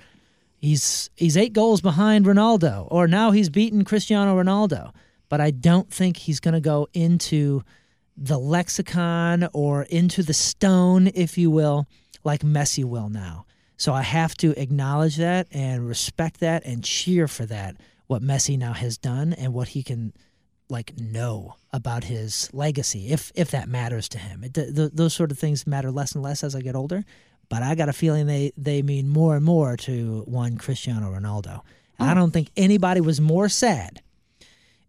He's 0.59 1.09
he's 1.15 1.37
eight 1.37 1.53
goals 1.53 1.81
behind 1.81 2.27
Ronaldo, 2.27 2.89
or 2.91 3.07
now 3.07 3.31
he's 3.31 3.49
beaten 3.49 3.85
Cristiano 3.85 4.37
Ronaldo. 4.37 4.93
But 5.29 5.41
I 5.41 5.51
don't 5.51 5.91
think 5.91 6.17
he's 6.17 6.41
going 6.41 6.55
to 6.55 6.61
go 6.61 6.89
into 6.93 7.63
the 8.17 8.39
lexicon 8.39 9.49
or 9.53 9.83
into 9.85 10.23
the 10.23 10.35
stone, 10.35 11.09
if 11.15 11.39
you 11.39 11.51
will, 11.51 11.87
like 12.25 12.41
Messi 12.41 12.85
will 12.85 13.09
now. 13.09 13.47
So 13.77 13.93
I 13.93 14.03
have 14.03 14.37
to 14.39 14.61
acknowledge 14.61 15.17
that 15.17 15.47
and 15.53 15.87
respect 15.87 16.41
that 16.41 16.65
and 16.65 16.83
cheer 16.83 17.29
for 17.29 17.47
that, 17.47 17.77
what 18.09 18.23
Messi 18.23 18.59
now 18.59 18.73
has 18.73 18.99
done 18.99 19.33
and 19.33 19.55
what 19.55 19.69
he 19.69 19.85
can 19.85 20.13
like 20.69 20.99
know 20.99 21.55
about 21.73 22.05
his 22.05 22.51
legacy, 22.53 23.09
if 23.13 23.31
if 23.35 23.51
that 23.53 23.69
matters 23.69 24.09
to 24.11 24.19
him. 24.19 24.43
It, 24.43 24.55
th- 24.55 24.91
those 24.93 25.15
sort 25.15 25.31
of 25.31 25.39
things 25.39 25.67
matter 25.67 25.91
less 25.91 26.13
and 26.13 26.23
less 26.23 26.43
as 26.43 26.55
I 26.55 26.61
get 26.61 26.75
older. 26.75 27.05
But 27.49 27.63
I 27.63 27.75
got 27.75 27.89
a 27.89 27.93
feeling 27.95 28.27
they, 28.27 28.53
they 28.57 28.83
mean 28.83 29.09
more 29.09 29.37
and 29.37 29.45
more 29.45 29.77
to 29.79 30.23
one 30.27 30.59
Cristiano 30.59 31.11
Ronaldo. 31.11 31.63
Oh. 31.99 32.05
I 32.05 32.15
don't 32.15 32.31
think 32.31 32.51
anybody 32.57 33.01
was 33.01 33.21
more 33.21 33.49
sad, 33.49 34.03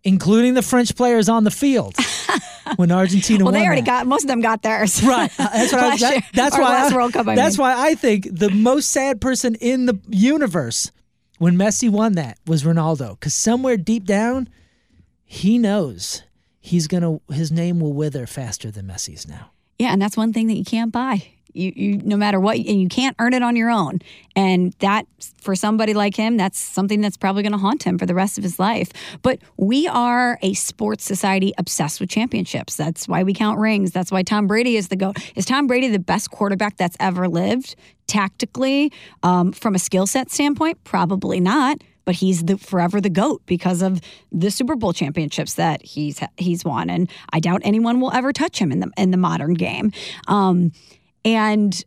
including 0.04 0.54
the 0.56 0.62
French 0.62 0.95
players 0.95 1.30
on 1.30 1.43
the 1.45 1.52
field, 1.52 1.95
when 2.76 2.91
Argentina 2.91 3.43
well, 3.43 3.52
won 3.54 3.60
they 3.62 3.65
already 3.65 3.82
that. 3.82 3.86
got 4.04 4.08
most 4.08 4.24
of 4.24 4.28
them 4.28 4.41
got 4.41 4.62
theirs. 4.62 5.02
Right. 5.04 5.32
Uh, 5.39 5.50
That's, 5.54 5.72
what 5.74 5.84
I, 5.84 5.98
that- 5.98 6.26
that's 6.34 6.58
why. 6.58 6.88
I, 6.89 6.93
World 6.93 7.13
Cup. 7.13 7.28
I 7.28 7.36
that's 7.36 7.58
mean. 7.58 7.63
why 7.67 7.88
I 7.89 7.95
think 7.95 8.28
the 8.32 8.50
most 8.50 8.91
sad 8.91 9.22
person 9.22 9.56
in 9.56 9.86
the 9.86 10.00
universe 10.10 10.91
when 11.38 11.56
Messi 11.56 11.89
won 11.89 12.13
that 12.15 12.38
was 12.45 12.63
Ronaldo, 12.63 13.12
because 13.12 13.34
somewhere 13.34 13.78
deep 13.78 14.04
down, 14.04 14.50
he 15.24 15.58
knows 15.58 16.24
he's 16.60 16.88
gonna 16.88 17.19
his 17.32 17.52
name 17.52 17.80
will 17.80 17.93
wither 17.93 18.28
faster 18.28 18.69
than 18.69 18.86
Messi's 18.86 19.26
now. 19.28 19.52
Yeah, 19.80 19.93
and 19.93 20.02
that's 20.02 20.17
one 20.17 20.34
thing 20.34 20.48
that 20.48 20.56
you 20.56 20.65
can't 20.65 20.91
buy. 20.91 21.24
You, 21.53 21.73
you 21.75 21.97
no 21.97 22.15
matter 22.17 22.39
what, 22.39 22.57
and 22.57 22.81
you 22.81 22.88
can't 22.88 23.15
earn 23.19 23.33
it 23.33 23.41
on 23.41 23.55
your 23.55 23.69
own. 23.69 23.99
And 24.35 24.73
that, 24.79 25.05
for 25.41 25.55
somebody 25.55 25.93
like 25.93 26.15
him, 26.15 26.38
that's 26.38 26.59
something 26.59 27.01
that's 27.01 27.17
probably 27.17 27.43
going 27.43 27.51
to 27.51 27.57
haunt 27.57 27.83
him 27.83 27.97
for 27.97 28.05
the 28.05 28.15
rest 28.15 28.38
of 28.38 28.43
his 28.43 28.59
life. 28.59 28.91
But 29.21 29.39
we 29.57 29.88
are 29.88 30.38
a 30.41 30.53
sports 30.53 31.03
society 31.03 31.53
obsessed 31.57 31.99
with 31.99 32.09
championships. 32.09 32.75
That's 32.75 33.07
why 33.07 33.23
we 33.23 33.33
count 33.33 33.59
rings. 33.59 33.91
That's 33.91 34.12
why 34.12 34.23
Tom 34.23 34.47
Brady 34.47 34.77
is 34.77 34.89
the 34.89 34.95
goat. 34.95 35.17
Is 35.35 35.45
Tom 35.45 35.67
Brady 35.67 35.88
the 35.89 35.99
best 35.99 36.31
quarterback 36.31 36.77
that's 36.77 36.97
ever 36.99 37.27
lived? 37.27 37.75
Tactically, 38.07 38.91
um, 39.23 39.51
from 39.51 39.75
a 39.75 39.79
skill 39.79 40.07
set 40.07 40.31
standpoint, 40.31 40.83
probably 40.83 41.39
not. 41.39 41.81
But 42.05 42.15
he's 42.15 42.45
the 42.45 42.57
forever 42.57 42.99
the 42.99 43.09
goat 43.12 43.43
because 43.45 43.83
of 43.83 44.01
the 44.31 44.49
Super 44.49 44.75
Bowl 44.75 44.93
championships 44.93 45.53
that 45.55 45.85
he's 45.85 46.19
he's 46.38 46.65
won, 46.65 46.89
and 46.89 47.07
I 47.31 47.39
doubt 47.39 47.62
anyone 47.63 47.99
will 47.99 48.12
ever 48.12 48.33
touch 48.33 48.57
him 48.57 48.71
in 48.71 48.79
the 48.79 48.91
in 48.97 49.12
the 49.12 49.17
modern 49.17 49.53
game. 49.53 49.91
Um, 50.27 50.71
and 51.25 51.84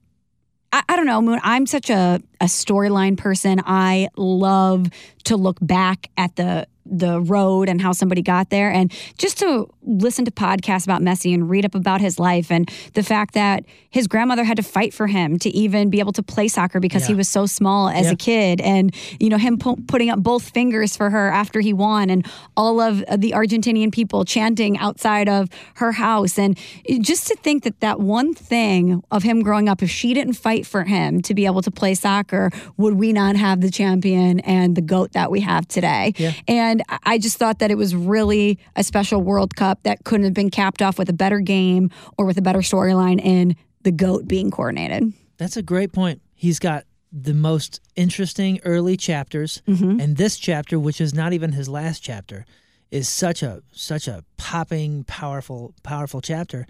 I, 0.73 0.83
I 0.89 0.97
don't 0.97 1.07
know, 1.07 1.21
Moon. 1.21 1.41
I'm 1.43 1.67
such 1.67 1.91
a, 1.91 2.21
a 2.41 2.47
storyline 2.47 3.17
person. 3.17 3.61
I 3.65 4.09
love 4.17 4.87
to 5.25 5.37
look 5.37 5.59
back 5.61 6.11
at 6.17 6.37
the 6.37 6.67
the 6.85 7.21
road 7.21 7.69
and 7.69 7.81
how 7.81 7.93
somebody 7.93 8.23
got 8.23 8.51
there. 8.51 8.71
And 8.71 8.93
just 9.19 9.39
to 9.39 9.69
listen 9.83 10.25
to 10.25 10.31
podcasts 10.31 10.85
about 10.85 11.01
Messi 11.01 11.33
and 11.35 11.49
read 11.49 11.65
up 11.65 11.75
about 11.75 12.01
his 12.01 12.19
life 12.19 12.51
and 12.51 12.71
the 12.95 13.03
fact 13.03 13.35
that 13.35 13.65
his 13.91 14.07
grandmother 14.09 14.45
had 14.45 14.57
to 14.57 14.63
fight 14.63 14.93
for 14.95 15.07
him 15.07 15.39
to 15.41 15.51
even 15.51 15.91
be 15.91 16.01
able 16.01 16.13
to 16.13 16.23
play 16.23 16.49
soccer 16.49 16.81
because 16.81 17.07
he 17.07 17.15
was 17.15 17.29
so 17.29 17.47
small 17.47 17.89
as 17.89 18.07
Yeah. 18.07 18.13
a 18.13 18.17
kid. 18.17 18.61
And 18.61 18.95
you 19.21 19.29
know 19.29 19.39
him 19.39 19.59
pu- 19.59 19.77
putting 19.87 20.11
up 20.11 20.21
both 20.23 20.51
fingers 20.51 20.97
for 20.97 21.11
her 21.11 21.31
after 21.31 21.61
he 21.61 21.73
won 21.73 22.11
and 22.11 22.27
all 22.57 22.81
of 22.81 22.99
the 23.17 23.33
Argentinian 23.33 23.93
people 23.93 24.25
chanting 24.25 24.79
outside 24.79 25.29
of 25.29 25.49
her 25.75 25.93
house. 25.93 26.39
And 26.39 26.57
just 27.01 27.27
to 27.29 27.37
think 27.37 27.65
that 27.65 27.81
that 27.81 28.01
one 28.01 28.35
thing 28.35 29.03
of 29.11 29.23
him 29.23 29.43
growing 29.43 29.69
up 29.69 29.83
if 29.83 29.91
she 29.91 30.15
didn't 30.15 30.35
fight 30.35 30.67
for 30.67 30.85
him 30.85 31.21
to 31.23 31.35
be 31.35 31.47
able 31.47 31.63
to 31.63 31.71
play 31.71 31.95
soccer 31.95 32.51
would 32.77 32.95
we 32.95 33.13
not 33.13 33.37
have 33.37 33.61
the 33.61 33.71
champion 33.71 34.41
and 34.41 34.77
the 34.77 34.81
goat 34.83 35.13
that 35.13 35.31
we 35.31 35.41
have 35.41 35.67
today? 35.69 36.13
Yeah. 36.17 36.33
and 36.49 36.72
I- 36.89 36.99
I 37.05 37.19
just 37.19 37.37
thought 37.37 37.59
that 37.59 37.71
it 37.71 37.77
was 37.77 37.95
really 37.95 38.59
a 38.77 38.83
special 38.85 39.21
World 39.21 39.55
Cup 39.57 39.83
that 39.83 40.05
couldn't 40.05 40.25
have 40.25 40.35
been 40.35 40.51
capped 40.51 40.81
off 40.81 40.99
with 40.99 41.09
a 41.09 41.13
better 41.13 41.41
game 41.41 41.91
or 42.17 42.25
with 42.25 42.39
a 42.39 42.43
better 42.43 42.61
storyline 42.61 43.21
in 43.21 43.55
the 43.83 43.93
GOAT 43.93 44.27
being 44.27 44.51
coordinated. 44.51 45.13
That's 45.39 45.57
a 45.57 45.63
great 45.63 45.93
point. 45.93 46.23
He's 46.35 46.59
got 46.59 46.85
the 47.13 47.35
most 47.35 47.81
interesting 47.97 48.59
early 48.65 48.97
chapters, 48.97 49.61
Mm-hmm. 49.67 50.01
and 50.01 50.17
this 50.17 50.39
chapter, 50.39 50.79
which 50.79 51.01
is 51.01 51.13
not 51.13 51.33
even 51.35 51.53
his 51.53 51.69
last 51.69 52.01
chapter, 52.03 52.47
is 52.91 53.09
such 53.09 53.43
a 53.43 53.63
such 53.73 54.09
a 54.09 54.25
popping, 54.37 55.05
powerful, 55.05 55.75
powerful 55.83 56.21
chapter. 56.21 56.67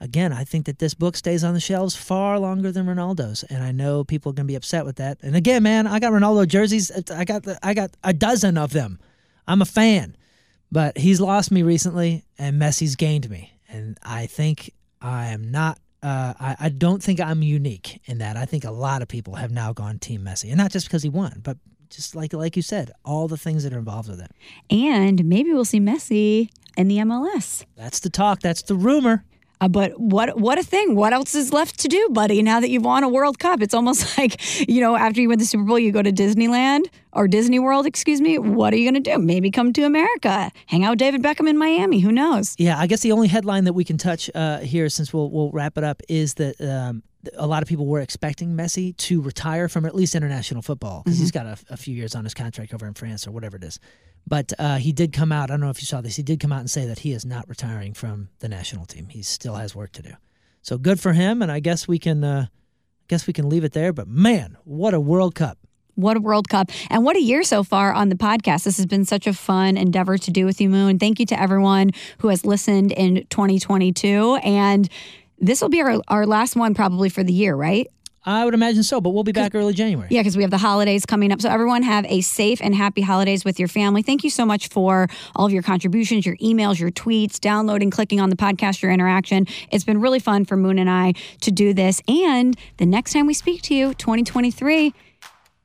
Again, 0.00 0.32
I 0.32 0.42
think 0.44 0.66
that 0.66 0.80
this 0.80 0.92
book 0.94 1.16
stays 1.16 1.44
on 1.44 1.54
the 1.54 1.60
shelves 1.60 1.94
far 1.94 2.38
longer 2.40 2.72
than 2.72 2.86
Ronaldo's, 2.86 3.44
and 3.44 3.62
I 3.62 3.70
know 3.72 4.02
people 4.04 4.30
are 4.30 4.34
going 4.34 4.46
to 4.46 4.50
be 4.50 4.56
upset 4.56 4.84
with 4.84 4.96
that. 4.96 5.18
And 5.22 5.36
again, 5.36 5.62
man, 5.62 5.86
I 5.86 6.00
got 6.00 6.12
Ronaldo 6.12 6.48
jerseys. 6.48 6.90
I 7.10 7.24
got 7.24 7.44
the, 7.44 7.58
I 7.62 7.74
got 7.74 7.92
a 8.02 8.12
dozen 8.12 8.58
of 8.58 8.72
them. 8.72 8.98
I'm 9.46 9.62
a 9.62 9.66
fan, 9.66 10.16
but 10.72 10.98
he's 10.98 11.20
lost 11.20 11.50
me 11.50 11.62
recently, 11.62 12.24
and 12.38 12.60
Messi's 12.60 12.96
gained 12.96 13.28
me, 13.30 13.52
and 13.68 13.98
I 14.02 14.26
think 14.26 14.72
I 15.00 15.26
am 15.28 15.50
not. 15.50 15.78
Uh, 16.02 16.34
I, 16.38 16.56
I 16.60 16.68
don't 16.68 17.02
think 17.02 17.18
I'm 17.18 17.42
unique 17.42 18.00
in 18.04 18.18
that. 18.18 18.36
I 18.36 18.44
think 18.44 18.64
a 18.64 18.70
lot 18.70 19.00
of 19.00 19.08
people 19.08 19.36
have 19.36 19.50
now 19.50 19.72
gone 19.72 19.98
Team 19.98 20.22
Messi, 20.22 20.48
and 20.48 20.58
not 20.58 20.70
just 20.70 20.86
because 20.86 21.02
he 21.02 21.08
won, 21.08 21.40
but 21.42 21.56
just 21.90 22.14
like 22.14 22.32
like 22.32 22.56
you 22.56 22.62
said, 22.62 22.90
all 23.04 23.28
the 23.28 23.36
things 23.36 23.64
that 23.64 23.72
are 23.72 23.78
involved 23.78 24.08
with 24.08 24.20
it. 24.20 24.30
And 24.70 25.24
maybe 25.24 25.52
we'll 25.52 25.64
see 25.64 25.80
Messi 25.80 26.48
in 26.76 26.88
the 26.88 26.98
MLS. 26.98 27.64
That's 27.76 28.00
the 28.00 28.10
talk. 28.10 28.40
That's 28.40 28.62
the 28.62 28.74
rumor. 28.74 29.24
Uh, 29.64 29.68
but 29.68 29.98
what 29.98 30.38
what 30.38 30.58
a 30.58 30.62
thing! 30.62 30.94
What 30.94 31.14
else 31.14 31.34
is 31.34 31.50
left 31.50 31.78
to 31.80 31.88
do, 31.88 32.08
buddy? 32.10 32.42
Now 32.42 32.60
that 32.60 32.68
you've 32.68 32.84
won 32.84 33.02
a 33.02 33.08
World 33.08 33.38
Cup, 33.38 33.62
it's 33.62 33.72
almost 33.72 34.18
like 34.18 34.68
you 34.68 34.82
know 34.82 34.94
after 34.94 35.22
you 35.22 35.30
win 35.30 35.38
the 35.38 35.46
Super 35.46 35.64
Bowl, 35.64 35.78
you 35.78 35.90
go 35.90 36.02
to 36.02 36.12
Disneyland 36.12 36.88
or 37.14 37.26
Disney 37.26 37.58
World, 37.58 37.86
excuse 37.86 38.20
me. 38.20 38.38
What 38.38 38.74
are 38.74 38.76
you 38.76 38.90
going 38.90 39.02
to 39.02 39.10
do? 39.12 39.18
Maybe 39.18 39.50
come 39.50 39.72
to 39.72 39.82
America, 39.84 40.50
hang 40.66 40.84
out 40.84 40.90
with 40.90 40.98
David 40.98 41.22
Beckham 41.22 41.48
in 41.48 41.56
Miami. 41.56 42.00
Who 42.00 42.12
knows? 42.12 42.54
Yeah, 42.58 42.78
I 42.78 42.86
guess 42.86 43.00
the 43.00 43.12
only 43.12 43.28
headline 43.28 43.64
that 43.64 43.72
we 43.72 43.84
can 43.84 43.96
touch 43.96 44.30
uh, 44.34 44.58
here, 44.58 44.90
since 44.90 45.14
we'll 45.14 45.30
we'll 45.30 45.50
wrap 45.50 45.78
it 45.78 45.84
up, 45.84 46.02
is 46.10 46.34
that 46.34 46.60
um, 46.60 47.02
a 47.34 47.46
lot 47.46 47.62
of 47.62 47.68
people 47.68 47.86
were 47.86 48.00
expecting 48.00 48.50
Messi 48.50 48.94
to 48.98 49.22
retire 49.22 49.70
from 49.70 49.86
at 49.86 49.94
least 49.94 50.14
international 50.14 50.60
football 50.60 51.02
because 51.04 51.18
he's 51.18 51.30
got 51.30 51.46
a, 51.46 51.56
a 51.70 51.78
few 51.78 51.94
years 51.94 52.14
on 52.14 52.24
his 52.24 52.34
contract 52.34 52.74
over 52.74 52.86
in 52.86 52.92
France 52.92 53.26
or 53.26 53.30
whatever 53.30 53.56
it 53.56 53.64
is. 53.64 53.80
But 54.26 54.52
uh, 54.58 54.76
he 54.76 54.92
did 54.92 55.12
come 55.12 55.32
out. 55.32 55.50
I 55.50 55.54
don't 55.54 55.60
know 55.60 55.70
if 55.70 55.80
you 55.80 55.86
saw 55.86 56.00
this. 56.00 56.16
He 56.16 56.22
did 56.22 56.40
come 56.40 56.52
out 56.52 56.60
and 56.60 56.70
say 56.70 56.86
that 56.86 57.00
he 57.00 57.12
is 57.12 57.24
not 57.24 57.48
retiring 57.48 57.92
from 57.94 58.28
the 58.38 58.48
national 58.48 58.86
team. 58.86 59.08
He 59.08 59.22
still 59.22 59.54
has 59.54 59.74
work 59.74 59.92
to 59.92 60.02
do. 60.02 60.12
So 60.62 60.78
good 60.78 60.98
for 60.98 61.12
him, 61.12 61.42
and 61.42 61.52
I 61.52 61.60
guess 61.60 61.86
we 61.86 61.98
can. 61.98 62.24
Uh, 62.24 62.46
I 62.48 63.06
guess 63.08 63.26
we 63.26 63.34
can 63.34 63.50
leave 63.50 63.64
it 63.64 63.72
there. 63.72 63.92
But 63.92 64.08
man, 64.08 64.56
what 64.64 64.94
a 64.94 65.00
World 65.00 65.34
Cup! 65.34 65.58
What 65.94 66.16
a 66.16 66.20
World 66.20 66.48
Cup. 66.48 66.70
And 66.90 67.04
what 67.04 67.16
a 67.16 67.20
year 67.20 67.42
so 67.42 67.62
far 67.62 67.92
on 67.92 68.08
the 68.08 68.16
podcast. 68.16 68.64
This 68.64 68.78
has 68.78 68.86
been 68.86 69.04
such 69.04 69.26
a 69.26 69.32
fun 69.32 69.76
endeavor 69.76 70.18
to 70.18 70.30
do 70.30 70.44
with 70.44 70.60
you, 70.60 70.68
Moon. 70.68 70.98
Thank 70.98 71.20
you 71.20 71.26
to 71.26 71.40
everyone 71.40 71.90
who 72.18 72.28
has 72.28 72.44
listened 72.44 72.92
in 72.92 73.26
2022. 73.28 74.36
And 74.42 74.88
this 75.38 75.60
will 75.60 75.68
be 75.68 75.82
our, 75.82 76.00
our 76.08 76.26
last 76.26 76.56
one 76.56 76.74
probably 76.74 77.08
for 77.08 77.22
the 77.22 77.32
year, 77.32 77.54
right? 77.54 77.88
I 78.26 78.44
would 78.44 78.54
imagine 78.54 78.82
so, 78.82 79.00
but 79.00 79.10
we'll 79.10 79.24
be 79.24 79.32
back 79.32 79.54
early 79.54 79.74
January. 79.74 80.08
Yeah, 80.10 80.20
because 80.20 80.36
we 80.36 80.42
have 80.42 80.50
the 80.50 80.58
holidays 80.58 81.04
coming 81.04 81.30
up. 81.30 81.40
So, 81.40 81.50
everyone, 81.50 81.82
have 81.82 82.06
a 82.06 82.20
safe 82.22 82.60
and 82.62 82.74
happy 82.74 83.02
holidays 83.02 83.44
with 83.44 83.58
your 83.58 83.68
family. 83.68 84.02
Thank 84.02 84.24
you 84.24 84.30
so 84.30 84.46
much 84.46 84.68
for 84.68 85.08
all 85.36 85.46
of 85.46 85.52
your 85.52 85.62
contributions, 85.62 86.24
your 86.24 86.36
emails, 86.36 86.78
your 86.78 86.90
tweets, 86.90 87.38
downloading, 87.38 87.90
clicking 87.90 88.20
on 88.20 88.30
the 88.30 88.36
podcast, 88.36 88.80
your 88.82 88.92
interaction. 88.92 89.46
It's 89.70 89.84
been 89.84 90.00
really 90.00 90.20
fun 90.20 90.44
for 90.44 90.56
Moon 90.56 90.78
and 90.78 90.88
I 90.88 91.12
to 91.42 91.50
do 91.50 91.74
this. 91.74 92.00
And 92.08 92.56
the 92.78 92.86
next 92.86 93.12
time 93.12 93.26
we 93.26 93.34
speak 93.34 93.62
to 93.62 93.74
you, 93.74 93.94
2023, 93.94 94.94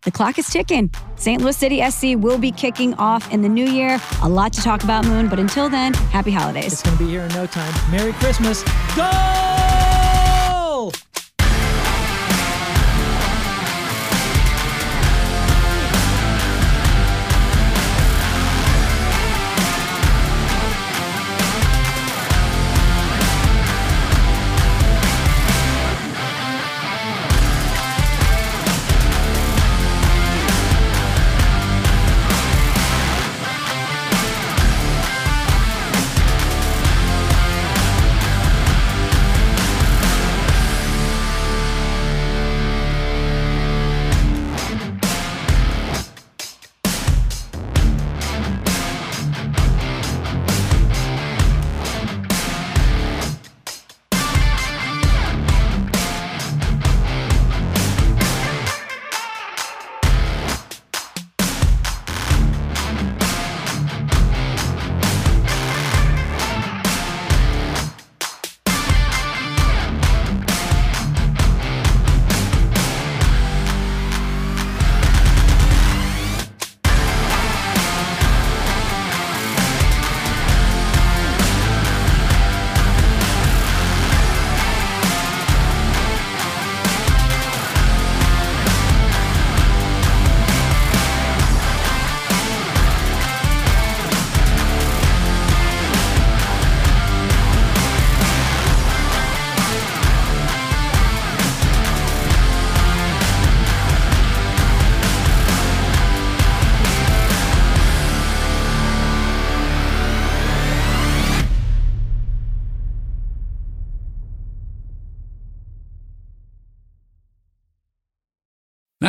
the 0.04 0.12
clock 0.12 0.40
is 0.40 0.50
ticking. 0.50 0.92
St. 1.18 1.42
Louis 1.42 1.58
City 1.58 1.90
SC 1.90 2.16
will 2.18 2.38
be 2.38 2.52
kicking 2.52 2.94
off 2.96 3.32
in 3.34 3.42
the 3.42 3.50
new 3.50 3.66
year. 3.66 4.00
A 4.22 4.30
lot 4.30 4.54
to 4.54 4.62
talk 4.62 4.84
about, 4.84 5.06
Moon. 5.06 5.28
But 5.28 5.40
until 5.40 5.70
then, 5.70 5.94
happy 5.94 6.32
holidays. 6.32 6.74
It's 6.74 6.84
going 6.84 6.98
to 6.98 7.04
be 7.04 7.10
here 7.10 7.22
in 7.22 7.30
no 7.34 7.46
time. 7.46 7.74
Merry 7.92 8.14
Christmas. 8.14 8.64
Go! 8.96 9.59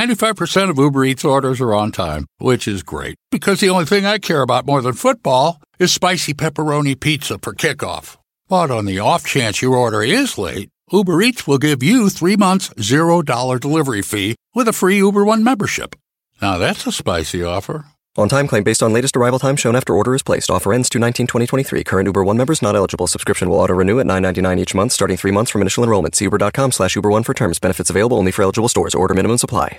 95% 0.01 0.71
of 0.71 0.79
Uber 0.79 1.05
Eats 1.05 1.27
orders 1.27 1.61
are 1.61 1.75
on 1.75 1.93
time, 1.93 2.25
which 2.39 2.67
is 2.67 2.83
great 2.83 3.17
because 3.31 3.61
the 3.61 3.69
only 3.69 3.85
thing 3.85 4.07
I 4.07 4.17
care 4.17 4.41
about 4.41 4.65
more 4.65 4.81
than 4.81 4.95
football 4.95 5.61
is 5.79 5.93
spicy 5.93 6.33
pepperoni 6.33 6.99
pizza 6.99 7.39
for 7.43 7.53
kickoff. 7.53 8.17
But 8.49 8.71
on 8.71 8.87
the 8.87 8.99
off 8.99 9.27
chance 9.27 9.61
your 9.61 9.77
order 9.77 10.03
is 10.03 10.39
late, 10.39 10.71
Uber 10.91 11.21
Eats 11.21 11.47
will 11.47 11.59
give 11.59 11.83
you 11.83 12.09
three 12.09 12.35
months, 12.35 12.71
$0 12.79 13.61
delivery 13.61 14.01
fee 14.01 14.37
with 14.55 14.69
a 14.69 14.73
free 14.73 14.97
Uber 14.97 15.23
One 15.23 15.45
membership. 15.45 15.95
Now 16.41 16.57
that's 16.57 16.87
a 16.87 16.93
spicy 16.93 17.43
offer. 17.45 17.85
On 18.17 18.29
time 18.29 18.49
claim 18.49 18.65
based 18.65 18.83
on 18.83 18.95
latest 18.95 19.19
arrival 19.19 19.39
time 19.39 19.57
shown 19.57 19.77
after 19.77 19.95
order 19.95 20.15
is 20.15 20.23
placed. 20.23 20.51
Offer 20.51 20.73
ends 20.73 20.89
219 20.89 21.27
2023. 21.27 21.85
Current 21.85 22.07
Uber 22.07 22.25
One 22.25 22.39
members 22.39 22.63
not 22.63 22.75
eligible. 22.75 23.07
Subscription 23.07 23.51
will 23.51 23.61
auto 23.61 23.75
renew 23.75 24.01
at 24.01 24.07
$9.99 24.07 24.59
each 24.59 24.75
month, 24.75 24.93
starting 24.93 25.19
three 25.19 25.31
months 25.31 25.51
from 25.51 25.61
initial 25.61 25.85
enrollment. 25.85 26.15
See 26.15 26.25
uber.com 26.25 26.73
slash 26.73 26.97
Uber 26.97 27.11
One 27.11 27.23
for 27.23 27.35
terms. 27.35 27.59
Benefits 27.59 27.91
available 27.91 28.17
only 28.17 28.33
for 28.33 28.43
eligible 28.43 28.71
stores. 28.71 28.95
Order 28.95 29.13
minimum 29.13 29.37
supply. 29.37 29.79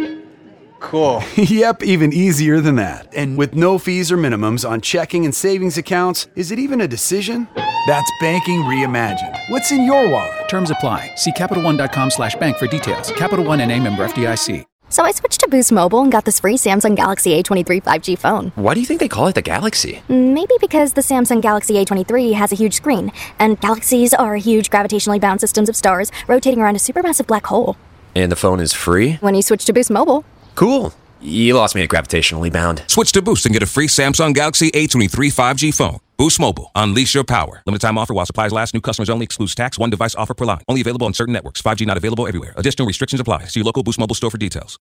Cool. 0.81 1.23
yep, 1.35 1.83
even 1.83 2.11
easier 2.11 2.59
than 2.59 2.75
that. 2.75 3.07
And 3.15 3.37
with 3.37 3.55
no 3.55 3.77
fees 3.77 4.11
or 4.11 4.17
minimums 4.17 4.69
on 4.69 4.81
checking 4.81 5.23
and 5.23 5.33
savings 5.33 5.77
accounts, 5.77 6.27
is 6.35 6.51
it 6.51 6.59
even 6.59 6.81
a 6.81 6.87
decision? 6.87 7.47
That's 7.87 8.11
banking 8.19 8.61
reimagined. 8.63 9.37
What's 9.49 9.71
in 9.71 9.85
your 9.85 10.09
wallet? 10.09 10.49
Terms 10.49 10.71
apply. 10.71 11.13
See 11.15 11.31
CapitalOne.com 11.31 12.11
slash 12.11 12.35
bank 12.35 12.57
for 12.57 12.67
details. 12.67 13.11
Capital 13.13 13.45
One 13.45 13.61
and 13.61 13.71
a 13.71 13.79
member 13.79 14.05
FDIC. 14.05 14.65
So 14.89 15.03
I 15.03 15.11
switched 15.11 15.39
to 15.39 15.47
Boost 15.47 15.71
Mobile 15.71 16.01
and 16.01 16.11
got 16.11 16.25
this 16.25 16.41
free 16.41 16.55
Samsung 16.55 16.97
Galaxy 16.97 17.41
A23 17.41 17.81
5G 17.81 18.17
phone. 18.17 18.51
Why 18.55 18.73
do 18.73 18.81
you 18.81 18.85
think 18.85 18.99
they 18.99 19.07
call 19.07 19.27
it 19.27 19.35
the 19.35 19.41
Galaxy? 19.41 20.03
Mm, 20.09 20.33
maybe 20.33 20.53
because 20.59 20.93
the 20.93 21.01
Samsung 21.01 21.41
Galaxy 21.41 21.75
A23 21.75 22.33
has 22.33 22.51
a 22.51 22.55
huge 22.55 22.73
screen, 22.73 23.09
and 23.39 23.57
galaxies 23.61 24.13
are 24.13 24.35
huge 24.35 24.69
gravitationally 24.69 25.21
bound 25.21 25.39
systems 25.39 25.69
of 25.69 25.77
stars 25.77 26.11
rotating 26.27 26.59
around 26.59 26.75
a 26.75 26.79
supermassive 26.79 27.27
black 27.27 27.45
hole. 27.45 27.77
And 28.15 28.29
the 28.29 28.35
phone 28.35 28.59
is 28.59 28.73
free? 28.73 29.13
When 29.21 29.33
you 29.33 29.41
switch 29.41 29.63
to 29.63 29.71
Boost 29.71 29.91
Mobile. 29.91 30.25
Cool. 30.55 30.93
You 31.21 31.53
lost 31.53 31.75
me 31.75 31.83
at 31.83 31.89
gravitationally 31.89 32.51
bound. 32.51 32.83
Switch 32.87 33.11
to 33.11 33.21
Boost 33.21 33.45
and 33.45 33.53
get 33.53 33.61
a 33.61 33.67
free 33.67 33.87
Samsung 33.87 34.33
Galaxy 34.33 34.71
A23 34.71 35.31
5G 35.31 35.75
phone. 35.75 35.99
Boost 36.17 36.39
Mobile. 36.39 36.71
Unleash 36.75 37.13
your 37.15 37.23
power. 37.23 37.61
Limited 37.65 37.85
time 37.85 37.97
offer 37.97 38.13
while 38.13 38.25
supplies 38.25 38.51
last. 38.51 38.73
New 38.73 38.81
customers 38.81 39.09
only. 39.09 39.23
Excludes 39.23 39.55
tax. 39.55 39.79
One 39.79 39.89
device 39.89 40.15
offer 40.15 40.33
per 40.33 40.45
line. 40.45 40.61
Only 40.67 40.81
available 40.81 41.07
on 41.07 41.13
certain 41.13 41.33
networks. 41.33 41.61
5G 41.61 41.85
not 41.85 41.97
available 41.97 42.27
everywhere. 42.27 42.53
Additional 42.57 42.87
restrictions 42.87 43.19
apply. 43.19 43.45
See 43.45 43.59
your 43.59 43.65
local 43.65 43.83
Boost 43.83 43.99
Mobile 43.99 44.15
store 44.15 44.31
for 44.31 44.37
details. 44.37 44.79